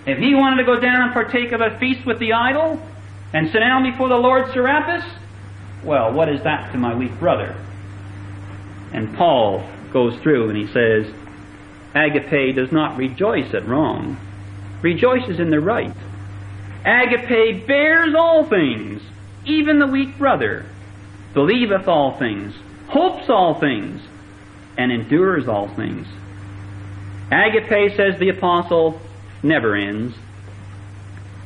If 0.07 0.19
he 0.19 0.37
wanted 0.37 0.59
to 0.59 0.65
go 0.65 0.79
down 0.79 1.03
and 1.03 1.13
partake 1.13 1.51
of 1.51 1.61
a 1.61 1.77
feast 1.81 2.07
with 2.07 2.21
the 2.21 2.35
idol 2.35 2.81
and 3.33 3.51
sit 3.51 3.59
down 3.59 3.91
before 3.91 4.09
the 4.09 4.17
Lord 4.17 4.53
Serapis, 4.53 5.05
well, 5.83 6.13
what 6.13 6.29
is 6.29 6.45
that 6.45 6.71
to 6.73 6.79
my 6.79 6.95
weak 6.95 7.19
brother? 7.19 7.57
And 8.93 9.17
Paul 9.17 9.69
goes 9.93 10.17
through 10.21 10.51
and 10.51 10.57
he 10.57 10.67
says, 10.73 11.13
Agape 11.95 12.55
does 12.55 12.71
not 12.71 12.97
rejoice 12.97 13.53
at 13.55 13.67
wrong, 13.67 14.17
rejoices 14.83 15.41
in 15.41 15.51
the 15.51 15.59
right. 15.59 15.97
Agape 16.85 17.67
bears 17.67 18.15
all 18.15 18.45
things, 18.45 19.03
even 19.45 19.79
the 19.79 19.87
weak 19.87 20.19
brother, 20.19 20.67
believeth 21.35 21.89
all 21.89 22.17
things, 22.19 22.55
hopes 22.89 23.29
all 23.29 23.59
things, 23.59 24.01
and 24.77 24.93
endures 24.93 25.49
all 25.49 25.69
things. 25.69 26.07
Agape, 27.31 27.97
says 27.97 28.19
the 28.19 28.29
apostle, 28.29 29.01
never 29.43 29.75
ends. 29.75 30.15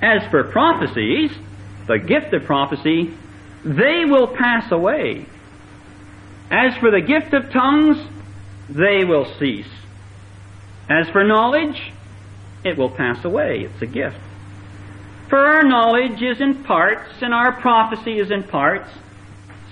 As 0.03 0.23
for 0.31 0.45
prophecies, 0.45 1.31
the 1.87 1.99
gift 1.99 2.33
of 2.33 2.45
prophecy 2.45 3.15
they 3.65 4.05
will 4.07 4.27
pass 4.27 4.71
away. 4.73 5.27
As 6.51 6.77
for 6.79 6.91
the 6.91 7.01
gift 7.01 7.35
of 7.35 7.51
tongues, 7.51 7.99
they 8.69 9.05
will 9.05 9.27
cease. 9.39 9.69
As 10.89 11.09
for 11.11 11.25
knowledge, 11.25 11.93
it 12.65 12.77
will 12.77 12.91
pass 12.91 13.25
away. 13.25 13.61
It's 13.61 13.83
a 13.83 13.87
gift. 13.87 14.19
For 15.29 15.39
our 15.39 15.63
knowledge 15.63 16.21
is 16.23 16.41
in 16.41 16.65
parts, 16.65 17.23
and 17.23 17.33
our 17.33 17.53
prophecy 17.53 18.19
is 18.19 18.31
in 18.31 18.43
parts. 18.43 18.91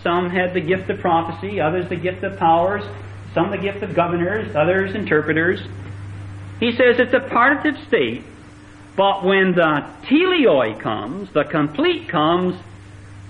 Some 0.03 0.31
had 0.31 0.55
the 0.55 0.61
gift 0.61 0.89
of 0.91 1.01
prophecy, 1.01 1.61
others 1.61 1.89
the 1.89 1.97
gift 1.97 2.23
of 2.23 2.39
powers, 2.39 2.85
some 3.35 3.51
the 3.51 3.59
gift 3.59 3.83
of 3.83 3.95
governors, 3.95 4.55
others 4.55 4.95
interpreters. 4.95 5.61
He 6.61 6.73
says 6.73 6.99
it's 6.99 7.15
a 7.15 7.21
partitive 7.21 7.77
state, 7.87 8.25
but 8.97 9.25
when 9.25 9.55
the 9.55 9.87
teleoi 10.09 10.79
comes, 10.81 11.31
the 11.33 11.45
complete 11.45 12.09
comes, 12.09 12.57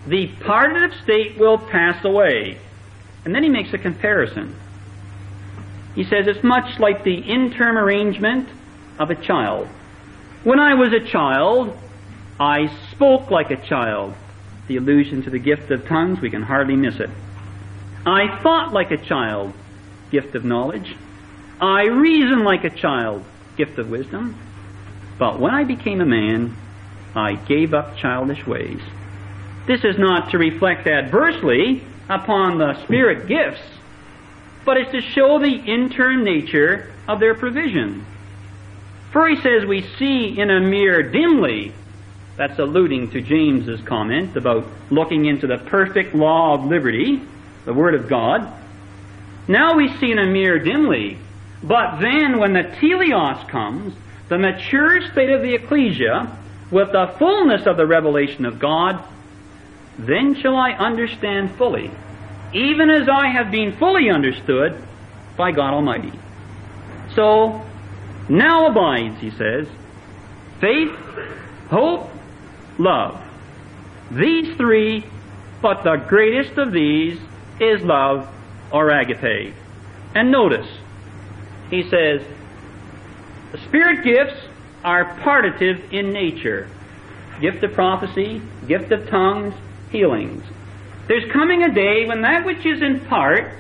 the 0.07 0.29
partitive 0.41 0.99
state 1.03 1.39
will 1.39 1.59
pass 1.59 2.03
away. 2.05 2.59
And 3.24 3.35
then 3.35 3.43
he 3.43 3.49
makes 3.49 3.74
a 3.74 3.79
comparison. 3.79 4.57
He 5.95 6.05
says 6.05 6.26
it's 6.26 6.43
much 6.43 6.79
like 6.79 7.05
the 7.05 7.16
interim 7.16 7.76
arrangement 7.76 8.49
of 8.99 9.11
a 9.11 9.14
child. 9.14 9.68
When 10.45 10.61
I 10.61 10.74
was 10.74 10.93
a 10.93 11.01
child, 11.01 11.76
I 12.41 12.68
spoke 12.93 13.31
like 13.31 13.51
a 13.51 13.57
child. 13.57 14.14
The 14.68 14.76
allusion 14.76 15.22
to 15.24 15.31
the 15.31 15.39
gift 15.39 15.70
of 15.70 15.87
tongues, 15.87 16.20
we 16.20 16.31
can 16.31 16.43
hardly 16.43 16.76
miss 16.76 17.01
it. 17.01 17.11
I 18.07 18.41
thought 18.43 18.72
like 18.72 18.91
a 18.91 18.97
child, 18.97 19.53
gift 20.11 20.35
of 20.35 20.45
knowledge. 20.45 20.97
I 21.61 21.84
reasoned 21.86 22.44
like 22.44 22.64
a 22.64 22.70
child, 22.70 23.24
gift 23.56 23.78
of 23.78 23.90
wisdom. 23.90 24.38
But 25.18 25.40
when 25.40 25.54
I 25.54 25.64
became 25.64 26.00
a 26.00 26.06
man, 26.06 26.56
I 27.14 27.34
gave 27.34 27.74
up 27.74 27.96
childish 27.96 28.46
ways. 28.46 28.80
This 29.66 29.84
is 29.84 29.98
not 29.98 30.30
to 30.30 30.38
reflect 30.38 30.86
adversely 30.86 31.82
upon 32.09 32.59
the 32.59 32.82
Spirit 32.84 33.26
gifts, 33.26 33.61
but 34.64 34.76
it's 34.76 34.92
to 34.92 35.00
show 35.00 35.38
the 35.38 35.54
interim 35.54 36.24
nature 36.24 36.92
of 37.09 37.20
their 37.20 37.34
provision. 37.34 38.06
For 39.12 39.28
he 39.28 39.36
says 39.36 39.64
we 39.64 39.82
see 39.98 40.38
in 40.38 40.50
a 40.50 40.61
mirror 40.61 41.02
dimly, 41.02 41.72
that's 42.36 42.59
alluding 42.59 43.11
to 43.11 43.20
James's 43.20 43.80
comment 43.80 44.36
about 44.36 44.64
looking 44.90 45.24
into 45.24 45.48
the 45.48 45.59
perfect 45.59 46.14
law 46.14 46.54
of 46.54 46.66
liberty, 46.66 47.20
the 47.64 47.74
Word 47.74 47.94
of 47.94 48.09
God. 48.09 48.52
Now 49.48 49.74
we 49.74 49.88
see 49.96 50.12
in 50.12 50.18
a 50.18 50.26
mirror 50.26 50.61
dimly, 50.61 51.18
but 51.62 52.00
then 52.00 52.38
when 52.38 52.52
the 52.52 52.62
teleos 52.62 53.48
comes, 53.48 53.94
the 54.28 54.38
mature 54.38 55.00
state 55.11 55.30
of 55.30 55.42
the 55.42 55.54
ecclesia, 55.54 56.36
with 56.70 56.92
the 56.92 57.14
fullness 57.18 57.66
of 57.66 57.76
the 57.76 57.86
revelation 57.86 58.44
of 58.44 58.59
God, 58.59 59.02
then 59.98 60.34
shall 60.40 60.54
I 60.54 60.72
understand 60.72 61.56
fully, 61.56 61.90
even 62.52 62.90
as 62.90 63.09
I 63.09 63.28
have 63.28 63.50
been 63.50 63.76
fully 63.76 64.11
understood 64.11 64.80
by 65.36 65.52
God 65.52 65.74
Almighty. 65.74 66.12
So, 67.14 67.64
now 68.28 68.66
abides, 68.66 69.18
he 69.20 69.30
says, 69.30 69.66
faith, 70.61 70.94
hope, 71.70 72.11
love. 72.78 73.20
These 74.11 74.56
three, 74.56 75.04
but 75.61 75.82
the 75.82 75.96
greatest 75.96 76.59
of 76.59 76.72
these 76.72 77.18
is 77.61 77.82
love 77.82 78.28
or 78.70 78.90
agape. 78.90 79.54
And 80.14 80.30
notice, 80.30 80.68
he 81.71 81.83
says, 81.89 82.23
the 83.53 83.59
Spirit 83.59 84.05
gifts 84.05 84.41
are 84.85 85.16
partitive 85.21 85.93
in 85.93 86.12
nature. 86.12 86.69
Gift 87.41 87.62
of 87.64 87.73
prophecy, 87.75 88.43
gift 88.66 88.93
of 88.93 89.09
tongues, 89.09 89.55
healings. 89.91 90.45
There's 91.07 91.31
coming 91.33 91.62
a 91.62 91.73
day 91.73 92.07
when 92.07 92.23
that 92.23 92.45
which 92.45 92.66
is 92.66 92.83
in 92.83 93.01
part 93.01 93.53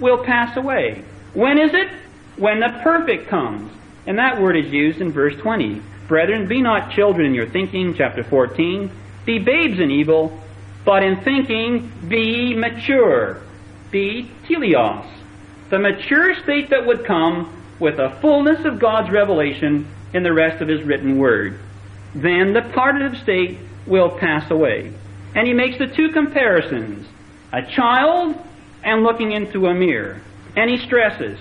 will 0.00 0.24
pass 0.24 0.56
away. 0.56 1.04
When 1.34 1.58
is 1.58 1.74
it? 1.74 1.88
When 2.36 2.60
the 2.60 2.80
perfect 2.82 3.28
comes. 3.28 3.70
And 4.06 4.18
that 4.18 4.40
word 4.40 4.56
is 4.56 4.72
used 4.72 5.00
in 5.00 5.12
verse 5.12 5.34
20. 5.36 5.82
Brethren, 6.08 6.46
be 6.46 6.62
not 6.62 6.92
children 6.92 7.26
in 7.26 7.34
your 7.34 7.48
thinking, 7.48 7.94
chapter 7.94 8.22
14. 8.22 8.90
Be 9.24 9.38
babes 9.38 9.80
in 9.80 9.90
evil, 9.90 10.40
but 10.84 11.02
in 11.02 11.20
thinking 11.22 11.90
be 12.08 12.54
mature. 12.54 13.42
Be 13.90 14.30
teleos. 14.48 15.15
The 15.70 15.78
mature 15.78 16.34
state 16.42 16.70
that 16.70 16.86
would 16.86 17.04
come 17.04 17.52
with 17.78 17.96
the 17.96 18.10
fullness 18.20 18.64
of 18.64 18.78
God's 18.78 19.10
revelation 19.10 19.86
in 20.12 20.22
the 20.22 20.32
rest 20.32 20.62
of 20.62 20.68
His 20.68 20.82
written 20.82 21.18
word. 21.18 21.58
Then 22.14 22.52
the 22.52 22.62
partitive 22.62 23.20
state 23.22 23.58
will 23.86 24.10
pass 24.10 24.50
away. 24.50 24.92
And 25.34 25.46
he 25.46 25.52
makes 25.52 25.78
the 25.78 25.86
two 25.86 26.10
comparisons 26.10 27.06
a 27.52 27.62
child 27.62 28.36
and 28.82 29.02
looking 29.02 29.32
into 29.32 29.66
a 29.66 29.74
mirror. 29.74 30.20
And 30.56 30.70
he 30.70 30.78
stresses, 30.78 31.38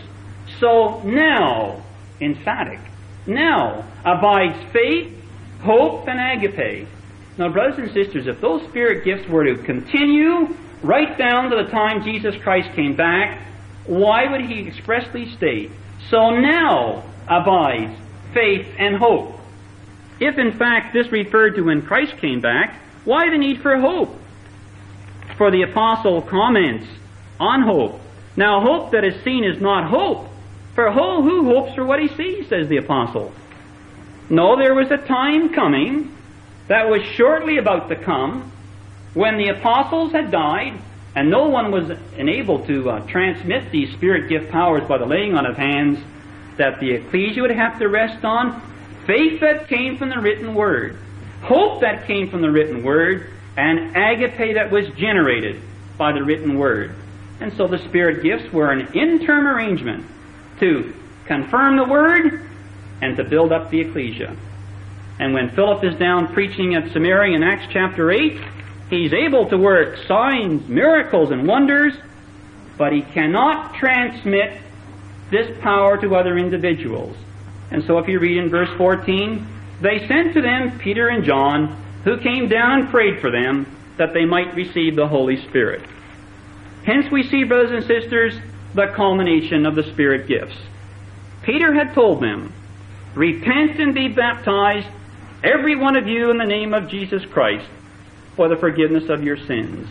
so 0.60 1.02
now, 1.03 1.84
emphatic, 2.19 2.80
now 3.26 3.85
abides 4.03 4.57
faith, 4.73 5.14
hope, 5.61 6.07
and 6.07 6.19
agape. 6.19 6.88
Now, 7.38 7.49
brothers 7.49 7.77
and 7.77 7.91
sisters, 7.93 8.27
if 8.27 8.41
those 8.41 8.61
spirit 8.69 9.06
gifts 9.06 9.27
were 9.30 9.45
to 9.45 9.64
continue 9.64 10.56
right 10.84 11.18
down 11.18 11.49
to 11.49 11.56
the 11.56 11.72
time 11.72 12.03
Jesus 12.03 12.35
Christ 12.43 12.73
came 12.76 12.95
back, 12.95 13.41
why 13.88 14.32
would 14.32 14.41
he 14.41 14.68
expressly 14.68 15.32
state, 15.36 15.72
so 16.10 16.32
now 16.32 17.03
abides 17.28 17.98
faith 18.34 18.68
and 18.78 18.95
hope? 18.95 19.40
If 20.20 20.38
in 20.38 20.57
fact 20.57 20.94
this 20.94 21.12
referred 21.12 21.56
to 21.56 21.62
when 21.62 21.82
Christ 21.82 22.18
came 22.18 22.41
back, 22.41 22.82
why 23.03 23.30
the 23.30 23.38
need 23.38 23.62
for 23.62 23.78
hope? 23.78 24.18
For 25.38 25.52
the 25.52 25.64
apostle 25.64 26.22
comments 26.22 26.88
on 27.40 27.62
hope. 27.62 27.99
Now, 28.38 28.62
hope 28.62 28.91
that 28.91 29.03
is 29.03 29.24
seen 29.24 29.44
is 29.44 29.62
not 29.62 29.90
hope. 29.90 30.28
For 30.74 30.91
who, 30.91 31.22
who 31.22 31.45
hopes 31.45 31.76
for 31.76 31.86
what 31.86 32.02
he 32.02 32.07
sees, 32.10 32.48
says 32.48 32.68
the 32.68 32.78
apostle. 32.78 33.34
No, 34.30 34.57
there 34.57 34.74
was 34.74 34.91
a 34.91 34.98
time 34.98 35.53
coming 35.53 36.16
that 36.68 36.90
was 36.90 37.03
shortly 37.03 37.57
about 37.57 37.90
to 37.90 37.95
come 37.95 38.52
when 39.14 39.38
the 39.38 39.49
apostles 39.49 40.12
had 40.12 40.32
died 40.32 40.74
and 41.16 41.30
no 41.30 41.48
one 41.48 41.72
was 41.72 41.98
enabled 42.18 42.68
to 42.68 42.90
uh, 42.90 43.08
transmit 43.08 43.72
these 43.72 43.94
spirit 43.94 44.30
gift 44.30 44.52
powers 44.52 44.88
by 44.88 44.98
the 44.98 45.06
laying 45.06 45.36
on 45.36 45.46
of 45.46 45.58
hands 45.58 46.00
that 46.58 46.80
the 46.80 46.92
ecclesia 46.92 47.42
would 47.42 47.52
have 47.52 47.80
to 47.80 47.88
rest 47.88 48.24
on 48.24 48.62
faith 49.06 49.40
that 49.42 49.68
came 49.68 49.98
from 49.98 50.10
the 50.10 50.20
written 50.20 50.56
word 50.56 50.98
hope 51.46 51.82
that 51.82 52.08
came 52.08 52.30
from 52.30 52.42
the 52.42 52.50
written 52.50 52.84
word, 52.84 53.30
and 53.56 53.96
agape 53.96 54.56
that 54.56 54.72
was 54.72 54.88
generated 54.98 55.62
by 55.98 56.12
the 56.12 56.24
written 56.24 56.58
word. 56.58 56.94
And 57.40 57.54
so 57.54 57.68
the 57.68 57.78
Spirit 57.78 58.24
gifts 58.24 58.52
were 58.52 58.72
an 58.72 58.94
interim 58.94 59.48
arrangement 59.48 60.06
to 60.60 60.94
confirm 61.26 61.78
the 61.78 61.84
word 61.84 62.50
and 63.02 63.16
to 63.18 63.24
build 63.24 63.52
up 63.52 63.70
the 63.70 63.82
ecclesia. 63.82 64.36
And 65.20 65.34
when 65.34 65.50
Philip 65.52 65.84
is 65.84 65.96
down 65.96 66.34
preaching 66.34 66.76
at 66.76 66.92
Samaria 66.92 67.36
in 67.36 67.44
Acts 67.44 67.68
chapter 67.72 68.12
8, 68.12 68.42
He's 68.90 69.14
able 69.14 69.49
to 69.49 69.57
work 69.57 69.98
signs, 70.07 70.68
miracles, 70.68 71.32
and 71.32 71.48
wonders, 71.48 71.94
but 72.78 72.94
he 72.94 73.02
cannot 73.02 73.76
transmit 73.76 74.62
this 75.32 75.57
power 75.62 75.99
to 76.02 76.16
other 76.16 76.38
individuals. 76.38 77.16
And 77.72 77.84
so 77.86 77.98
if 77.98 78.07
you 78.07 78.20
read 78.20 78.38
in 78.38 78.49
verse 78.49 78.70
14, 78.78 79.48
they 79.82 80.07
sent 80.07 80.34
to 80.34 80.41
them 80.41 80.78
Peter 80.80 81.07
and 81.07 81.24
John, 81.24 81.82
who 82.03 82.18
came 82.18 82.48
down 82.48 82.82
and 82.82 82.90
prayed 82.90 83.20
for 83.20 83.32
them 83.32 83.66
that 83.98 84.14
they 84.14 84.26
might 84.26 84.53
receive 84.53 84.95
the 84.95 85.07
Holy 85.07 85.38
Spirit. 85.48 85.82
Hence 86.86 87.10
we 87.12 87.24
see, 87.24 87.44
brothers 87.44 87.72
and 87.72 87.86
sisters, 87.86 88.36
the 88.76 88.88
culmination 88.95 89.66
of 89.66 89.76
the 89.76 89.84
Spirit 89.84 90.28
gifts. 90.28 90.57
Peter 91.41 91.74
had 91.74 91.94
told 91.94 92.22
them, 92.22 92.53
Repent 93.16 93.80
and 93.80 93.95
be 93.95 94.10
baptized, 94.10 94.88
every 95.44 95.76
one 95.76 95.95
of 95.95 96.07
you, 96.07 96.30
in 96.30 96.38
the 96.38 96.45
name 96.45 96.74
of 96.74 96.90
Jesus 96.90 97.26
Christ, 97.26 97.68
for 98.36 98.48
the 98.48 98.56
forgiveness 98.56 99.10
of 99.10 99.24
your 99.24 99.38
sins. 99.38 99.88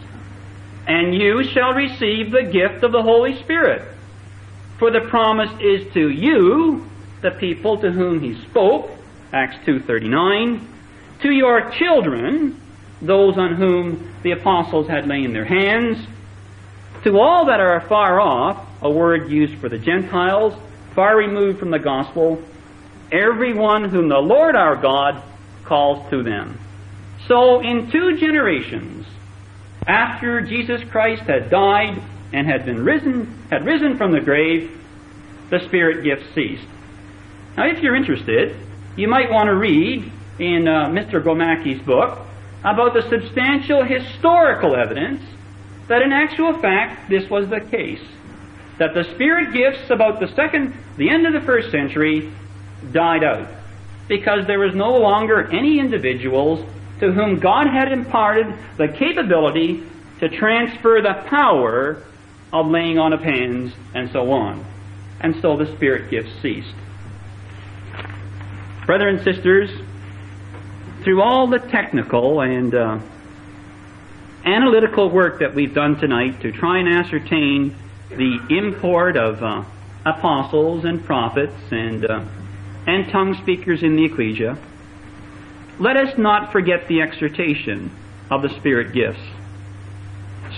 And 0.86 1.14
you 1.14 1.44
shall 1.44 1.72
receive 1.72 2.30
the 2.30 2.42
gift 2.42 2.84
of 2.84 2.92
the 2.92 3.02
Holy 3.02 3.40
Spirit. 3.42 3.82
For 4.78 4.90
the 4.90 5.00
promise 5.00 5.50
is 5.60 5.92
to 5.94 6.10
you, 6.10 6.86
the 7.22 7.30
people 7.30 7.78
to 7.78 7.90
whom 7.90 8.20
he 8.20 8.34
spoke, 8.44 8.90
Acts 9.32 9.56
2.39, 9.66 10.60
to 11.22 11.30
your 11.30 11.70
children, 11.70 12.60
those 13.00 13.38
on 13.38 13.54
whom 13.54 14.14
the 14.22 14.32
apostles 14.32 14.88
had 14.88 15.06
laid 15.06 15.32
their 15.34 15.44
hands, 15.44 16.06
to 17.04 17.18
all 17.18 17.46
that 17.46 17.60
are 17.60 17.80
far 17.82 18.20
off, 18.20 18.66
a 18.82 18.90
word 18.90 19.30
used 19.30 19.58
for 19.58 19.68
the 19.68 19.78
Gentiles, 19.78 20.54
far 20.94 21.16
removed 21.16 21.58
from 21.58 21.70
the 21.70 21.78
gospel, 21.78 22.42
everyone 23.10 23.88
whom 23.88 24.08
the 24.08 24.18
Lord 24.18 24.56
our 24.56 24.76
God 24.76 25.22
calls 25.64 26.08
to 26.10 26.22
them. 26.22 26.58
So 27.26 27.60
in 27.60 27.90
two 27.90 28.18
generations, 28.18 29.06
after 29.86 30.40
Jesus 30.40 30.82
Christ 30.90 31.22
had 31.22 31.50
died 31.50 32.02
and 32.32 32.46
had 32.46 32.66
been 32.66 32.84
risen, 32.84 33.46
had 33.50 33.64
risen 33.64 33.96
from 33.96 34.12
the 34.12 34.20
grave, 34.20 34.80
the 35.50 35.60
Spirit 35.60 36.04
gifts 36.04 36.34
ceased. 36.34 36.66
Now, 37.56 37.66
if 37.66 37.82
you're 37.82 37.94
interested, 37.94 38.56
you 38.96 39.08
might 39.08 39.30
want 39.30 39.48
to 39.48 39.54
read 39.54 40.10
in 40.38 40.66
uh, 40.66 40.88
Mr. 40.88 41.22
Gromacki's 41.22 41.80
book 41.82 42.18
about 42.64 42.94
the 42.94 43.02
substantial 43.08 43.84
historical 43.84 44.74
evidence 44.74 45.22
that 45.88 46.02
in 46.02 46.12
actual 46.12 46.58
fact 46.58 47.08
this 47.10 47.28
was 47.28 47.48
the 47.48 47.60
case. 47.60 48.02
That 48.78 48.94
the 48.94 49.04
Spirit 49.14 49.52
gifts 49.52 49.90
about 49.90 50.18
the 50.18 50.28
second, 50.34 50.74
the 50.96 51.10
end 51.10 51.26
of 51.26 51.32
the 51.32 51.40
first 51.40 51.70
century 51.70 52.32
died 52.92 53.22
out 53.22 53.48
because 54.08 54.46
there 54.46 54.58
was 54.58 54.74
no 54.74 54.96
longer 54.98 55.46
any 55.52 55.78
individuals 55.78 56.64
to 57.00 57.12
whom 57.12 57.38
God 57.40 57.66
had 57.66 57.92
imparted 57.92 58.52
the 58.76 58.88
capability 58.88 59.82
to 60.20 60.28
transfer 60.28 61.00
the 61.02 61.14
power 61.28 62.02
of 62.52 62.66
laying 62.68 62.98
on 62.98 63.12
of 63.12 63.20
hands 63.20 63.72
and 63.94 64.10
so 64.10 64.30
on. 64.32 64.64
And 65.20 65.40
so 65.40 65.56
the 65.56 65.74
Spirit 65.74 66.10
gifts 66.10 66.30
ceased. 66.40 66.74
Brothers 68.86 69.16
and 69.16 69.34
sisters, 69.34 69.70
through 71.02 71.22
all 71.22 71.46
the 71.46 71.58
technical 71.58 72.40
and 72.40 72.74
uh, 72.74 72.98
analytical 74.44 75.10
work 75.10 75.40
that 75.40 75.54
we've 75.54 75.74
done 75.74 75.98
tonight 75.98 76.40
to 76.42 76.52
try 76.52 76.78
and 76.78 76.88
ascertain 76.88 77.74
the 78.10 78.38
import 78.50 79.16
of 79.16 79.42
uh, 79.42 79.64
apostles 80.04 80.84
and 80.84 81.04
prophets 81.04 81.56
and 81.70 82.04
uh, 82.04 82.24
and 82.86 83.08
tongue 83.10 83.34
speakers 83.42 83.82
in 83.82 83.96
the 83.96 84.04
ecclesia, 84.04 84.58
let 85.78 85.96
us 85.96 86.16
not 86.16 86.52
forget 86.52 86.86
the 86.88 87.02
exhortation 87.02 87.90
of 88.30 88.42
the 88.42 88.48
Spirit 88.50 88.92
gifts. 88.92 89.20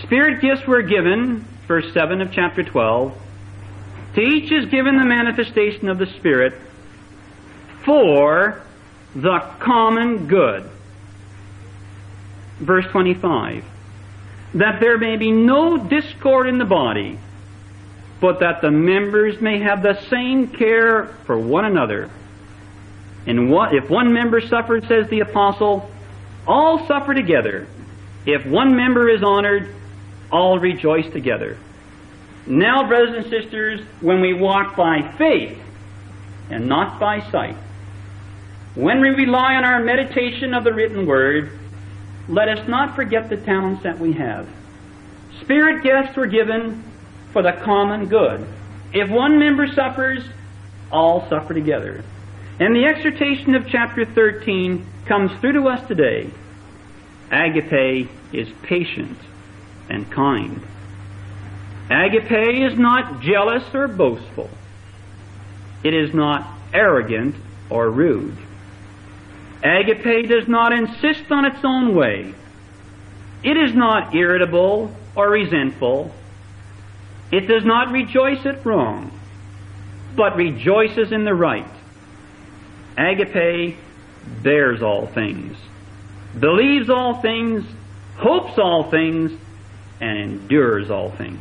Spirit 0.02 0.40
gifts 0.40 0.66
were 0.66 0.82
given, 0.82 1.44
verse 1.66 1.92
7 1.92 2.20
of 2.20 2.32
chapter 2.32 2.62
12. 2.62 3.16
To 4.16 4.20
each 4.20 4.52
is 4.52 4.66
given 4.66 4.96
the 4.96 5.04
manifestation 5.04 5.88
of 5.88 5.98
the 5.98 6.06
Spirit 6.06 6.54
for 7.84 8.62
the 9.14 9.38
common 9.60 10.26
good. 10.26 10.68
Verse 12.58 12.86
25. 12.86 13.64
That 14.54 14.80
there 14.80 14.98
may 14.98 15.16
be 15.16 15.30
no 15.30 15.76
discord 15.76 16.48
in 16.48 16.58
the 16.58 16.64
body, 16.64 17.18
but 18.20 18.40
that 18.40 18.60
the 18.60 18.70
members 18.70 19.40
may 19.40 19.60
have 19.60 19.82
the 19.82 20.00
same 20.08 20.48
care 20.48 21.06
for 21.24 21.38
one 21.38 21.64
another. 21.64 22.10
And 23.26 23.50
what, 23.50 23.74
if 23.74 23.90
one 23.90 24.12
member 24.12 24.40
suffers, 24.40 24.86
says 24.86 25.08
the 25.08 25.20
apostle, 25.20 25.90
all 26.46 26.86
suffer 26.86 27.12
together. 27.12 27.66
If 28.24 28.46
one 28.46 28.76
member 28.76 29.08
is 29.08 29.22
honored, 29.22 29.74
all 30.30 30.58
rejoice 30.58 31.10
together. 31.12 31.58
Now, 32.46 32.86
brothers 32.86 33.16
and 33.16 33.30
sisters, 33.30 33.80
when 34.00 34.20
we 34.20 34.32
walk 34.32 34.76
by 34.76 35.14
faith 35.18 35.58
and 36.50 36.68
not 36.68 37.00
by 37.00 37.28
sight, 37.30 37.56
when 38.76 39.00
we 39.00 39.08
rely 39.08 39.54
on 39.54 39.64
our 39.64 39.82
meditation 39.82 40.54
of 40.54 40.62
the 40.62 40.72
written 40.72 41.06
word, 41.06 41.58
let 42.28 42.48
us 42.48 42.68
not 42.68 42.94
forget 42.94 43.28
the 43.28 43.36
talents 43.36 43.82
that 43.82 43.98
we 43.98 44.12
have. 44.12 44.48
Spirit 45.40 45.82
gifts 45.82 46.16
were 46.16 46.26
given 46.26 46.84
for 47.32 47.42
the 47.42 47.52
common 47.52 48.06
good. 48.06 48.46
If 48.92 49.10
one 49.10 49.38
member 49.38 49.66
suffers, 49.66 50.22
all 50.92 51.28
suffer 51.28 51.54
together. 51.54 52.04
And 52.58 52.74
the 52.74 52.86
exhortation 52.86 53.54
of 53.54 53.68
chapter 53.68 54.04
13 54.06 54.86
comes 55.04 55.30
through 55.40 55.52
to 55.54 55.68
us 55.68 55.86
today. 55.86 56.30
Agape 57.30 58.08
is 58.32 58.48
patient 58.62 59.18
and 59.90 60.10
kind. 60.10 60.62
Agape 61.90 62.70
is 62.70 62.78
not 62.78 63.20
jealous 63.20 63.62
or 63.74 63.88
boastful. 63.88 64.48
It 65.84 65.92
is 65.92 66.14
not 66.14 66.50
arrogant 66.72 67.36
or 67.68 67.90
rude. 67.90 68.36
Agape 69.62 70.28
does 70.28 70.48
not 70.48 70.72
insist 70.72 71.30
on 71.30 71.44
its 71.44 71.62
own 71.62 71.94
way. 71.94 72.34
It 73.42 73.56
is 73.56 73.74
not 73.74 74.14
irritable 74.14 74.90
or 75.14 75.28
resentful. 75.28 76.12
It 77.30 77.48
does 77.48 77.64
not 77.64 77.92
rejoice 77.92 78.44
at 78.46 78.64
wrong, 78.64 79.10
but 80.16 80.36
rejoices 80.36 81.12
in 81.12 81.24
the 81.24 81.34
right. 81.34 81.75
Agape 82.96 83.76
bears 84.42 84.82
all 84.82 85.06
things, 85.06 85.56
believes 86.38 86.88
all 86.90 87.20
things, 87.20 87.64
hopes 88.16 88.58
all 88.58 88.90
things, 88.90 89.32
and 90.00 90.18
endures 90.18 90.90
all 90.90 91.10
things. 91.10 91.40